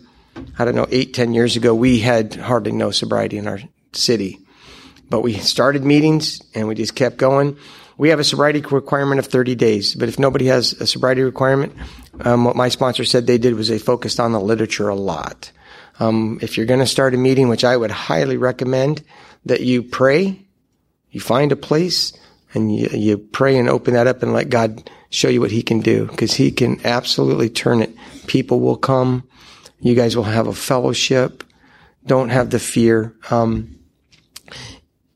I 0.59 0.65
don't 0.65 0.75
know, 0.75 0.87
eight 0.91 1.15
ten 1.15 1.35
years 1.35 1.57
ago, 1.57 1.75
we 1.75 2.01
had 2.01 2.35
hardly 2.35 2.73
no 2.73 2.91
sobriety 2.91 3.39
in 3.39 3.47
our 3.47 3.61
city, 3.93 4.39
but 5.09 5.23
we 5.23 5.35
started 5.35 5.85
meetings 5.85 6.41
and 6.55 6.69
we 6.69 6.75
just 6.75 6.95
kept 6.95 7.17
going. 7.17 7.57
We 7.99 8.09
have 8.09 8.19
a 8.19 8.25
sobriety 8.25 8.61
requirement 8.61 9.19
of 9.19 9.27
30 9.27 9.55
days, 9.57 9.95
but 9.95 10.09
if 10.09 10.19
nobody 10.19 10.47
has 10.47 10.73
a 10.81 10.87
sobriety 10.87 11.23
requirement, 11.23 11.75
um, 12.21 12.45
what 12.45 12.57
my 12.57 12.71
sponsor 12.71 13.05
said 13.05 13.27
they 13.27 13.37
did 13.37 13.55
was 13.55 13.69
they 13.69 13.79
focused 13.79 14.19
on 14.19 14.33
the 14.33 14.41
literature 14.41 14.89
a 14.89 14.95
lot. 14.95 15.53
Um, 15.99 16.39
if 16.41 16.57
you're 16.57 16.65
going 16.65 16.81
to 16.81 16.87
start 16.87 17.15
a 17.15 17.19
meeting, 17.19 17.49
which 17.51 17.63
I 17.63 17.77
would 17.77 17.91
highly 17.91 18.39
recommend, 18.39 19.05
that 19.45 19.61
you 19.61 19.83
pray, 19.83 20.47
you 21.11 21.21
find 21.21 21.53
a 21.53 21.57
place, 21.57 22.15
and 22.55 22.75
you, 22.75 22.89
you 22.89 23.19
pray 23.19 23.59
and 23.59 23.69
open 23.69 23.95
that 23.95 24.07
up 24.07 24.23
and 24.23 24.33
let 24.33 24.49
God 24.49 24.91
show 25.11 25.29
you 25.29 25.41
what 25.41 25.51
he 25.51 25.63
can 25.63 25.81
do 25.81 26.07
because 26.07 26.33
he 26.33 26.51
can 26.51 26.81
absolutely 26.85 27.51
turn 27.51 27.83
it. 27.83 27.95
People 28.27 28.61
will 28.61 28.77
come. 28.77 29.25
You 29.81 29.95
guys 29.95 30.17
will 30.17 30.25
have 30.25 30.47
a 30.47 30.53
fellowship. 30.53 31.45
Don't 32.07 32.29
have 32.31 32.51
the 32.51 32.59
fear. 32.59 33.15
Um, 33.31 33.79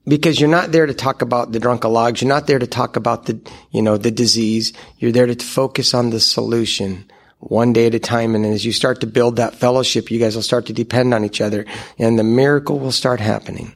because 0.06 0.38
you're 0.38 0.50
not 0.50 0.72
there 0.72 0.86
to 0.86 0.94
talk 0.94 1.22
about 1.22 1.52
the 1.52 1.58
drunkalogs. 1.58 2.20
You're 2.20 2.28
not 2.28 2.46
there 2.46 2.58
to 2.58 2.66
talk 2.66 2.96
about 2.96 3.26
the, 3.26 3.40
you 3.70 3.80
know, 3.80 3.96
the 3.96 4.10
disease. 4.10 4.72
You're 4.98 5.12
there 5.12 5.26
to 5.26 5.34
focus 5.36 5.94
on 5.94 6.10
the 6.10 6.20
solution 6.20 7.10
one 7.38 7.72
day 7.72 7.86
at 7.86 7.94
a 7.94 7.98
time. 7.98 8.34
And 8.34 8.44
as 8.44 8.64
you 8.64 8.72
start 8.72 9.00
to 9.00 9.06
build 9.06 9.36
that 9.36 9.54
fellowship, 9.54 10.10
you 10.10 10.18
guys 10.18 10.34
will 10.34 10.42
start 10.42 10.66
to 10.66 10.72
depend 10.72 11.14
on 11.14 11.24
each 11.24 11.40
other 11.40 11.64
and 11.98 12.18
the 12.18 12.24
miracle 12.24 12.78
will 12.78 12.92
start 12.92 13.20
happening. 13.20 13.74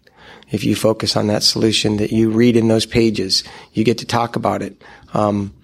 If 0.50 0.64
you 0.64 0.74
focus 0.74 1.16
on 1.16 1.26
that 1.26 1.42
solution 1.42 1.98
that 1.98 2.10
you 2.10 2.30
read 2.30 2.56
in 2.56 2.68
those 2.68 2.86
pages, 2.86 3.44
you 3.72 3.84
get 3.84 3.98
to 3.98 4.06
talk 4.06 4.36
about 4.36 4.62
it. 4.62 4.82
Um, 5.12 5.54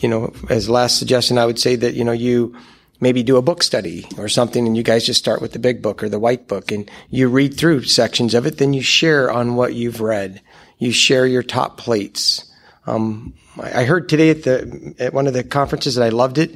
you 0.00 0.08
know, 0.08 0.32
as 0.50 0.68
last 0.68 0.98
suggestion, 0.98 1.38
I 1.38 1.46
would 1.46 1.58
say 1.58 1.76
that, 1.76 1.94
you 1.94 2.04
know, 2.04 2.12
you 2.12 2.56
maybe 3.00 3.22
do 3.22 3.36
a 3.36 3.42
book 3.42 3.62
study 3.62 4.06
or 4.18 4.28
something 4.28 4.66
and 4.66 4.76
you 4.76 4.82
guys 4.82 5.04
just 5.04 5.18
start 5.18 5.42
with 5.42 5.52
the 5.52 5.58
big 5.58 5.82
book 5.82 6.02
or 6.02 6.08
the 6.08 6.18
white 6.18 6.48
book 6.48 6.72
and 6.72 6.90
you 7.10 7.28
read 7.28 7.56
through 7.56 7.84
sections 7.84 8.34
of 8.34 8.46
it. 8.46 8.58
Then 8.58 8.72
you 8.72 8.82
share 8.82 9.30
on 9.30 9.54
what 9.56 9.74
you've 9.74 10.00
read. 10.00 10.40
You 10.78 10.92
share 10.92 11.26
your 11.26 11.42
top 11.42 11.78
plates. 11.78 12.50
Um, 12.86 13.34
I 13.60 13.84
heard 13.84 14.08
today 14.08 14.30
at 14.30 14.42
the, 14.44 14.94
at 14.98 15.14
one 15.14 15.26
of 15.26 15.32
the 15.32 15.44
conferences 15.44 15.94
that 15.94 16.04
I 16.04 16.10
loved 16.10 16.38
it 16.38 16.54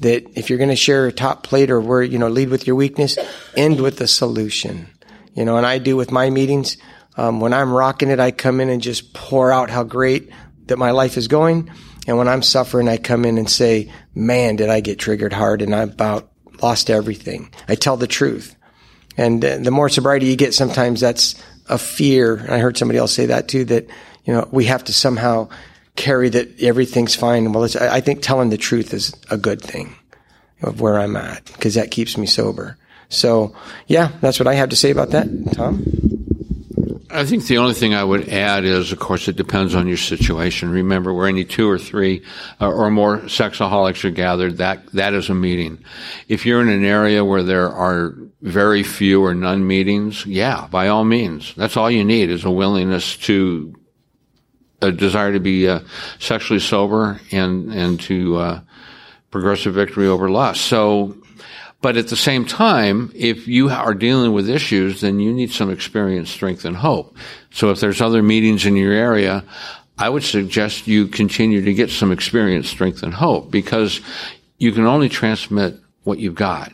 that 0.00 0.26
if 0.36 0.50
you're 0.50 0.58
going 0.58 0.70
to 0.70 0.76
share 0.76 1.06
a 1.06 1.12
top 1.12 1.44
plate 1.44 1.70
or 1.70 1.80
where, 1.80 2.02
you 2.02 2.18
know, 2.18 2.28
lead 2.28 2.48
with 2.48 2.66
your 2.66 2.76
weakness, 2.76 3.16
end 3.56 3.80
with 3.80 3.98
the 3.98 4.08
solution. 4.08 4.88
You 5.34 5.44
know, 5.44 5.56
and 5.56 5.66
I 5.66 5.78
do 5.78 5.96
with 5.96 6.10
my 6.10 6.30
meetings. 6.30 6.76
Um, 7.16 7.40
when 7.40 7.52
I'm 7.52 7.72
rocking 7.72 8.10
it, 8.10 8.20
I 8.20 8.30
come 8.30 8.60
in 8.60 8.68
and 8.68 8.82
just 8.82 9.14
pour 9.14 9.52
out 9.52 9.70
how 9.70 9.84
great 9.84 10.30
that 10.66 10.78
my 10.78 10.90
life 10.90 11.16
is 11.16 11.28
going. 11.28 11.70
And 12.06 12.18
when 12.18 12.28
I'm 12.28 12.42
suffering, 12.42 12.88
I 12.88 12.96
come 12.98 13.24
in 13.24 13.38
and 13.38 13.48
say, 13.48 13.90
man, 14.14 14.56
did 14.56 14.68
I 14.68 14.80
get 14.80 14.98
triggered 14.98 15.32
hard 15.32 15.62
and 15.62 15.74
I 15.74 15.82
about 15.82 16.30
lost 16.62 16.90
everything. 16.90 17.52
I 17.68 17.74
tell 17.74 17.96
the 17.96 18.06
truth. 18.06 18.56
And 19.16 19.42
the 19.42 19.70
more 19.70 19.88
sobriety 19.88 20.26
you 20.26 20.36
get, 20.36 20.54
sometimes 20.54 21.00
that's 21.00 21.34
a 21.68 21.78
fear. 21.78 22.44
I 22.50 22.58
heard 22.58 22.76
somebody 22.76 22.98
else 22.98 23.14
say 23.14 23.26
that 23.26 23.48
too, 23.48 23.64
that, 23.66 23.86
you 24.24 24.34
know, 24.34 24.48
we 24.50 24.64
have 24.66 24.84
to 24.84 24.92
somehow 24.92 25.48
carry 25.96 26.28
that 26.28 26.60
everything's 26.60 27.14
fine. 27.14 27.52
Well, 27.52 27.68
I 27.80 28.00
think 28.00 28.22
telling 28.22 28.50
the 28.50 28.56
truth 28.56 28.92
is 28.92 29.14
a 29.30 29.36
good 29.36 29.62
thing 29.62 29.94
of 30.62 30.80
where 30.80 30.98
I'm 30.98 31.16
at 31.16 31.44
because 31.44 31.74
that 31.74 31.90
keeps 31.90 32.18
me 32.18 32.26
sober. 32.26 32.76
So 33.08 33.54
yeah, 33.86 34.10
that's 34.20 34.40
what 34.40 34.48
I 34.48 34.54
have 34.54 34.70
to 34.70 34.76
say 34.76 34.90
about 34.90 35.10
that. 35.10 35.28
Tom? 35.52 35.84
I 37.14 37.24
think 37.24 37.46
the 37.46 37.58
only 37.58 37.74
thing 37.74 37.94
I 37.94 38.02
would 38.02 38.28
add 38.28 38.64
is, 38.64 38.90
of 38.90 38.98
course, 38.98 39.28
it 39.28 39.36
depends 39.36 39.76
on 39.76 39.86
your 39.86 39.96
situation. 39.96 40.68
Remember, 40.68 41.14
where 41.14 41.28
any 41.28 41.44
two 41.44 41.70
or 41.70 41.78
three 41.78 42.24
uh, 42.60 42.68
or 42.68 42.90
more 42.90 43.18
sexaholics 43.20 44.04
are 44.04 44.10
gathered, 44.10 44.56
that 44.56 44.84
that 44.94 45.14
is 45.14 45.30
a 45.30 45.34
meeting. 45.34 45.78
If 46.26 46.44
you're 46.44 46.60
in 46.60 46.68
an 46.68 46.84
area 46.84 47.24
where 47.24 47.44
there 47.44 47.70
are 47.70 48.16
very 48.42 48.82
few 48.82 49.22
or 49.22 49.32
none 49.32 49.64
meetings, 49.64 50.26
yeah, 50.26 50.66
by 50.66 50.88
all 50.88 51.04
means, 51.04 51.54
that's 51.54 51.76
all 51.76 51.88
you 51.88 52.04
need 52.04 52.30
is 52.30 52.44
a 52.44 52.50
willingness 52.50 53.16
to, 53.18 53.76
a 54.82 54.90
desire 54.90 55.32
to 55.32 55.40
be 55.40 55.68
uh, 55.68 55.80
sexually 56.18 56.58
sober 56.58 57.20
and 57.30 57.72
and 57.72 58.00
to 58.00 58.36
uh, 58.38 58.60
progressive 59.30 59.74
victory 59.74 60.08
over 60.08 60.28
lust. 60.28 60.62
So 60.62 61.16
but 61.84 61.98
at 61.98 62.08
the 62.08 62.16
same 62.16 62.46
time, 62.46 63.12
if 63.14 63.46
you 63.46 63.68
are 63.68 63.92
dealing 63.92 64.32
with 64.32 64.48
issues, 64.48 65.02
then 65.02 65.20
you 65.20 65.30
need 65.34 65.50
some 65.50 65.70
experience, 65.70 66.30
strength, 66.30 66.64
and 66.64 66.74
hope. 66.74 67.14
So 67.50 67.70
if 67.72 67.78
there's 67.78 68.00
other 68.00 68.22
meetings 68.22 68.64
in 68.64 68.74
your 68.74 68.94
area, 68.94 69.44
I 69.98 70.08
would 70.08 70.22
suggest 70.22 70.86
you 70.86 71.06
continue 71.06 71.62
to 71.62 71.74
get 71.74 71.90
some 71.90 72.10
experience, 72.10 72.70
strength, 72.70 73.02
and 73.02 73.12
hope 73.12 73.50
because 73.50 74.00
you 74.56 74.72
can 74.72 74.86
only 74.86 75.10
transmit 75.10 75.78
what 76.04 76.18
you've 76.18 76.34
got. 76.34 76.72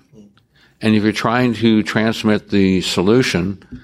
And 0.80 0.94
if 0.94 1.02
you're 1.02 1.10
trying 1.10 1.54
to 1.54 1.82
transmit 1.82 2.50
the 2.50 2.80
solution 2.80 3.82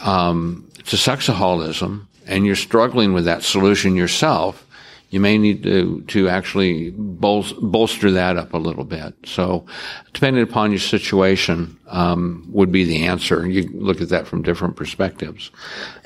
um, 0.00 0.70
to 0.86 0.96
sexaholism 0.96 2.06
and 2.26 2.46
you're 2.46 2.56
struggling 2.56 3.12
with 3.12 3.26
that 3.26 3.42
solution 3.42 3.94
yourself, 3.94 4.65
you 5.10 5.20
may 5.20 5.38
need 5.38 5.62
to, 5.62 6.02
to 6.08 6.28
actually 6.28 6.90
bol- 6.90 7.44
bolster 7.60 8.10
that 8.12 8.36
up 8.36 8.54
a 8.54 8.58
little 8.58 8.84
bit. 8.84 9.14
So, 9.24 9.66
depending 10.12 10.42
upon 10.42 10.72
your 10.72 10.80
situation, 10.80 11.78
um, 11.86 12.46
would 12.48 12.72
be 12.72 12.84
the 12.84 13.06
answer. 13.06 13.48
You 13.48 13.68
look 13.72 14.00
at 14.00 14.08
that 14.08 14.26
from 14.26 14.42
different 14.42 14.76
perspectives. 14.76 15.50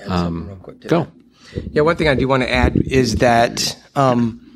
Um, 0.06 0.60
go. 0.86 1.08
Yeah, 1.72 1.82
one 1.82 1.96
thing 1.96 2.08
I 2.08 2.14
do 2.14 2.28
want 2.28 2.42
to 2.42 2.52
add 2.52 2.76
is 2.76 3.16
that 3.16 3.76
um, 3.96 4.46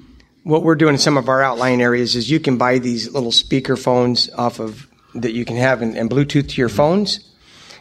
what 0.44 0.62
we're 0.62 0.76
doing 0.76 0.94
in 0.94 0.98
some 0.98 1.16
of 1.16 1.28
our 1.28 1.42
outlying 1.42 1.82
areas 1.82 2.14
is 2.14 2.30
you 2.30 2.38
can 2.38 2.56
buy 2.56 2.78
these 2.78 3.10
little 3.12 3.32
speaker 3.32 3.76
phones 3.76 4.30
off 4.34 4.60
of 4.60 4.86
that 5.14 5.32
you 5.32 5.44
can 5.44 5.56
have 5.56 5.82
and, 5.82 5.96
and 5.96 6.10
Bluetooth 6.10 6.50
to 6.50 6.60
your 6.60 6.68
phones. 6.68 7.33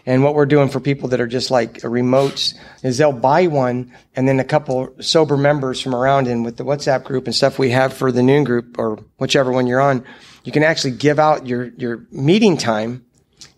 And 0.05 0.23
what 0.23 0.35
we're 0.35 0.45
doing 0.45 0.67
for 0.67 0.81
people 0.81 1.09
that 1.09 1.21
are 1.21 1.27
just 1.27 1.49
like 1.49 1.75
remotes 1.79 2.55
is 2.83 2.97
they'll 2.97 3.13
buy 3.13 3.47
one 3.47 3.93
and 4.15 4.27
then 4.27 4.39
a 4.39 4.43
couple 4.43 4.93
sober 4.99 5.37
members 5.37 5.79
from 5.79 5.95
around 5.95 6.27
and 6.27 6.43
with 6.43 6.57
the 6.57 6.65
WhatsApp 6.65 7.05
group 7.05 7.25
and 7.25 7.33
stuff 7.33 7.57
we 7.57 7.69
have 7.69 7.93
for 7.93 8.11
the 8.11 8.21
noon 8.21 8.43
group 8.43 8.77
or 8.77 8.97
whichever 9.17 9.51
one 9.51 9.65
you're 9.65 9.79
on, 9.79 10.03
you 10.43 10.51
can 10.51 10.63
actually 10.63 10.91
give 10.91 11.19
out 11.19 11.47
your, 11.47 11.67
your 11.77 12.05
meeting 12.11 12.57
time 12.57 13.05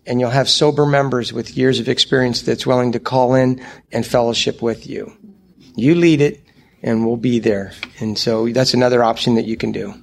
and 0.06 0.20
you'll 0.20 0.30
have 0.30 0.48
sober 0.48 0.86
members 0.86 1.32
with 1.32 1.56
years 1.56 1.80
of 1.80 1.88
experience 1.88 2.42
that's 2.42 2.64
willing 2.64 2.92
to 2.92 3.00
call 3.00 3.34
in 3.34 3.60
and 3.90 4.06
fellowship 4.06 4.62
with 4.62 4.86
you. 4.86 5.12
You 5.74 5.96
lead 5.96 6.20
it 6.20 6.44
and 6.80 7.04
we'll 7.04 7.16
be 7.16 7.40
there. 7.40 7.72
And 7.98 8.16
so 8.16 8.48
that's 8.48 8.72
another 8.72 9.02
option 9.02 9.34
that 9.34 9.46
you 9.46 9.56
can 9.56 9.72
do. 9.72 9.94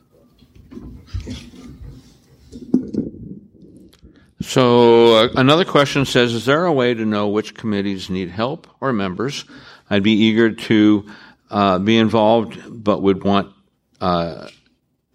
So 4.44 5.16
uh, 5.16 5.30
another 5.36 5.64
question 5.64 6.06
says, 6.06 6.34
is 6.34 6.46
there 6.46 6.66
a 6.66 6.72
way 6.72 6.94
to 6.94 7.06
know 7.06 7.30
which 7.30 7.56
committees 7.56 8.10
need 8.10 8.30
help 8.30 8.68
or 8.82 8.92
members? 8.92 9.46
I'd 9.90 10.04
be 10.04 10.12
eager 10.12 10.52
to 10.52 11.08
uh, 11.50 11.80
be 11.80 11.98
involved, 11.98 12.60
but 12.68 13.02
would 13.02 13.24
want 13.24 13.54
uh, 14.02 14.50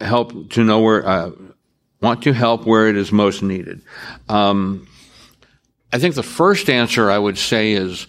help 0.00 0.50
to 0.52 0.64
know 0.64 0.80
where 0.80 1.06
uh, 1.06 1.30
want 2.00 2.22
to 2.22 2.32
help 2.32 2.64
where 2.64 2.88
it 2.88 2.96
is 2.96 3.12
most 3.12 3.42
needed. 3.42 3.82
Um, 4.28 4.88
I 5.92 5.98
think 5.98 6.14
the 6.14 6.22
first 6.22 6.70
answer 6.70 7.10
I 7.10 7.18
would 7.18 7.38
say 7.38 7.72
is, 7.72 8.06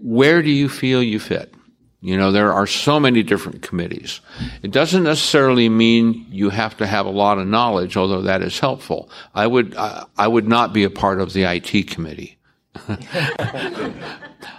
where 0.00 0.42
do 0.42 0.50
you 0.50 0.68
feel 0.68 1.02
you 1.02 1.18
fit? 1.18 1.52
You 2.00 2.16
know, 2.16 2.30
there 2.30 2.52
are 2.52 2.66
so 2.66 3.00
many 3.00 3.22
different 3.22 3.62
committees. 3.62 4.20
It 4.62 4.70
doesn't 4.70 5.02
necessarily 5.02 5.68
mean 5.68 6.26
you 6.28 6.50
have 6.50 6.76
to 6.76 6.86
have 6.86 7.06
a 7.06 7.10
lot 7.10 7.38
of 7.38 7.48
knowledge, 7.48 7.96
although 7.96 8.22
that 8.22 8.42
is 8.42 8.58
helpful. 8.58 9.10
I 9.34 9.46
would, 9.46 9.74
I 9.76 10.28
would 10.28 10.46
not 10.46 10.72
be 10.72 10.84
a 10.84 10.90
part 10.90 11.20
of 11.20 11.32
the 11.32 11.44
IT 11.44 11.90
committee. 11.90 12.38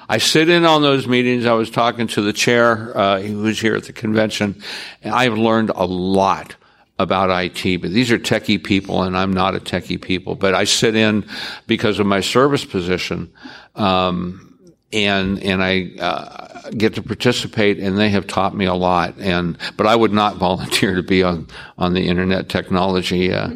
I 0.10 0.18
sit 0.18 0.50
in 0.50 0.66
on 0.66 0.82
those 0.82 1.08
meetings. 1.08 1.46
I 1.46 1.54
was 1.54 1.70
talking 1.70 2.08
to 2.08 2.22
the 2.22 2.34
chair, 2.34 2.98
uh, 2.98 3.22
who 3.22 3.40
was 3.40 3.60
here 3.60 3.76
at 3.76 3.84
the 3.84 3.94
convention, 3.94 4.62
and 5.04 5.14
I've 5.14 5.38
learned 5.38 5.70
a 5.70 5.86
lot 5.86 6.56
about 7.00 7.30
IT, 7.30 7.82
but 7.82 7.92
these 7.92 8.12
are 8.12 8.18
techie 8.18 8.64
people 8.64 9.04
and 9.04 9.16
I'm 9.16 9.32
not 9.32 9.56
a 9.56 9.60
techie 9.60 10.02
people, 10.02 10.36
but 10.36 10.56
I 10.56 10.64
sit 10.64 10.96
in 10.96 11.26
because 11.68 12.00
of 12.00 12.08
my 12.08 12.22
service 12.22 12.66
position. 12.66 13.32
Um, 13.76 14.47
and 14.94 15.42
and 15.44 15.64
I 15.64 15.92
uh, 16.00 16.70
get 16.72 16.96
to 16.96 17.02
participate, 17.02 17.80
and 17.80 17.98
they 17.98 18.10
have 18.10 18.28
taught 18.28 18.56
me 18.56 18.66
a 18.66 18.74
lot. 18.74 19.16
And 19.20 19.58
but 19.76 19.88
I 19.88 19.96
would 19.96 20.14
not 20.14 20.38
volunteer 20.38 20.96
to 20.96 21.04
be 21.04 21.24
on 21.24 21.48
on 21.78 21.94
the 21.94 22.08
Internet 22.08 22.50
Technology 22.50 23.32
uh, 23.34 23.52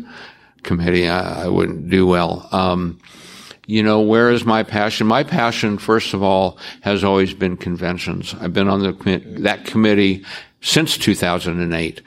Committee. 0.63 1.07
I, 1.07 1.45
I, 1.45 1.47
wouldn't 1.47 1.89
do 1.89 2.05
well. 2.05 2.47
Um, 2.51 2.99
you 3.65 3.84
know, 3.84 4.01
where 4.01 4.32
is 4.32 4.43
my 4.43 4.63
passion? 4.63 5.07
My 5.07 5.23
passion, 5.23 5.77
first 5.77 6.13
of 6.13 6.21
all, 6.21 6.57
has 6.82 7.03
always 7.03 7.34
been 7.34 7.55
conventions. 7.55 8.36
I've 8.39 8.53
been 8.53 8.67
on 8.67 8.82
the 8.82 9.21
that 9.39 9.65
committee 9.65 10.25
since 10.61 10.97
2008. 10.97 12.01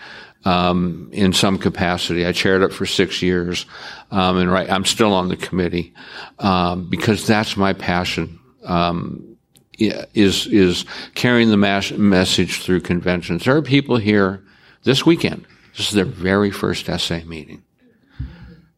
Um, 0.46 1.08
in 1.10 1.32
some 1.32 1.56
capacity. 1.56 2.26
I 2.26 2.32
chaired 2.32 2.60
it 2.60 2.70
for 2.70 2.84
six 2.84 3.22
years, 3.22 3.64
um, 4.10 4.36
and 4.36 4.52
right, 4.52 4.68
I'm 4.68 4.84
still 4.84 5.14
on 5.14 5.28
the 5.28 5.38
committee 5.38 5.94
um, 6.38 6.90
because 6.90 7.26
that's 7.26 7.56
my 7.56 7.72
passion 7.72 8.38
um, 8.64 9.36
is 9.78 10.46
is 10.46 10.84
carrying 11.14 11.50
the 11.50 11.56
mas- 11.56 11.92
message 11.92 12.62
through 12.62 12.80
conventions. 12.80 13.44
There 13.44 13.56
are 13.56 13.62
people 13.62 13.96
here 13.96 14.44
this 14.84 15.04
weekend. 15.04 15.46
This 15.76 15.88
is 15.88 15.94
their 15.94 16.04
very 16.04 16.50
first 16.50 16.86
SA 16.86 17.20
meeting. 17.26 17.62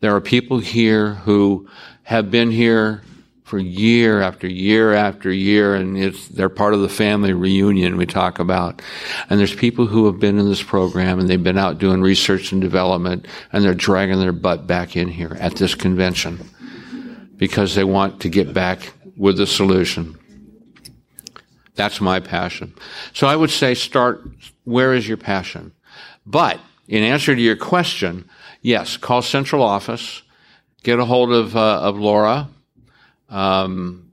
There 0.00 0.14
are 0.14 0.20
people 0.20 0.58
here 0.58 1.14
who 1.14 1.68
have 2.04 2.30
been 2.30 2.50
here 2.50 3.02
for 3.44 3.58
year 3.60 4.22
after 4.22 4.48
year 4.48 4.92
after 4.92 5.30
year, 5.30 5.74
and 5.74 5.96
they're 6.32 6.48
part 6.48 6.74
of 6.74 6.80
the 6.80 6.88
family 6.88 7.32
reunion 7.32 7.96
we 7.96 8.04
talk 8.04 8.40
about. 8.40 8.82
And 9.30 9.38
there's 9.38 9.54
people 9.54 9.86
who 9.86 10.06
have 10.06 10.18
been 10.18 10.38
in 10.38 10.48
this 10.48 10.62
program 10.62 11.20
and 11.20 11.28
they've 11.28 11.42
been 11.42 11.56
out 11.56 11.78
doing 11.78 12.02
research 12.02 12.50
and 12.50 12.60
development, 12.60 13.26
and 13.52 13.64
they're 13.64 13.72
dragging 13.72 14.18
their 14.18 14.32
butt 14.32 14.66
back 14.66 14.96
in 14.96 15.06
here 15.06 15.36
at 15.38 15.54
this 15.56 15.76
convention 15.76 16.40
because 17.36 17.74
they 17.74 17.84
want 17.84 18.20
to 18.22 18.28
get 18.28 18.52
back 18.52 18.92
with 19.16 19.36
the 19.36 19.46
solution. 19.46 20.18
That's 21.74 22.00
my 22.00 22.20
passion. 22.20 22.74
So 23.12 23.26
I 23.26 23.36
would 23.36 23.50
say 23.50 23.74
start, 23.74 24.26
where 24.64 24.94
is 24.94 25.06
your 25.06 25.16
passion? 25.16 25.72
But 26.24 26.60
in 26.88 27.02
answer 27.02 27.34
to 27.34 27.40
your 27.40 27.56
question, 27.56 28.28
yes, 28.62 28.96
call 28.96 29.22
central 29.22 29.62
office, 29.62 30.22
get 30.82 30.98
a 30.98 31.04
hold 31.04 31.32
of, 31.32 31.56
uh, 31.56 31.80
of 31.80 31.98
Laura, 31.98 32.48
um, 33.28 34.12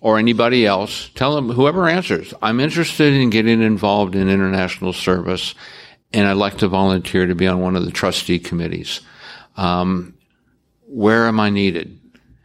or 0.00 0.18
anybody 0.18 0.66
else. 0.66 1.10
Tell 1.14 1.34
them, 1.34 1.48
whoever 1.48 1.88
answers, 1.88 2.34
I'm 2.42 2.60
interested 2.60 3.14
in 3.14 3.30
getting 3.30 3.62
involved 3.62 4.14
in 4.14 4.28
international 4.28 4.92
service 4.92 5.54
and 6.12 6.28
I'd 6.28 6.34
like 6.34 6.58
to 6.58 6.68
volunteer 6.68 7.26
to 7.26 7.34
be 7.34 7.46
on 7.46 7.60
one 7.60 7.74
of 7.74 7.84
the 7.84 7.90
trustee 7.90 8.38
committees. 8.38 9.00
Um, 9.56 10.14
where 10.86 11.26
am 11.26 11.40
I 11.40 11.50
needed? 11.50 11.98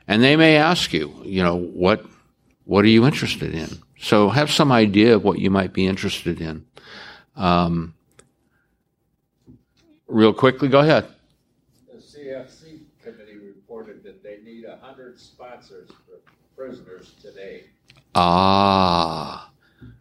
And 0.10 0.24
they 0.24 0.36
may 0.36 0.58
ask 0.58 0.92
you, 0.92 1.14
you 1.24 1.44
know, 1.44 1.56
what, 1.56 2.04
what 2.66 2.84
are 2.84 2.88
you 2.88 3.06
interested 3.06 3.54
in? 3.54 3.70
So 4.00 4.30
have 4.30 4.50
some 4.50 4.72
idea 4.72 5.14
of 5.16 5.24
what 5.24 5.38
you 5.38 5.52
might 5.52 5.72
be 5.72 5.86
interested 5.86 6.42
in. 6.42 6.66
Um, 7.36 7.94
real 10.08 10.34
quickly, 10.34 10.68
go 10.68 10.80
ahead. 10.80 11.06
The 11.94 12.00
CFC 12.00 12.80
committee 13.04 13.38
reported 13.38 14.02
that 14.04 14.24
they 14.24 14.40
need 14.44 14.66
100 14.68 15.20
sponsors 15.20 15.90
for 15.90 16.18
prisoners 16.58 17.14
today. 17.22 17.66
Ah. 18.16 19.52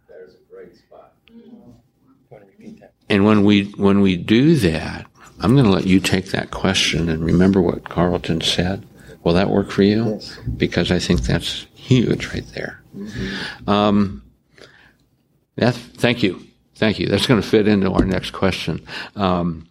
There's 0.08 0.36
a 0.36 0.50
great 0.50 0.74
spot. 0.74 1.12
And 3.10 3.26
when 3.26 3.44
we 3.44 3.64
when 3.72 4.00
we 4.00 4.16
do 4.16 4.56
that, 4.56 5.06
I'm 5.40 5.52
going 5.52 5.64
to 5.64 5.70
let 5.70 5.86
you 5.86 6.00
take 6.00 6.26
that 6.26 6.50
question 6.50 7.10
and 7.10 7.22
remember 7.22 7.60
what 7.60 7.88
Carlton 7.88 8.40
said. 8.40 8.86
Will 9.24 9.34
that 9.34 9.50
work 9.50 9.70
for 9.70 9.82
you? 9.82 10.12
Yes. 10.12 10.38
Because 10.56 10.90
I 10.90 10.98
think 10.98 11.22
that's 11.22 11.66
huge 11.74 12.26
right 12.26 12.46
there. 12.54 12.82
Mm-hmm. 12.96 13.68
Um, 13.68 14.22
that, 15.56 15.74
thank 15.74 16.22
you. 16.22 16.46
Thank 16.76 16.98
you. 16.98 17.06
That's 17.08 17.26
going 17.26 17.40
to 17.40 17.46
fit 17.46 17.66
into 17.66 17.90
our 17.90 18.04
next 18.04 18.30
question. 18.30 18.86
Um, 19.16 19.68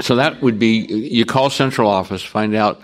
so 0.00 0.16
that 0.16 0.40
would 0.42 0.58
be 0.58 0.86
you 0.86 1.24
call 1.26 1.50
central 1.50 1.90
office, 1.90 2.22
find 2.22 2.54
out 2.54 2.80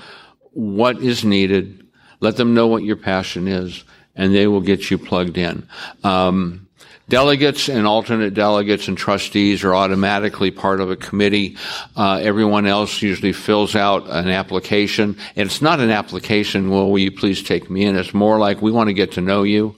what 0.53 1.01
is 1.03 1.25
needed, 1.25 1.87
let 2.21 2.37
them 2.37 2.55
know 2.55 2.67
what 2.67 2.85
your 2.85 2.97
passion 2.97 3.49
is, 3.49 3.85
and 4.15 4.35
they 4.35 4.47
will 4.47 4.61
get 4.61 4.91
you 4.91 4.99
plugged 4.99 5.39
in. 5.39 5.67
Um, 6.05 6.69
Delegates 7.13 7.69
and 7.69 7.87
alternate 7.87 8.33
delegates 8.33 8.89
and 8.89 8.97
trustees 8.97 9.65
are 9.65 9.75
automatically 9.75 10.51
part 10.51 10.81
of 10.81 10.91
a 10.91 10.97
committee. 10.97 11.59
Uh, 11.95 12.19
everyone 12.23 12.65
else 12.65 13.03
usually 13.03 13.35
fills 13.35 13.77
out 13.77 14.09
an 14.09 14.31
application. 14.31 15.19
And 15.37 15.47
it's 15.47 15.61
not 15.61 15.79
an 15.79 15.91
application, 15.91 16.71
well, 16.71 16.91
will 16.91 16.99
you 16.99 17.11
please 17.11 17.43
take 17.43 17.69
me 17.69 17.85
in? 17.85 17.97
It's 17.97 18.15
more 18.15 18.39
like 18.39 18.63
we 18.63 18.73
want 18.73 18.89
to 18.89 18.95
get 18.95 19.13
to 19.13 19.21
know 19.21 19.43
you. 19.43 19.77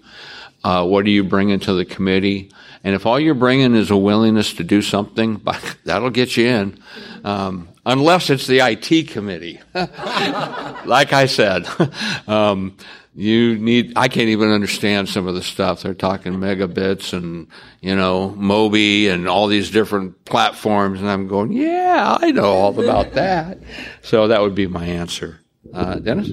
Uh, 0.63 0.87
what 0.87 1.05
are 1.07 1.11
you 1.11 1.25
bringing 1.25 1.59
to 1.59 1.73
the 1.73 1.85
committee? 1.85 2.53
And 2.85 2.95
if 2.95 3.05
all 3.05 3.19
you're 3.19 3.35
bringing 3.35 3.75
is 3.75 3.91
a 3.91 3.97
willingness 3.97 4.55
to 4.55 4.63
do 4.63 4.81
something, 4.81 5.45
that'll 5.85 6.11
get 6.11 6.37
you 6.37 6.47
in. 6.47 6.79
Um, 7.25 7.69
unless 7.85 8.31
it's 8.31 8.47
the 8.47 8.61
IT 8.61 9.09
committee. 9.09 9.61
like 9.75 11.13
I 11.13 11.27
said. 11.27 11.67
Um, 12.29 12.77
you 13.15 13.57
need 13.59 13.93
i 13.97 14.09
can't 14.09 14.29
even 14.29 14.51
understand 14.51 15.09
some 15.09 15.27
of 15.27 15.35
the 15.35 15.43
stuff. 15.43 15.83
They're 15.83 15.95
talking 15.95 16.35
megabits 16.35 17.13
and 17.13 17.47
you 17.81 17.95
know 17.95 18.35
mobi 18.37 19.09
and 19.09 19.29
all 19.29 19.47
these 19.47 19.71
different 19.71 20.25
platforms 20.25 21.01
and 21.01 21.09
i'm 21.09 21.29
going 21.29 21.53
yeah 21.53 22.19
i 22.21 22.33
know 22.33 22.53
all 22.53 22.79
about 22.79 23.13
that. 23.15 23.59
So 24.03 24.29
that 24.29 24.41
would 24.41 24.55
be 24.55 24.67
my 24.67 24.85
answer. 24.85 25.41
Uh, 25.73 25.97
dennis? 25.97 26.31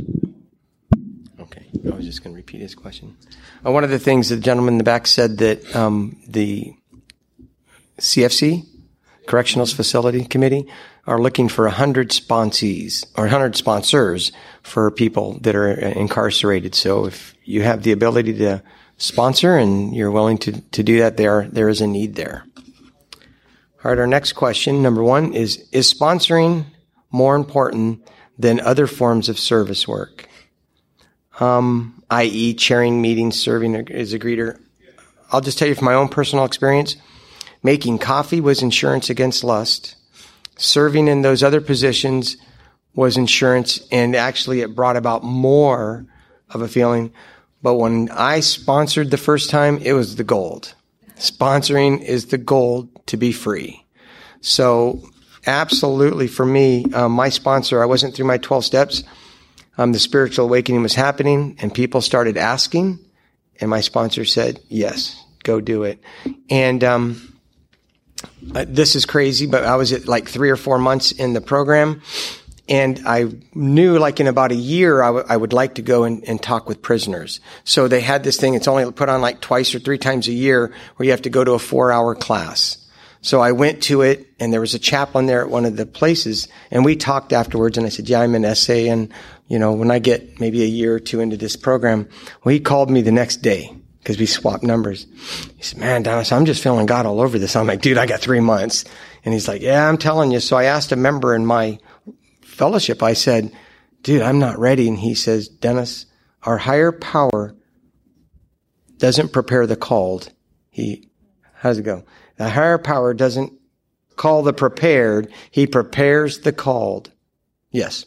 Okay 1.39 1.67
i 1.85 1.95
was 1.95 2.05
just 2.05 2.23
going 2.23 2.33
to 2.35 2.37
repeat 2.37 2.61
his 2.61 2.75
question. 2.75 3.15
Uh, 3.65 3.71
one 3.71 3.83
of 3.83 3.91
the 3.91 3.99
things 3.99 4.29
the 4.29 4.37
gentleman 4.37 4.75
in 4.75 4.77
the 4.79 4.83
back 4.83 5.05
said 5.05 5.37
that 5.37 5.75
um, 5.75 6.19
the 6.27 6.73
cfc 7.99 8.65
correctionals 9.27 9.71
facility 9.71 10.25
committee 10.25 10.67
are 11.05 11.19
looking 11.19 11.47
for 11.47 11.65
100 11.65 12.09
sponsees 12.09 13.05
or 13.15 13.23
100 13.25 13.55
sponsors 13.55 14.31
for 14.63 14.91
people 14.91 15.39
that 15.41 15.55
are 15.55 15.71
incarcerated. 15.71 16.75
So 16.75 17.05
if 17.05 17.35
you 17.43 17.63
have 17.63 17.83
the 17.83 17.91
ability 17.91 18.33
to 18.39 18.63
sponsor 18.97 19.57
and 19.57 19.95
you're 19.95 20.11
willing 20.11 20.37
to, 20.39 20.61
to 20.61 20.83
do 20.83 20.99
that, 20.99 21.17
there, 21.17 21.47
there 21.51 21.69
is 21.69 21.81
a 21.81 21.87
need 21.87 22.15
there. 22.15 22.45
All 23.83 23.89
right, 23.89 23.97
our 23.97 24.07
next 24.07 24.33
question, 24.33 24.83
number 24.83 25.03
one, 25.03 25.33
is 25.33 25.67
Is 25.71 25.91
sponsoring 25.91 26.65
more 27.11 27.35
important 27.35 28.07
than 28.37 28.59
other 28.59 28.85
forms 28.85 29.27
of 29.27 29.39
service 29.39 29.87
work? 29.87 30.27
Um, 31.39 32.03
i.e., 32.11 32.53
chairing 32.53 33.01
meetings, 33.01 33.39
serving 33.39 33.75
as 33.89 34.13
a 34.13 34.19
greeter. 34.19 34.59
I'll 35.31 35.41
just 35.41 35.57
tell 35.57 35.67
you 35.67 35.75
from 35.75 35.85
my 35.85 35.95
own 35.95 36.09
personal 36.09 36.45
experience 36.45 36.95
making 37.63 37.99
coffee 37.99 38.41
was 38.41 38.61
insurance 38.61 39.09
against 39.09 39.43
lust 39.43 39.95
serving 40.57 41.07
in 41.07 41.21
those 41.21 41.41
other 41.41 41.61
positions 41.61 42.37
was 42.93 43.17
insurance 43.17 43.79
and 43.91 44.15
actually 44.15 44.61
it 44.61 44.75
brought 44.75 44.97
about 44.97 45.23
more 45.23 46.05
of 46.49 46.61
a 46.61 46.67
feeling. 46.67 47.11
But 47.61 47.75
when 47.75 48.09
I 48.09 48.39
sponsored 48.39 49.11
the 49.11 49.17
first 49.17 49.49
time, 49.49 49.77
it 49.77 49.93
was 49.93 50.15
the 50.15 50.23
gold. 50.23 50.73
Sponsoring 51.15 52.01
is 52.01 52.27
the 52.27 52.37
gold 52.37 52.89
to 53.07 53.17
be 53.17 53.31
free. 53.31 53.85
So 54.41 55.01
absolutely 55.45 56.27
for 56.27 56.45
me, 56.45 56.85
um, 56.93 57.11
my 57.11 57.29
sponsor, 57.29 57.81
I 57.81 57.85
wasn't 57.85 58.15
through 58.15 58.25
my 58.25 58.37
12 58.37 58.65
steps. 58.65 59.03
Um, 59.77 59.93
the 59.93 59.99
spiritual 59.99 60.45
awakening 60.45 60.81
was 60.81 60.95
happening 60.95 61.57
and 61.59 61.73
people 61.73 62.01
started 62.01 62.37
asking 62.37 62.99
and 63.59 63.69
my 63.69 63.81
sponsor 63.81 64.25
said, 64.25 64.59
yes, 64.67 65.23
go 65.43 65.61
do 65.61 65.83
it. 65.83 65.99
And, 66.49 66.83
um, 66.83 67.27
uh, 68.55 68.65
this 68.67 68.95
is 68.95 69.05
crazy, 69.05 69.47
but 69.47 69.63
I 69.63 69.75
was 69.75 69.93
at 69.93 70.07
like 70.07 70.27
three 70.27 70.49
or 70.49 70.55
four 70.55 70.77
months 70.77 71.11
in 71.11 71.33
the 71.33 71.41
program 71.41 72.01
and 72.71 73.01
I 73.05 73.25
knew 73.53 73.99
like 73.99 74.21
in 74.21 74.27
about 74.27 74.53
a 74.53 74.55
year 74.55 75.03
I, 75.03 75.07
w- 75.07 75.25
I 75.27 75.35
would 75.35 75.51
like 75.51 75.75
to 75.75 75.81
go 75.81 76.05
and, 76.05 76.23
and, 76.23 76.41
talk 76.41 76.69
with 76.69 76.81
prisoners. 76.81 77.41
So 77.65 77.89
they 77.89 77.99
had 77.99 78.23
this 78.23 78.37
thing, 78.37 78.53
it's 78.53 78.67
only 78.67 78.89
put 78.93 79.09
on 79.09 79.19
like 79.19 79.41
twice 79.41 79.75
or 79.75 79.79
three 79.79 79.97
times 79.97 80.29
a 80.29 80.31
year 80.31 80.71
where 80.95 81.05
you 81.05 81.11
have 81.11 81.23
to 81.23 81.29
go 81.29 81.43
to 81.43 81.51
a 81.51 81.59
four 81.59 81.91
hour 81.91 82.15
class. 82.15 82.77
So 83.19 83.41
I 83.41 83.51
went 83.51 83.83
to 83.83 84.03
it 84.03 84.25
and 84.39 84.53
there 84.53 84.61
was 84.61 84.73
a 84.73 84.79
chaplain 84.79 85.25
there 85.25 85.41
at 85.41 85.49
one 85.49 85.65
of 85.65 85.75
the 85.75 85.85
places 85.85 86.47
and 86.71 86.85
we 86.85 86.95
talked 86.95 87.33
afterwards 87.33 87.77
and 87.77 87.85
I 87.85 87.89
said, 87.89 88.07
yeah, 88.07 88.21
I'm 88.21 88.35
an 88.35 88.55
SA 88.55 88.73
and 88.73 89.13
you 89.49 89.59
know, 89.59 89.73
when 89.73 89.91
I 89.91 89.99
get 89.99 90.39
maybe 90.39 90.63
a 90.63 90.67
year 90.67 90.95
or 90.95 90.99
two 91.01 91.19
into 91.19 91.35
this 91.35 91.57
program, 91.57 92.07
well, 92.45 92.53
he 92.53 92.61
called 92.61 92.89
me 92.89 93.01
the 93.01 93.11
next 93.11 93.41
day 93.41 93.75
because 93.99 94.17
we 94.17 94.25
swapped 94.25 94.63
numbers. 94.63 95.07
He 95.57 95.63
said, 95.63 95.79
man, 95.79 96.03
Dennis, 96.03 96.31
I'm 96.31 96.45
just 96.45 96.63
feeling 96.63 96.85
God 96.85 97.05
all 97.05 97.19
over 97.19 97.37
this. 97.37 97.57
I'm 97.57 97.67
like, 97.67 97.81
dude, 97.81 97.97
I 97.97 98.05
got 98.05 98.21
three 98.21 98.39
months. 98.39 98.85
And 99.25 99.33
he's 99.33 99.49
like, 99.49 99.61
yeah, 99.61 99.89
I'm 99.89 99.97
telling 99.97 100.31
you. 100.31 100.39
So 100.39 100.55
I 100.55 100.63
asked 100.63 100.93
a 100.93 100.95
member 100.95 101.35
in 101.35 101.45
my 101.45 101.79
fellowship, 102.61 103.01
I 103.01 103.13
said, 103.13 103.51
dude, 104.03 104.21
I'm 104.21 104.37
not 104.37 104.59
ready. 104.59 104.87
And 104.87 104.99
he 104.99 105.15
says, 105.15 105.47
Dennis, 105.47 106.05
our 106.43 106.59
higher 106.59 106.91
power 106.91 107.55
doesn't 108.97 109.33
prepare 109.33 109.65
the 109.65 109.75
called. 109.75 110.31
He, 110.69 111.09
how's 111.55 111.79
it 111.79 111.85
go? 111.85 112.03
The 112.35 112.49
higher 112.49 112.77
power 112.77 113.15
doesn't 113.15 113.51
call 114.15 114.43
the 114.43 114.53
prepared. 114.53 115.33
He 115.49 115.65
prepares 115.65 116.41
the 116.41 116.51
called. 116.51 117.11
Yes. 117.71 118.05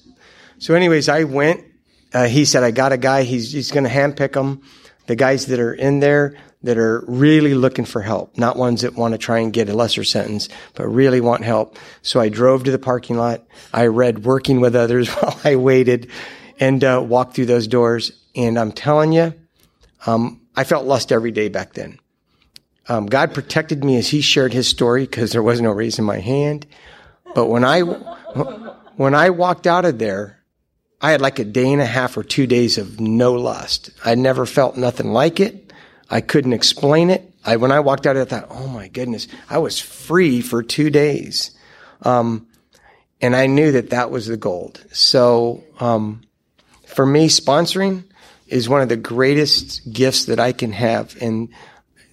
So 0.59 0.75
anyways, 0.75 1.09
I 1.09 1.25
went. 1.25 1.65
Uh, 2.13 2.29
he 2.29 2.45
said, 2.45 2.63
I 2.63 2.71
got 2.71 2.93
a 2.93 2.97
guy. 2.97 3.25
He's, 3.25 3.51
he's 3.51 3.73
going 3.73 3.83
to 3.83 3.91
handpick 3.91 4.35
them. 4.35 4.63
The 5.09 5.17
guys 5.17 5.47
that 5.47 5.59
are 5.59 5.75
in 5.75 5.99
there, 5.99 6.37
that 6.65 6.79
are 6.79 7.05
really 7.07 7.55
looking 7.55 7.85
for 7.85 8.01
help, 8.01 8.37
not 8.39 8.57
ones 8.57 8.81
that 8.81 8.95
want 8.95 9.13
to 9.13 9.19
try 9.19 9.39
and 9.39 9.53
get 9.53 9.69
a 9.69 9.75
lesser 9.75 10.03
sentence, 10.03 10.49
but 10.75 10.89
really 10.89 11.21
want 11.21 11.45
help. 11.45 11.77
So 12.03 12.21
I 12.21 12.31
drove 12.31 12.65
to 12.65 12.71
the 12.71 12.79
parking 12.79 13.17
lot. 13.17 13.45
I 13.73 13.87
read 13.87 14.25
Working 14.25 14.61
with 14.61 14.75
Others 14.75 15.09
while 15.15 15.39
I 15.45 15.57
waited 15.57 16.11
and 16.59 16.83
uh, 16.83 17.05
walked 17.07 17.35
through 17.35 17.47
those 17.47 17.69
doors. 17.69 18.13
And 18.35 18.59
I'm 18.59 18.73
telling 18.73 19.13
you, 19.13 19.35
um, 20.07 20.41
I 20.57 20.65
felt 20.65 20.87
lust 20.87 21.13
every 21.13 21.33
day 21.33 21.49
back 21.49 21.75
then. 21.75 21.99
Um, 22.89 23.07
God 23.07 23.35
protected 23.35 23.85
me 23.85 23.97
as 23.97 24.09
He 24.09 24.21
shared 24.21 24.53
His 24.53 24.67
story 24.67 25.05
because 25.05 25.33
there 25.33 25.43
was 25.43 25.61
no 25.61 25.71
raise 25.71 25.99
in 25.99 26.05
my 26.05 26.19
hand. 26.19 26.67
But 27.35 27.47
when 27.47 27.65
I 27.65 27.81
when 27.81 29.15
I 29.15 29.31
walked 29.31 29.67
out 29.67 29.85
of 29.85 29.99
there, 29.99 30.41
I 31.01 31.11
had 31.11 31.21
like 31.21 31.39
a 31.39 31.45
day 31.45 31.73
and 31.73 31.83
a 31.83 31.87
half 31.87 32.17
or 32.17 32.23
two 32.23 32.47
days 32.47 32.79
of 32.79 33.01
no 33.01 33.33
lust. 33.33 33.91
I 34.05 34.15
never 34.15 34.47
felt 34.47 34.77
nothing 34.77 35.13
like 35.13 35.41
it. 35.41 35.64
I 36.11 36.21
couldn't 36.21 36.53
explain 36.53 37.11
it. 37.11 37.31
I, 37.45 37.57
when 37.57 37.73
I 37.73 37.81
walked 37.81 38.07
out, 38.07 38.17
I 38.17 38.25
thought, 38.25 38.47
oh 38.51 38.69
my 38.69 38.89
goodness, 38.89 39.29
I 39.51 39.59
was 39.59 39.79
free 39.79 40.41
for 40.41 40.63
two 40.63 40.91
days. 40.91 41.51
Um, 42.03 42.47
and 43.21 43.35
I 43.35 43.47
knew 43.47 43.73
that 43.73 43.91
that 43.91 44.11
was 44.11 44.27
the 44.27 44.37
gold. 44.37 44.85
So, 44.93 45.65
um, 45.81 46.23
for 46.87 47.07
me, 47.07 47.29
sponsoring 47.29 48.05
is 48.47 48.69
one 48.69 48.83
of 48.83 48.89
the 48.89 48.97
greatest 48.97 49.93
gifts 49.93 50.27
that 50.27 50.39
I 50.39 50.53
can 50.53 50.73
have. 50.73 51.17
And 51.21 51.49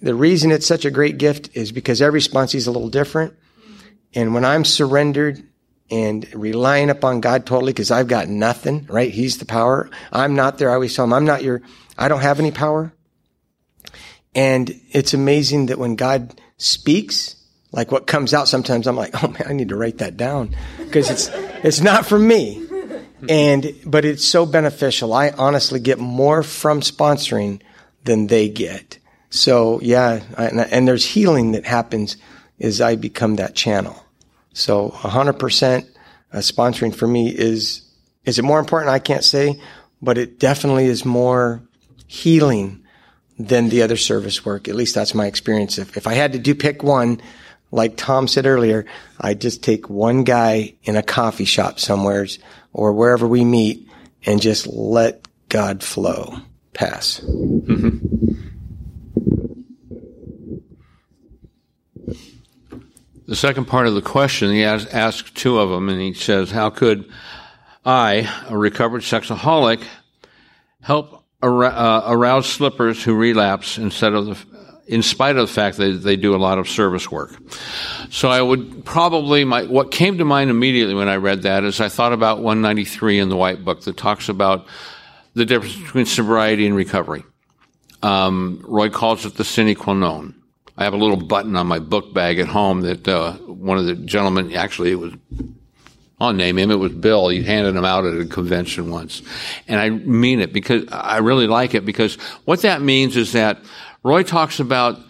the 0.00 0.14
reason 0.14 0.50
it's 0.50 0.66
such 0.66 0.84
a 0.84 0.90
great 0.90 1.18
gift 1.18 1.50
is 1.54 1.72
because 1.72 2.02
every 2.02 2.20
sponsee 2.20 2.56
is 2.56 2.66
a 2.66 2.72
little 2.72 2.88
different. 2.88 3.34
And 4.14 4.34
when 4.34 4.44
I'm 4.44 4.64
surrendered 4.64 5.42
and 5.90 6.26
relying 6.34 6.90
upon 6.90 7.20
God 7.20 7.46
totally, 7.46 7.72
because 7.72 7.90
I've 7.90 8.08
got 8.08 8.28
nothing, 8.28 8.86
right? 8.88 9.10
He's 9.10 9.38
the 9.38 9.44
power. 9.44 9.90
I'm 10.10 10.34
not 10.34 10.58
there. 10.58 10.70
I 10.70 10.74
always 10.74 10.94
tell 10.94 11.04
him, 11.04 11.12
I'm 11.12 11.24
not 11.24 11.42
your, 11.42 11.62
I 11.96 12.08
don't 12.08 12.20
have 12.20 12.40
any 12.40 12.50
power. 12.50 12.92
And 14.34 14.80
it's 14.90 15.14
amazing 15.14 15.66
that 15.66 15.78
when 15.78 15.96
God 15.96 16.40
speaks, 16.56 17.36
like 17.70 17.90
what 17.90 18.06
comes 18.06 18.32
out 18.32 18.48
sometimes, 18.48 18.86
I'm 18.86 18.96
like, 18.96 19.10
oh 19.22 19.28
man, 19.28 19.44
I 19.46 19.52
need 19.52 19.70
to 19.70 19.76
write 19.76 19.98
that 19.98 20.16
down 20.16 20.56
because 20.78 21.10
it's, 21.10 21.28
it's 21.64 21.80
not 21.80 22.06
for 22.06 22.18
me. 22.18 22.66
And, 23.28 23.72
but 23.86 24.04
it's 24.04 24.24
so 24.24 24.46
beneficial. 24.46 25.12
I 25.12 25.30
honestly 25.30 25.78
get 25.78 25.98
more 25.98 26.42
from 26.42 26.80
sponsoring 26.80 27.60
than 28.04 28.26
they 28.26 28.48
get. 28.48 28.98
So 29.30 29.80
yeah, 29.80 30.20
I, 30.36 30.46
and 30.46 30.88
there's 30.88 31.06
healing 31.06 31.52
that 31.52 31.64
happens 31.64 32.16
as 32.60 32.80
I 32.80 32.96
become 32.96 33.36
that 33.36 33.54
channel. 33.54 34.04
So 34.54 34.90
100% 34.90 35.88
uh, 36.32 36.38
sponsoring 36.38 36.94
for 36.94 37.06
me 37.06 37.28
is, 37.28 37.82
is 38.24 38.38
it 38.38 38.42
more 38.42 38.58
important? 38.58 38.90
I 38.90 38.98
can't 38.98 39.24
say, 39.24 39.60
but 40.02 40.18
it 40.18 40.38
definitely 40.38 40.86
is 40.86 41.04
more 41.04 41.62
healing 42.06 42.81
than 43.46 43.68
the 43.68 43.82
other 43.82 43.96
service 43.96 44.44
work. 44.44 44.68
At 44.68 44.74
least 44.74 44.94
that's 44.94 45.14
my 45.14 45.26
experience. 45.26 45.78
If, 45.78 45.96
if 45.96 46.06
I 46.06 46.14
had 46.14 46.32
to 46.32 46.38
do 46.38 46.54
pick 46.54 46.82
one, 46.82 47.20
like 47.70 47.96
Tom 47.96 48.28
said 48.28 48.46
earlier, 48.46 48.84
I'd 49.20 49.40
just 49.40 49.62
take 49.62 49.88
one 49.88 50.24
guy 50.24 50.74
in 50.84 50.96
a 50.96 51.02
coffee 51.02 51.44
shop 51.44 51.80
somewheres 51.80 52.38
or 52.72 52.92
wherever 52.92 53.26
we 53.26 53.44
meet 53.44 53.88
and 54.24 54.40
just 54.40 54.66
let 54.66 55.26
God 55.48 55.82
flow. 55.82 56.36
Pass. 56.74 57.20
Mm-hmm. 57.20 58.12
The 63.26 63.36
second 63.36 63.66
part 63.66 63.86
of 63.86 63.94
the 63.94 64.02
question, 64.02 64.52
he 64.52 64.64
asked 64.64 65.34
two 65.34 65.58
of 65.58 65.70
them, 65.70 65.88
and 65.88 66.00
he 66.00 66.14
says, 66.14 66.50
How 66.50 66.70
could 66.70 67.10
I, 67.84 68.30
a 68.48 68.56
recovered 68.56 69.02
sexaholic, 69.02 69.82
help 70.80 71.21
uh, 71.42 72.04
arouse 72.06 72.48
slippers 72.48 73.02
who 73.02 73.14
relapse 73.14 73.78
instead 73.78 74.14
of 74.14 74.26
the, 74.26 74.36
in 74.86 75.02
spite 75.02 75.36
of 75.36 75.48
the 75.48 75.52
fact 75.52 75.76
that 75.76 76.02
they 76.02 76.16
do 76.16 76.34
a 76.34 76.38
lot 76.38 76.58
of 76.58 76.68
service 76.68 77.10
work. 77.10 77.36
So 78.10 78.28
I 78.28 78.40
would 78.42 78.84
probably, 78.84 79.44
my, 79.44 79.64
what 79.64 79.90
came 79.90 80.18
to 80.18 80.24
mind 80.24 80.50
immediately 80.50 80.94
when 80.94 81.08
I 81.08 81.16
read 81.16 81.42
that 81.42 81.64
is 81.64 81.80
I 81.80 81.88
thought 81.88 82.12
about 82.12 82.38
193 82.38 83.18
in 83.18 83.28
the 83.28 83.36
White 83.36 83.64
Book 83.64 83.82
that 83.82 83.96
talks 83.96 84.28
about 84.28 84.66
the 85.34 85.44
difference 85.44 85.76
between 85.76 86.06
sobriety 86.06 86.66
and 86.66 86.76
recovery. 86.76 87.24
Um, 88.02 88.62
Roy 88.66 88.90
calls 88.90 89.24
it 89.24 89.34
the 89.34 89.44
sine 89.44 89.74
qua 89.74 89.94
non. 89.94 90.34
I 90.76 90.84
have 90.84 90.94
a 90.94 90.98
little 90.98 91.16
button 91.16 91.54
on 91.56 91.66
my 91.66 91.78
book 91.78 92.14
bag 92.14 92.38
at 92.38 92.48
home 92.48 92.80
that 92.82 93.06
uh, 93.06 93.34
one 93.34 93.78
of 93.78 93.84
the 93.84 93.94
gentlemen, 93.94 94.54
actually, 94.54 94.90
it 94.90 94.98
was 94.98 95.12
I'll 96.22 96.32
name 96.32 96.56
him. 96.56 96.70
It 96.70 96.76
was 96.76 96.92
Bill. 96.92 97.28
He 97.28 97.42
handed 97.42 97.74
them 97.74 97.84
out 97.84 98.04
at 98.04 98.16
a 98.16 98.24
convention 98.24 98.92
once. 98.92 99.22
And 99.66 99.80
I 99.80 99.90
mean 99.90 100.38
it 100.38 100.52
because 100.52 100.84
I 100.92 101.18
really 101.18 101.48
like 101.48 101.74
it 101.74 101.84
because 101.84 102.14
what 102.44 102.62
that 102.62 102.80
means 102.80 103.16
is 103.16 103.32
that 103.32 103.58
Roy 104.04 104.22
talks 104.22 104.60
about 104.60 105.00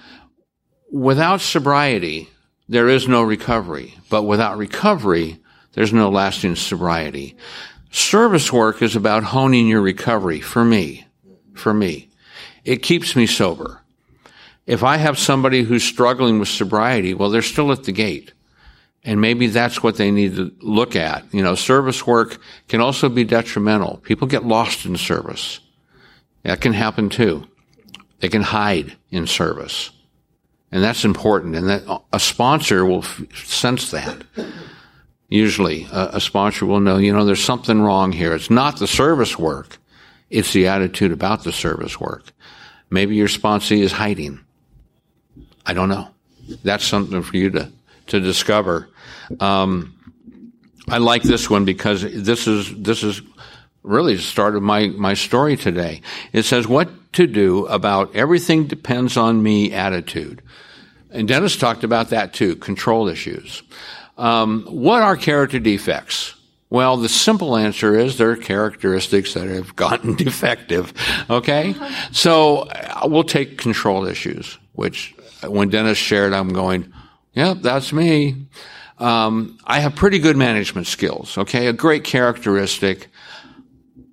without 0.91 1.43
sobriety, 1.43 2.31
there 2.67 2.89
is 2.89 3.09
no 3.09 3.23
recovery. 3.23 3.95
But 4.09 4.23
without 4.23 4.57
recovery, 4.57 5.39
there's 5.75 5.93
no 5.93 6.09
lasting 6.09 6.57
sobriety. 6.57 7.37
Service 7.91 8.51
work 8.51 8.81
is 8.81 8.97
about 8.97 9.23
honing 9.23 9.69
your 9.69 9.83
recovery 9.83 10.41
for 10.41 10.65
me. 10.65 11.07
For 11.53 11.75
me. 11.75 12.09
It 12.65 12.83
keeps 12.83 13.15
me 13.15 13.27
sober. 13.27 13.83
If 14.67 14.83
I 14.83 14.97
have 14.97 15.19
somebody 15.19 15.63
who's 15.63 15.85
struggling 15.85 16.39
with 16.39 16.49
sobriety, 16.49 17.13
well, 17.13 17.29
they're 17.29 17.43
still 17.43 17.71
at 17.71 17.85
the 17.85 17.93
gate. 17.93 18.33
And 19.05 19.21
maybe 19.21 19.49
that's 19.49 19.83
what 19.83 19.97
they 19.97 20.11
need 20.11 20.37
to 20.37 20.53
look 20.61 20.95
at. 20.95 21.25
You 21.35 21.43
know, 21.43 21.55
service 21.57 22.07
work 22.07 22.39
can 22.69 22.81
also 22.81 23.09
be 23.09 23.25
detrimental. 23.25 23.97
People 23.99 24.29
get 24.29 24.45
lost 24.45 24.87
in 24.87 24.97
service. 24.97 25.61
That 26.45 26.61
can 26.61 26.73
happen 26.73 27.09
too. 27.09 27.47
They 28.21 28.29
can 28.29 28.43
hide 28.43 28.97
in 29.11 29.27
service. 29.27 29.91
And 30.71 30.83
that's 30.83 31.05
important. 31.05 31.57
And 31.57 31.69
that 31.69 32.03
a 32.13 32.21
sponsor 32.21 32.87
will 32.87 33.03
f- 33.05 33.23
sense 33.45 33.91
that. 33.91 34.23
Usually 35.29 35.87
a, 35.93 36.11
a 36.15 36.21
sponsor 36.21 36.67
will 36.67 36.81
know, 36.81 36.99
you 36.99 37.13
know, 37.13 37.25
there's 37.25 37.45
something 37.45 37.81
wrong 37.81 38.13
here. 38.13 38.35
It's 38.35 38.51
not 38.51 38.79
the 38.79 38.87
service 38.87 39.39
work. 39.39 39.79
It's 40.31 40.53
the 40.53 40.69
attitude 40.69 41.13
about 41.13 41.45
the 41.45 41.53
service 41.53 41.99
work. 41.99 42.33
Maybe 42.91 43.17
your 43.17 43.29
sponsee 43.29 43.81
is 43.81 43.93
hiding. 43.93 44.41
I 45.67 45.75
don't 45.75 45.89
know. 45.89 46.09
That's 46.63 46.85
something 46.85 47.23
for 47.23 47.37
you 47.37 47.51
to, 47.51 47.73
to 48.09 48.21
discover. 48.21 48.89
Um, 49.41 49.95
I 50.89 50.99
like 50.99 51.23
this 51.23 51.49
one 51.49 51.65
because 51.65 52.03
this 52.03 52.47
is 52.47 52.73
this 52.77 53.03
is 53.03 53.23
really 53.83 54.17
the 54.17 54.23
start 54.23 54.57
of 54.57 54.63
my 54.63 54.89
my 54.89 55.15
story 55.15 55.57
today. 55.57 56.03
It 56.33 56.45
says 56.45 56.67
what 56.67 56.91
to 57.15 57.27
do 57.27 57.67
about 57.67 58.15
everything 58.17 58.67
depends 58.67 59.17
on 59.17 59.43
me 59.43 59.73
attitude, 59.73 60.43
and 61.11 61.29
Dennis 61.29 61.57
talked 61.57 61.85
about 61.85 62.11
that 62.11 62.33
too. 62.33 62.57
Control 62.57 63.09
issues. 63.09 63.63
Um, 64.19 64.67
what 64.69 65.03
are 65.03 65.17
character 65.17 65.59
defects? 65.59 66.35
Well, 66.73 66.97
the 66.97 67.11
simple 67.11 67.59
answer 67.59 67.99
is 67.99 68.17
there 68.17 68.31
are 68.31 68.37
characteristics 68.37 69.35
that 69.35 69.47
have 69.47 69.77
gotten 69.77 70.15
defective. 70.15 70.95
Okay? 71.29 71.75
So 72.13 72.61
uh, 72.61 73.03
we'll 73.05 73.25
take 73.25 73.59
control 73.59 74.07
issues, 74.07 74.59
which 74.73 75.15
uh, 75.45 75.51
when 75.51 75.69
Dennis 75.69 75.99
shared, 75.99 76.33
I'm 76.33 76.49
going, 76.49 76.91
yep, 77.35 77.59
that's 77.61 77.93
me. 77.93 78.47
Um, 79.03 79.59
I 79.65 79.81
have 79.81 79.97
pretty 79.97 80.21
good 80.21 80.37
management 80.37 80.87
skills. 80.87 81.37
Okay? 81.37 81.67
A 81.67 81.73
great 81.73 82.05
characteristic, 82.05 83.09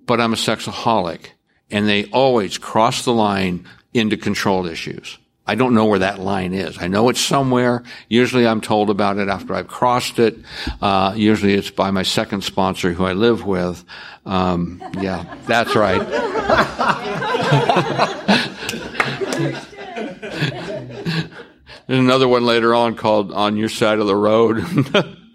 but 0.06 0.20
I'm 0.20 0.32
a 0.32 0.36
sexaholic 0.36 1.26
and 1.70 1.88
they 1.88 2.06
always 2.06 2.58
cross 2.58 3.04
the 3.04 3.12
line 3.12 3.66
into 3.94 4.16
control 4.16 4.66
issues. 4.66 5.18
I 5.46 5.54
don't 5.54 5.74
know 5.74 5.86
where 5.86 6.00
that 6.00 6.18
line 6.18 6.52
is. 6.54 6.78
I 6.80 6.86
know 6.88 7.08
it's 7.08 7.20
somewhere. 7.20 7.82
Usually 8.08 8.46
I'm 8.46 8.60
told 8.60 8.90
about 8.90 9.18
it 9.18 9.28
after 9.28 9.54
I've 9.54 9.68
crossed 9.68 10.18
it. 10.18 10.36
Uh, 10.80 11.14
usually 11.16 11.54
it's 11.54 11.70
by 11.70 11.90
my 11.90 12.02
second 12.02 12.42
sponsor 12.44 12.92
who 12.92 13.04
I 13.04 13.14
live 13.14 13.44
with. 13.44 13.84
Um, 14.26 14.82
yeah, 15.00 15.36
that's 15.46 15.74
right. 15.74 16.00
There's 21.90 21.98
another 21.98 22.28
one 22.28 22.46
later 22.46 22.72
on 22.72 22.94
called 22.94 23.32
On 23.32 23.56
Your 23.56 23.68
Side 23.68 23.98
of 23.98 24.06
the 24.06 24.14
Road. 24.14 24.64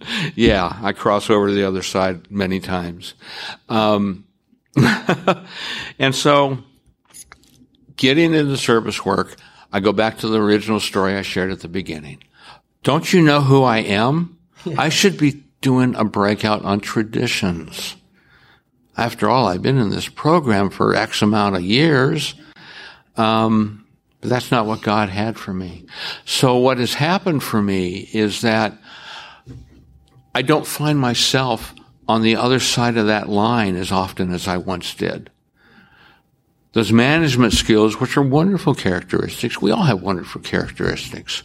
yeah, 0.35 0.79
I 0.81 0.93
cross 0.93 1.29
over 1.29 1.49
to 1.49 1.53
the 1.53 1.67
other 1.67 1.83
side 1.83 2.31
many 2.31 2.61
times. 2.61 3.13
Um, 3.67 4.23
and 5.99 6.15
so 6.15 6.59
getting 7.97 8.33
into 8.33 8.55
service 8.55 9.03
work, 9.03 9.35
I 9.73 9.81
go 9.81 9.91
back 9.91 10.19
to 10.19 10.29
the 10.29 10.41
original 10.41 10.79
story 10.79 11.17
I 11.17 11.23
shared 11.23 11.51
at 11.51 11.59
the 11.59 11.67
beginning. 11.67 12.23
Don't 12.83 13.11
you 13.11 13.21
know 13.21 13.41
who 13.41 13.63
I 13.63 13.79
am? 13.79 14.39
Yeah. 14.63 14.75
I 14.79 14.87
should 14.87 15.17
be 15.17 15.43
doing 15.59 15.93
a 15.95 16.05
breakout 16.05 16.63
on 16.63 16.79
traditions. 16.79 17.97
After 18.95 19.27
all, 19.27 19.49
I've 19.49 19.61
been 19.61 19.77
in 19.77 19.89
this 19.89 20.07
program 20.07 20.69
for 20.69 20.95
X 20.95 21.21
amount 21.21 21.57
of 21.57 21.63
years. 21.63 22.33
Um, 23.17 23.84
but 24.25 24.31
that's 24.31 24.49
not 24.49 24.65
what 24.65 24.81
God 24.81 25.09
had 25.09 25.37
for 25.37 25.53
me. 25.53 25.85
So 26.25 26.57
what 26.57 26.79
has 26.79 26.95
happened 26.95 27.43
for 27.43 27.61
me 27.61 28.09
is 28.11 28.41
that 28.41 28.75
I 30.33 30.41
don't 30.41 30.65
find 30.65 30.97
myself 30.97 31.75
on 32.07 32.23
the 32.23 32.35
other 32.35 32.59
side 32.59 32.97
of 32.97 33.05
that 33.05 33.29
line 33.29 33.75
as 33.75 33.91
often 33.91 34.33
as 34.33 34.47
I 34.47 34.57
once 34.57 34.95
did. 34.95 35.29
Those 36.73 36.91
management 36.91 37.53
skills, 37.53 37.99
which 37.99 38.17
are 38.17 38.23
wonderful 38.23 38.73
characteristics, 38.73 39.61
we 39.61 39.69
all 39.69 39.83
have 39.83 40.01
wonderful 40.01 40.41
characteristics. 40.41 41.43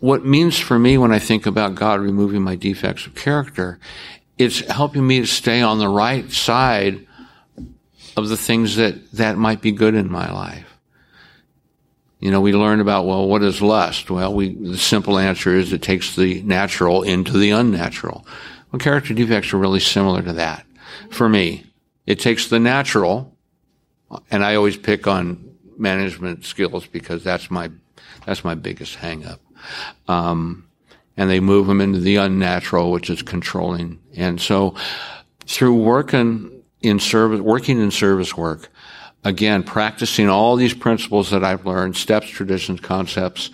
What 0.00 0.26
means 0.26 0.58
for 0.58 0.80
me 0.80 0.98
when 0.98 1.12
I 1.12 1.20
think 1.20 1.46
about 1.46 1.76
God 1.76 2.00
removing 2.00 2.42
my 2.42 2.56
defects 2.56 3.06
of 3.06 3.14
character, 3.14 3.78
it's 4.36 4.66
helping 4.66 5.06
me 5.06 5.20
to 5.20 5.28
stay 5.28 5.62
on 5.62 5.78
the 5.78 5.88
right 5.88 6.28
side 6.32 7.06
of 8.16 8.28
the 8.28 8.36
things 8.36 8.74
that, 8.74 9.12
that 9.12 9.38
might 9.38 9.62
be 9.62 9.70
good 9.70 9.94
in 9.94 10.10
my 10.10 10.32
life. 10.32 10.73
You 12.24 12.30
know, 12.30 12.40
we 12.40 12.54
learn 12.54 12.80
about, 12.80 13.04
well, 13.04 13.28
what 13.28 13.42
is 13.42 13.60
lust? 13.60 14.10
Well, 14.10 14.32
we, 14.32 14.54
the 14.54 14.78
simple 14.78 15.18
answer 15.18 15.54
is 15.54 15.74
it 15.74 15.82
takes 15.82 16.16
the 16.16 16.42
natural 16.42 17.02
into 17.02 17.36
the 17.36 17.50
unnatural. 17.50 18.26
Well, 18.72 18.80
character 18.80 19.12
defects 19.12 19.52
are 19.52 19.58
really 19.58 19.80
similar 19.80 20.22
to 20.22 20.32
that. 20.32 20.64
For 21.10 21.28
me, 21.28 21.66
it 22.06 22.18
takes 22.18 22.48
the 22.48 22.58
natural 22.58 23.34
and 24.30 24.44
I 24.44 24.54
always 24.54 24.76
pick 24.76 25.06
on 25.06 25.56
management 25.76 26.44
skills 26.44 26.86
because 26.86 27.24
that's 27.24 27.50
my 27.50 27.70
that's 28.26 28.44
my 28.44 28.54
biggest 28.54 28.96
hangup. 28.98 29.38
Um, 30.08 30.66
and 31.16 31.28
they 31.30 31.40
move 31.40 31.66
them 31.66 31.80
into 31.80 32.00
the 32.00 32.16
unnatural, 32.16 32.90
which 32.90 33.10
is 33.10 33.22
controlling. 33.22 34.00
And 34.16 34.40
so, 34.40 34.76
through 35.46 35.74
working 35.74 36.62
in 36.80 37.00
service, 37.00 37.40
working 37.40 37.80
in 37.80 37.90
service 37.90 38.36
work, 38.36 38.70
again, 39.24 39.62
practicing 39.62 40.28
all 40.28 40.56
these 40.56 40.74
principles 40.74 41.30
that 41.30 41.42
I've 41.42 41.66
learned, 41.66 41.96
steps, 41.96 42.28
traditions, 42.28 42.80
concepts, 42.80 43.50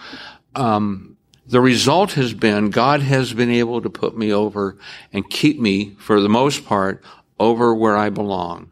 um, 0.55 1.16
the 1.47 1.61
result 1.61 2.12
has 2.12 2.33
been 2.33 2.71
God 2.71 3.01
has 3.01 3.33
been 3.33 3.51
able 3.51 3.83
to 3.83 3.91
put 3.91 4.16
me 4.16 4.33
over 4.33 4.77
and 5.12 5.29
keep 5.29 5.59
me, 5.59 5.97
for 5.99 6.21
the 6.21 6.29
most 6.29 6.64
part, 6.64 7.03
over 7.39 7.75
where 7.75 7.97
I 7.97 8.11
belong 8.11 8.71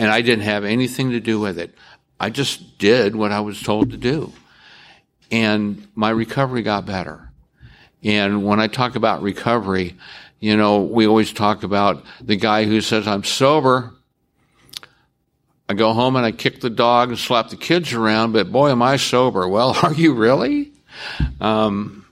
and 0.00 0.10
I 0.10 0.22
didn't 0.22 0.44
have 0.44 0.64
anything 0.64 1.10
to 1.10 1.20
do 1.20 1.38
with 1.38 1.58
it. 1.58 1.74
I 2.18 2.30
just 2.30 2.78
did 2.78 3.14
what 3.14 3.32
I 3.32 3.40
was 3.40 3.62
told 3.62 3.90
to 3.90 3.98
do. 3.98 4.32
And 5.30 5.86
my 5.94 6.10
recovery 6.10 6.62
got 6.62 6.86
better. 6.86 7.30
And 8.02 8.44
when 8.44 8.60
I 8.60 8.66
talk 8.66 8.96
about 8.96 9.22
recovery, 9.22 9.96
you 10.40 10.56
know, 10.56 10.80
we 10.82 11.06
always 11.06 11.32
talk 11.32 11.62
about 11.62 12.02
the 12.20 12.36
guy 12.36 12.64
who 12.64 12.80
says, 12.80 13.06
I'm 13.06 13.24
sober. 13.24 13.92
I 15.70 15.72
go 15.72 15.92
home 15.92 16.16
and 16.16 16.26
I 16.26 16.32
kick 16.32 16.60
the 16.60 16.68
dog 16.68 17.10
and 17.10 17.18
slap 17.18 17.50
the 17.50 17.56
kids 17.56 17.92
around, 17.92 18.32
but 18.32 18.50
boy, 18.50 18.70
am 18.70 18.82
I 18.82 18.96
sober. 18.96 19.46
Well, 19.48 19.78
are 19.84 19.94
you 19.94 20.14
really? 20.14 20.72
Um, 21.40 22.06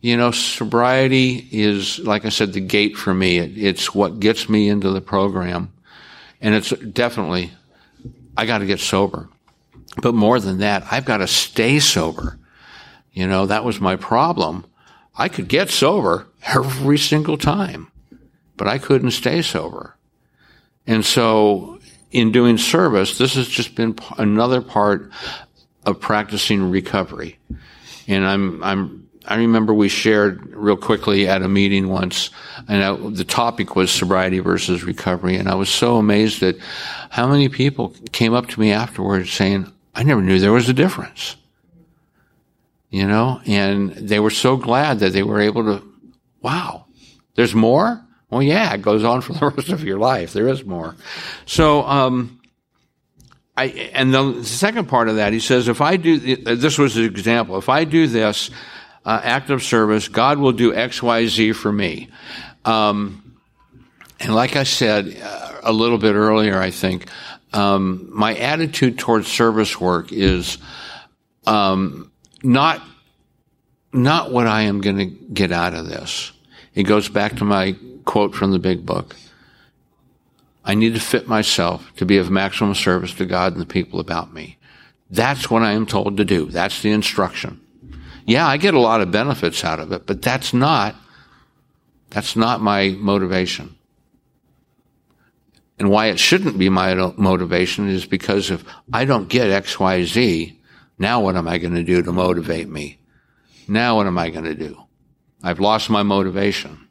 you 0.00 0.16
know, 0.16 0.30
sobriety 0.30 1.48
is, 1.50 1.98
like 1.98 2.24
I 2.24 2.28
said, 2.28 2.52
the 2.52 2.60
gate 2.60 2.96
for 2.96 3.12
me. 3.12 3.38
It, 3.38 3.58
it's 3.58 3.92
what 3.92 4.20
gets 4.20 4.48
me 4.48 4.68
into 4.68 4.90
the 4.90 5.00
program. 5.00 5.72
And 6.40 6.54
it's 6.54 6.70
definitely, 6.70 7.50
I 8.36 8.46
got 8.46 8.58
to 8.58 8.66
get 8.66 8.78
sober. 8.78 9.28
But 10.00 10.14
more 10.14 10.38
than 10.38 10.58
that, 10.58 10.84
I've 10.92 11.04
got 11.04 11.16
to 11.16 11.26
stay 11.26 11.80
sober. 11.80 12.38
You 13.12 13.26
know, 13.26 13.46
that 13.46 13.64
was 13.64 13.80
my 13.80 13.96
problem. 13.96 14.64
I 15.16 15.28
could 15.28 15.48
get 15.48 15.70
sober 15.70 16.28
every 16.46 16.98
single 16.98 17.36
time, 17.36 17.90
but 18.56 18.68
I 18.68 18.78
couldn't 18.78 19.10
stay 19.10 19.42
sober. 19.42 19.96
And 20.86 21.04
so 21.04 21.79
in 22.10 22.32
doing 22.32 22.58
service, 22.58 23.18
this 23.18 23.34
has 23.34 23.48
just 23.48 23.74
been 23.74 23.96
another 24.18 24.60
part 24.60 25.10
of 25.86 26.00
practicing 26.00 26.70
recovery. 26.70 27.38
And 28.06 28.26
I'm, 28.26 28.62
I'm 28.62 29.10
I 29.26 29.36
remember 29.36 29.74
we 29.74 29.88
shared 29.88 30.54
real 30.54 30.76
quickly 30.76 31.28
at 31.28 31.42
a 31.42 31.48
meeting 31.48 31.88
once, 31.88 32.30
and 32.68 32.82
I, 32.82 32.96
the 33.10 33.24
topic 33.24 33.76
was 33.76 33.90
sobriety 33.90 34.38
versus 34.38 34.82
recovery, 34.82 35.36
and 35.36 35.48
I 35.48 35.54
was 35.54 35.68
so 35.68 35.96
amazed 35.96 36.42
at 36.42 36.56
how 37.10 37.28
many 37.28 37.48
people 37.48 37.94
came 38.12 38.32
up 38.32 38.48
to 38.48 38.60
me 38.60 38.72
afterwards 38.72 39.30
saying, 39.30 39.70
"I 39.94 40.02
never 40.02 40.22
knew 40.22 40.38
there 40.38 40.52
was 40.52 40.68
a 40.68 40.74
difference." 40.74 41.36
You 42.88 43.06
know, 43.06 43.40
and 43.46 43.92
they 43.92 44.18
were 44.18 44.30
so 44.30 44.56
glad 44.56 44.98
that 45.00 45.12
they 45.12 45.22
were 45.22 45.40
able 45.40 45.64
to. 45.64 45.84
Wow, 46.42 46.86
there's 47.34 47.54
more. 47.54 48.04
Well, 48.30 48.42
yeah, 48.42 48.72
it 48.74 48.82
goes 48.82 49.04
on 49.04 49.20
for 49.20 49.32
the 49.32 49.48
rest 49.56 49.68
of 49.70 49.84
your 49.84 49.98
life. 49.98 50.32
There 50.32 50.48
is 50.48 50.64
more. 50.64 50.96
So, 51.46 51.82
um, 51.82 52.40
I, 53.56 53.66
and 53.92 54.14
the 54.14 54.44
second 54.44 54.88
part 54.88 55.08
of 55.08 55.16
that, 55.16 55.32
he 55.32 55.40
says, 55.40 55.68
if 55.68 55.80
I 55.80 55.96
do, 55.96 56.36
this 56.36 56.78
was 56.78 56.96
an 56.96 57.04
example, 57.04 57.58
if 57.58 57.68
I 57.68 57.84
do 57.84 58.06
this, 58.06 58.50
uh, 59.04 59.20
act 59.22 59.50
of 59.50 59.62
service, 59.62 60.08
God 60.08 60.38
will 60.38 60.52
do 60.52 60.74
X, 60.74 61.02
Y, 61.02 61.26
Z 61.26 61.52
for 61.52 61.72
me. 61.72 62.08
Um, 62.64 63.36
and 64.20 64.34
like 64.34 64.56
I 64.56 64.64
said 64.64 65.16
uh, 65.22 65.60
a 65.62 65.72
little 65.72 65.98
bit 65.98 66.14
earlier, 66.14 66.58
I 66.60 66.70
think 66.70 67.08
um, 67.52 68.08
my 68.12 68.34
attitude 68.36 68.98
towards 68.98 69.26
service 69.28 69.80
work 69.80 70.12
is 70.12 70.58
um, 71.46 72.10
not 72.42 72.82
not 73.92 74.30
what 74.30 74.46
I 74.46 74.62
am 74.62 74.80
going 74.80 74.98
to 74.98 75.06
get 75.06 75.50
out 75.50 75.74
of 75.74 75.86
this. 75.86 76.30
It 76.74 76.84
goes 76.84 77.08
back 77.08 77.36
to 77.36 77.44
my 77.44 77.76
quote 78.10 78.34
from 78.34 78.50
the 78.50 78.58
Big 78.58 78.84
Book. 78.84 79.14
I 80.64 80.74
need 80.74 80.94
to 80.94 81.00
fit 81.00 81.28
myself 81.28 81.94
to 81.94 82.04
be 82.04 82.16
of 82.16 82.28
maximum 82.28 82.74
service 82.74 83.14
to 83.14 83.24
God 83.24 83.52
and 83.52 83.60
the 83.60 83.66
people 83.66 84.00
about 84.00 84.34
me. 84.34 84.58
That's 85.08 85.48
what 85.48 85.62
I 85.62 85.74
am 85.74 85.86
told 85.86 86.16
to 86.16 86.24
do. 86.24 86.46
That's 86.46 86.82
the 86.82 86.90
instruction. 86.90 87.60
Yeah, 88.26 88.48
I 88.48 88.56
get 88.56 88.74
a 88.74 88.80
lot 88.80 89.00
of 89.00 89.12
benefits 89.12 89.62
out 89.62 89.78
of 89.78 89.92
it, 89.92 90.06
but 90.06 90.22
that's 90.22 90.52
not, 90.52 90.96
that's 92.10 92.34
not 92.34 92.60
my 92.60 92.88
motivation. 92.98 93.76
And 95.78 95.88
why 95.88 96.06
it 96.06 96.18
shouldn't 96.18 96.58
be 96.58 96.68
my 96.68 96.92
motivation 97.16 97.88
is 97.88 98.06
because 98.06 98.50
if 98.50 98.64
I 98.92 99.04
don't 99.04 99.28
get 99.28 99.50
X, 99.50 99.78
Y, 99.78 100.02
Z, 100.02 100.60
now 100.98 101.20
what 101.20 101.36
am 101.36 101.46
I 101.46 101.58
going 101.58 101.76
to 101.76 101.84
do 101.84 102.02
to 102.02 102.10
motivate 102.10 102.68
me? 102.68 102.98
Now 103.68 103.94
what 103.94 104.08
am 104.08 104.18
I 104.18 104.30
going 104.30 104.46
to 104.46 104.56
do? 104.56 104.82
I've 105.44 105.60
lost 105.60 105.90
my 105.90 106.02
motivation. 106.02 106.88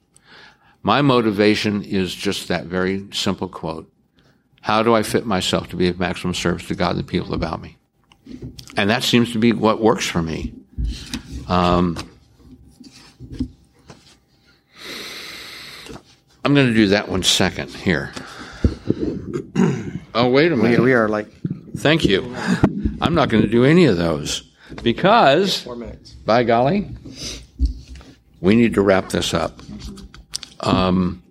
My 0.81 1.01
motivation 1.01 1.83
is 1.83 2.13
just 2.15 2.47
that 2.47 2.65
very 2.65 3.07
simple 3.11 3.47
quote. 3.47 3.91
How 4.61 4.83
do 4.83 4.95
I 4.95 5.03
fit 5.03 5.25
myself 5.25 5.69
to 5.69 5.75
be 5.75 5.87
of 5.87 5.99
maximum 5.99 6.33
service 6.33 6.67
to 6.67 6.75
God 6.75 6.91
and 6.91 6.99
the 6.99 7.03
people 7.03 7.33
about 7.33 7.61
me? 7.61 7.77
And 8.77 8.89
that 8.89 9.03
seems 9.03 9.31
to 9.33 9.39
be 9.39 9.51
what 9.51 9.81
works 9.81 10.07
for 10.07 10.21
me. 10.21 10.53
Um, 11.47 11.97
I'm 16.43 16.53
going 16.53 16.67
to 16.67 16.73
do 16.73 16.87
that 16.87 17.09
one 17.09 17.23
second 17.23 17.69
here. 17.71 18.13
oh, 20.13 20.29
wait 20.29 20.51
a 20.51 20.55
minute. 20.55 20.79
We, 20.79 20.85
we 20.85 20.93
are 20.93 21.09
like. 21.09 21.27
Thank 21.77 22.05
you. 22.05 22.35
I'm 23.01 23.15
not 23.15 23.29
going 23.29 23.43
to 23.43 23.49
do 23.49 23.65
any 23.65 23.85
of 23.85 23.97
those 23.97 24.41
because, 24.83 25.67
by 26.25 26.43
golly, 26.43 26.89
we 28.41 28.55
need 28.55 28.73
to 28.73 28.81
wrap 28.81 29.09
this 29.09 29.33
up. 29.33 29.61
Um, 30.59 31.23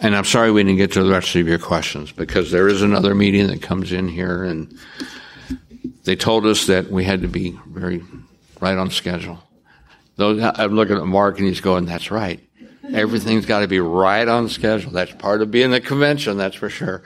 and 0.00 0.16
I'm 0.16 0.24
sorry 0.24 0.50
we 0.50 0.62
didn't 0.62 0.78
get 0.78 0.92
to 0.92 1.02
the 1.02 1.10
rest 1.10 1.34
of 1.36 1.46
your 1.46 1.58
questions 1.58 2.10
because 2.12 2.50
there 2.50 2.68
is 2.68 2.82
another 2.82 3.14
meeting 3.14 3.46
that 3.48 3.60
comes 3.60 3.92
in 3.92 4.08
here, 4.08 4.44
and 4.44 4.76
they 6.04 6.16
told 6.16 6.46
us 6.46 6.66
that 6.66 6.90
we 6.90 7.04
had 7.04 7.22
to 7.22 7.28
be 7.28 7.58
very 7.66 8.02
right 8.60 8.78
on 8.78 8.90
schedule. 8.90 9.42
I'm 10.18 10.74
looking 10.74 10.96
at 10.96 11.04
Mark, 11.04 11.38
and 11.38 11.46
he's 11.46 11.60
going, 11.60 11.84
"That's 11.84 12.10
right." 12.10 12.40
Everything's 12.92 13.46
got 13.46 13.60
to 13.60 13.68
be 13.68 13.78
right 13.78 14.26
on 14.26 14.48
schedule. 14.48 14.90
That's 14.90 15.12
part 15.12 15.42
of 15.42 15.50
being 15.50 15.70
the 15.70 15.80
convention, 15.80 16.36
that's 16.38 16.56
for 16.56 16.68
sure. 16.68 17.02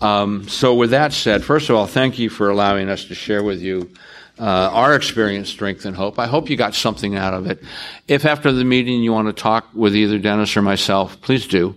Um, 0.00 0.48
so, 0.48 0.74
with 0.74 0.90
that 0.90 1.12
said, 1.12 1.44
first 1.44 1.70
of 1.70 1.76
all, 1.76 1.86
thank 1.86 2.18
you 2.18 2.28
for 2.28 2.48
allowing 2.48 2.88
us 2.88 3.04
to 3.04 3.14
share 3.14 3.42
with 3.42 3.60
you 3.60 3.90
uh, 4.38 4.70
our 4.72 4.94
experience, 4.94 5.48
strength, 5.48 5.84
and 5.84 5.96
hope. 5.96 6.18
I 6.18 6.26
hope 6.26 6.48
you 6.48 6.56
got 6.56 6.74
something 6.74 7.16
out 7.16 7.34
of 7.34 7.46
it. 7.46 7.62
If 8.06 8.24
after 8.24 8.52
the 8.52 8.64
meeting 8.64 9.02
you 9.02 9.12
want 9.12 9.28
to 9.28 9.32
talk 9.32 9.68
with 9.74 9.96
either 9.96 10.18
Dennis 10.18 10.56
or 10.56 10.62
myself, 10.62 11.20
please 11.20 11.46
do. 11.46 11.74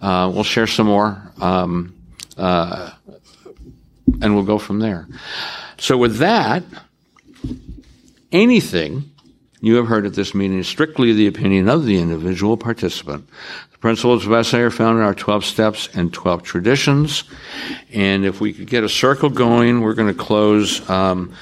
Uh, 0.00 0.30
we'll 0.32 0.44
share 0.44 0.66
some 0.66 0.86
more, 0.86 1.32
um, 1.40 1.94
uh, 2.36 2.90
and 4.22 4.34
we'll 4.34 4.44
go 4.44 4.58
from 4.58 4.78
there. 4.78 5.06
So, 5.76 5.96
with 5.96 6.16
that, 6.16 6.62
anything 8.32 9.10
you 9.60 9.76
have 9.76 9.86
heard 9.86 10.06
at 10.06 10.14
this 10.14 10.34
meeting 10.34 10.58
is 10.58 10.68
strictly 10.68 11.12
the 11.12 11.26
opinion 11.26 11.68
of 11.68 11.84
the 11.84 11.98
individual 11.98 12.56
participant. 12.56 13.28
The 13.72 13.78
principles 13.78 14.26
of 14.26 14.46
SA 14.46 14.58
are 14.58 14.70
found 14.70 14.98
in 14.98 15.04
our 15.04 15.14
12 15.14 15.44
steps 15.44 15.88
and 15.94 16.12
12 16.12 16.42
traditions. 16.42 17.24
And 17.92 18.24
if 18.24 18.40
we 18.40 18.54
could 18.54 18.68
get 18.68 18.84
a 18.84 18.88
circle 18.88 19.28
going, 19.28 19.82
we're 19.82 19.94
going 19.94 20.12
to 20.12 20.18
close. 20.18 20.88
Um, 20.88 21.34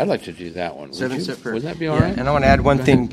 I'd 0.00 0.08
like 0.08 0.22
to 0.22 0.32
do 0.32 0.48
that 0.52 0.76
one. 0.76 0.88
Would, 0.88 0.96
Seven 0.96 1.18
you? 1.18 1.22
step 1.24 1.42
prayer. 1.42 1.54
Would 1.54 1.62
that 1.64 1.78
be 1.78 1.86
all 1.86 1.98
Yeah, 1.98 2.04
right? 2.04 2.18
And 2.18 2.26
I 2.26 2.32
want 2.32 2.44
to 2.44 2.48
add 2.48 2.62
one 2.62 2.78
thing. 2.78 3.12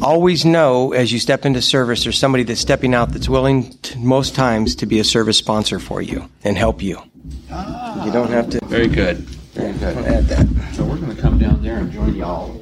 Always 0.00 0.44
know 0.44 0.92
as 0.92 1.12
you 1.12 1.18
step 1.18 1.44
into 1.44 1.60
service, 1.60 2.04
there's 2.04 2.16
somebody 2.16 2.44
that's 2.44 2.60
stepping 2.60 2.94
out 2.94 3.10
that's 3.10 3.28
willing, 3.28 3.72
to, 3.78 3.98
most 3.98 4.34
times, 4.36 4.76
to 4.76 4.86
be 4.86 5.00
a 5.00 5.04
service 5.04 5.36
sponsor 5.36 5.80
for 5.80 6.00
you 6.00 6.28
and 6.44 6.56
help 6.56 6.80
you. 6.80 7.02
Ah. 7.50 8.04
You 8.06 8.12
don't 8.12 8.30
have 8.30 8.48
to 8.50 8.64
Very 8.66 8.86
good. 8.86 9.18
Very 9.18 9.72
good. 9.72 9.98
add 10.06 10.26
that. 10.26 10.74
So 10.74 10.84
we're 10.84 10.96
going 10.96 11.14
to 11.14 11.20
come 11.20 11.38
down 11.40 11.60
there 11.60 11.78
and 11.78 11.90
join 11.90 12.14
y'all. 12.14 12.52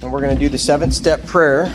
And 0.00 0.10
we're 0.10 0.22
going 0.22 0.34
to 0.34 0.40
do 0.40 0.48
the 0.48 0.58
seventh 0.58 0.94
step 0.94 1.24
prayer. 1.26 1.72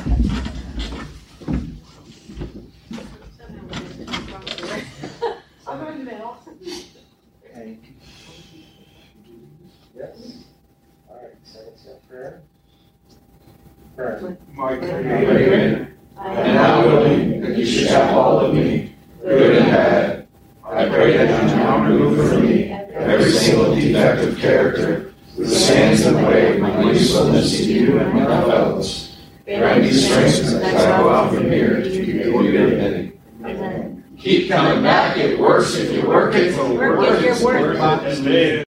Okay. 7.45 7.77
Yes. 9.95 10.43
All 11.09 11.15
right, 11.15 11.33
seventh 11.43 11.79
step 11.79 12.07
prayer. 12.07 12.41
Prayer. 13.97 14.37
my 14.53 14.75
Creator, 14.75 15.97
and 16.19 16.53
now 16.53 16.85
willing 16.85 17.41
that 17.41 17.57
you 17.57 17.65
should 17.65 17.87
have 17.87 18.15
all 18.15 18.39
of 18.41 18.53
me, 18.53 18.93
good 19.23 19.57
and 19.57 19.71
bad. 19.71 20.27
I 20.63 20.87
pray 20.87 21.17
that 21.17 21.49
you 21.49 21.55
now 21.55 21.83
remove 21.83 22.29
from 22.29 22.45
me 22.45 22.69
every 22.69 23.31
single 23.31 23.73
defect 23.73 24.23
of 24.23 24.37
character 24.37 25.15
which 25.35 25.49
stands 25.49 26.05
in 26.05 26.13
the 26.13 26.27
way 26.27 26.53
of 26.53 26.59
my 26.59 26.83
usefulness 26.83 27.57
to 27.57 27.63
you 27.63 27.97
and 27.97 28.13
my 28.13 28.25
fellows. 28.25 29.17
Grant 29.45 29.81
me 29.81 29.91
strength 29.91 30.41
as 30.41 30.53
I 30.53 31.01
go 31.01 31.09
out 31.09 31.33
from 31.33 31.45
here 31.45 31.81
to 31.81 31.89
do 31.89 32.03
your 32.03 32.43
bidding. 32.43 34.03
Keep 34.19 34.51
coming 34.51 34.83
back, 34.83 35.17
it 35.17 35.39
works 35.39 35.73
if 35.73 35.91
you 35.91 36.07
work 36.07 36.35
it, 36.35 36.53
for 36.53 36.71
work 36.71 37.23
it, 37.23 37.43
work 37.43 38.03
it. 38.03 38.66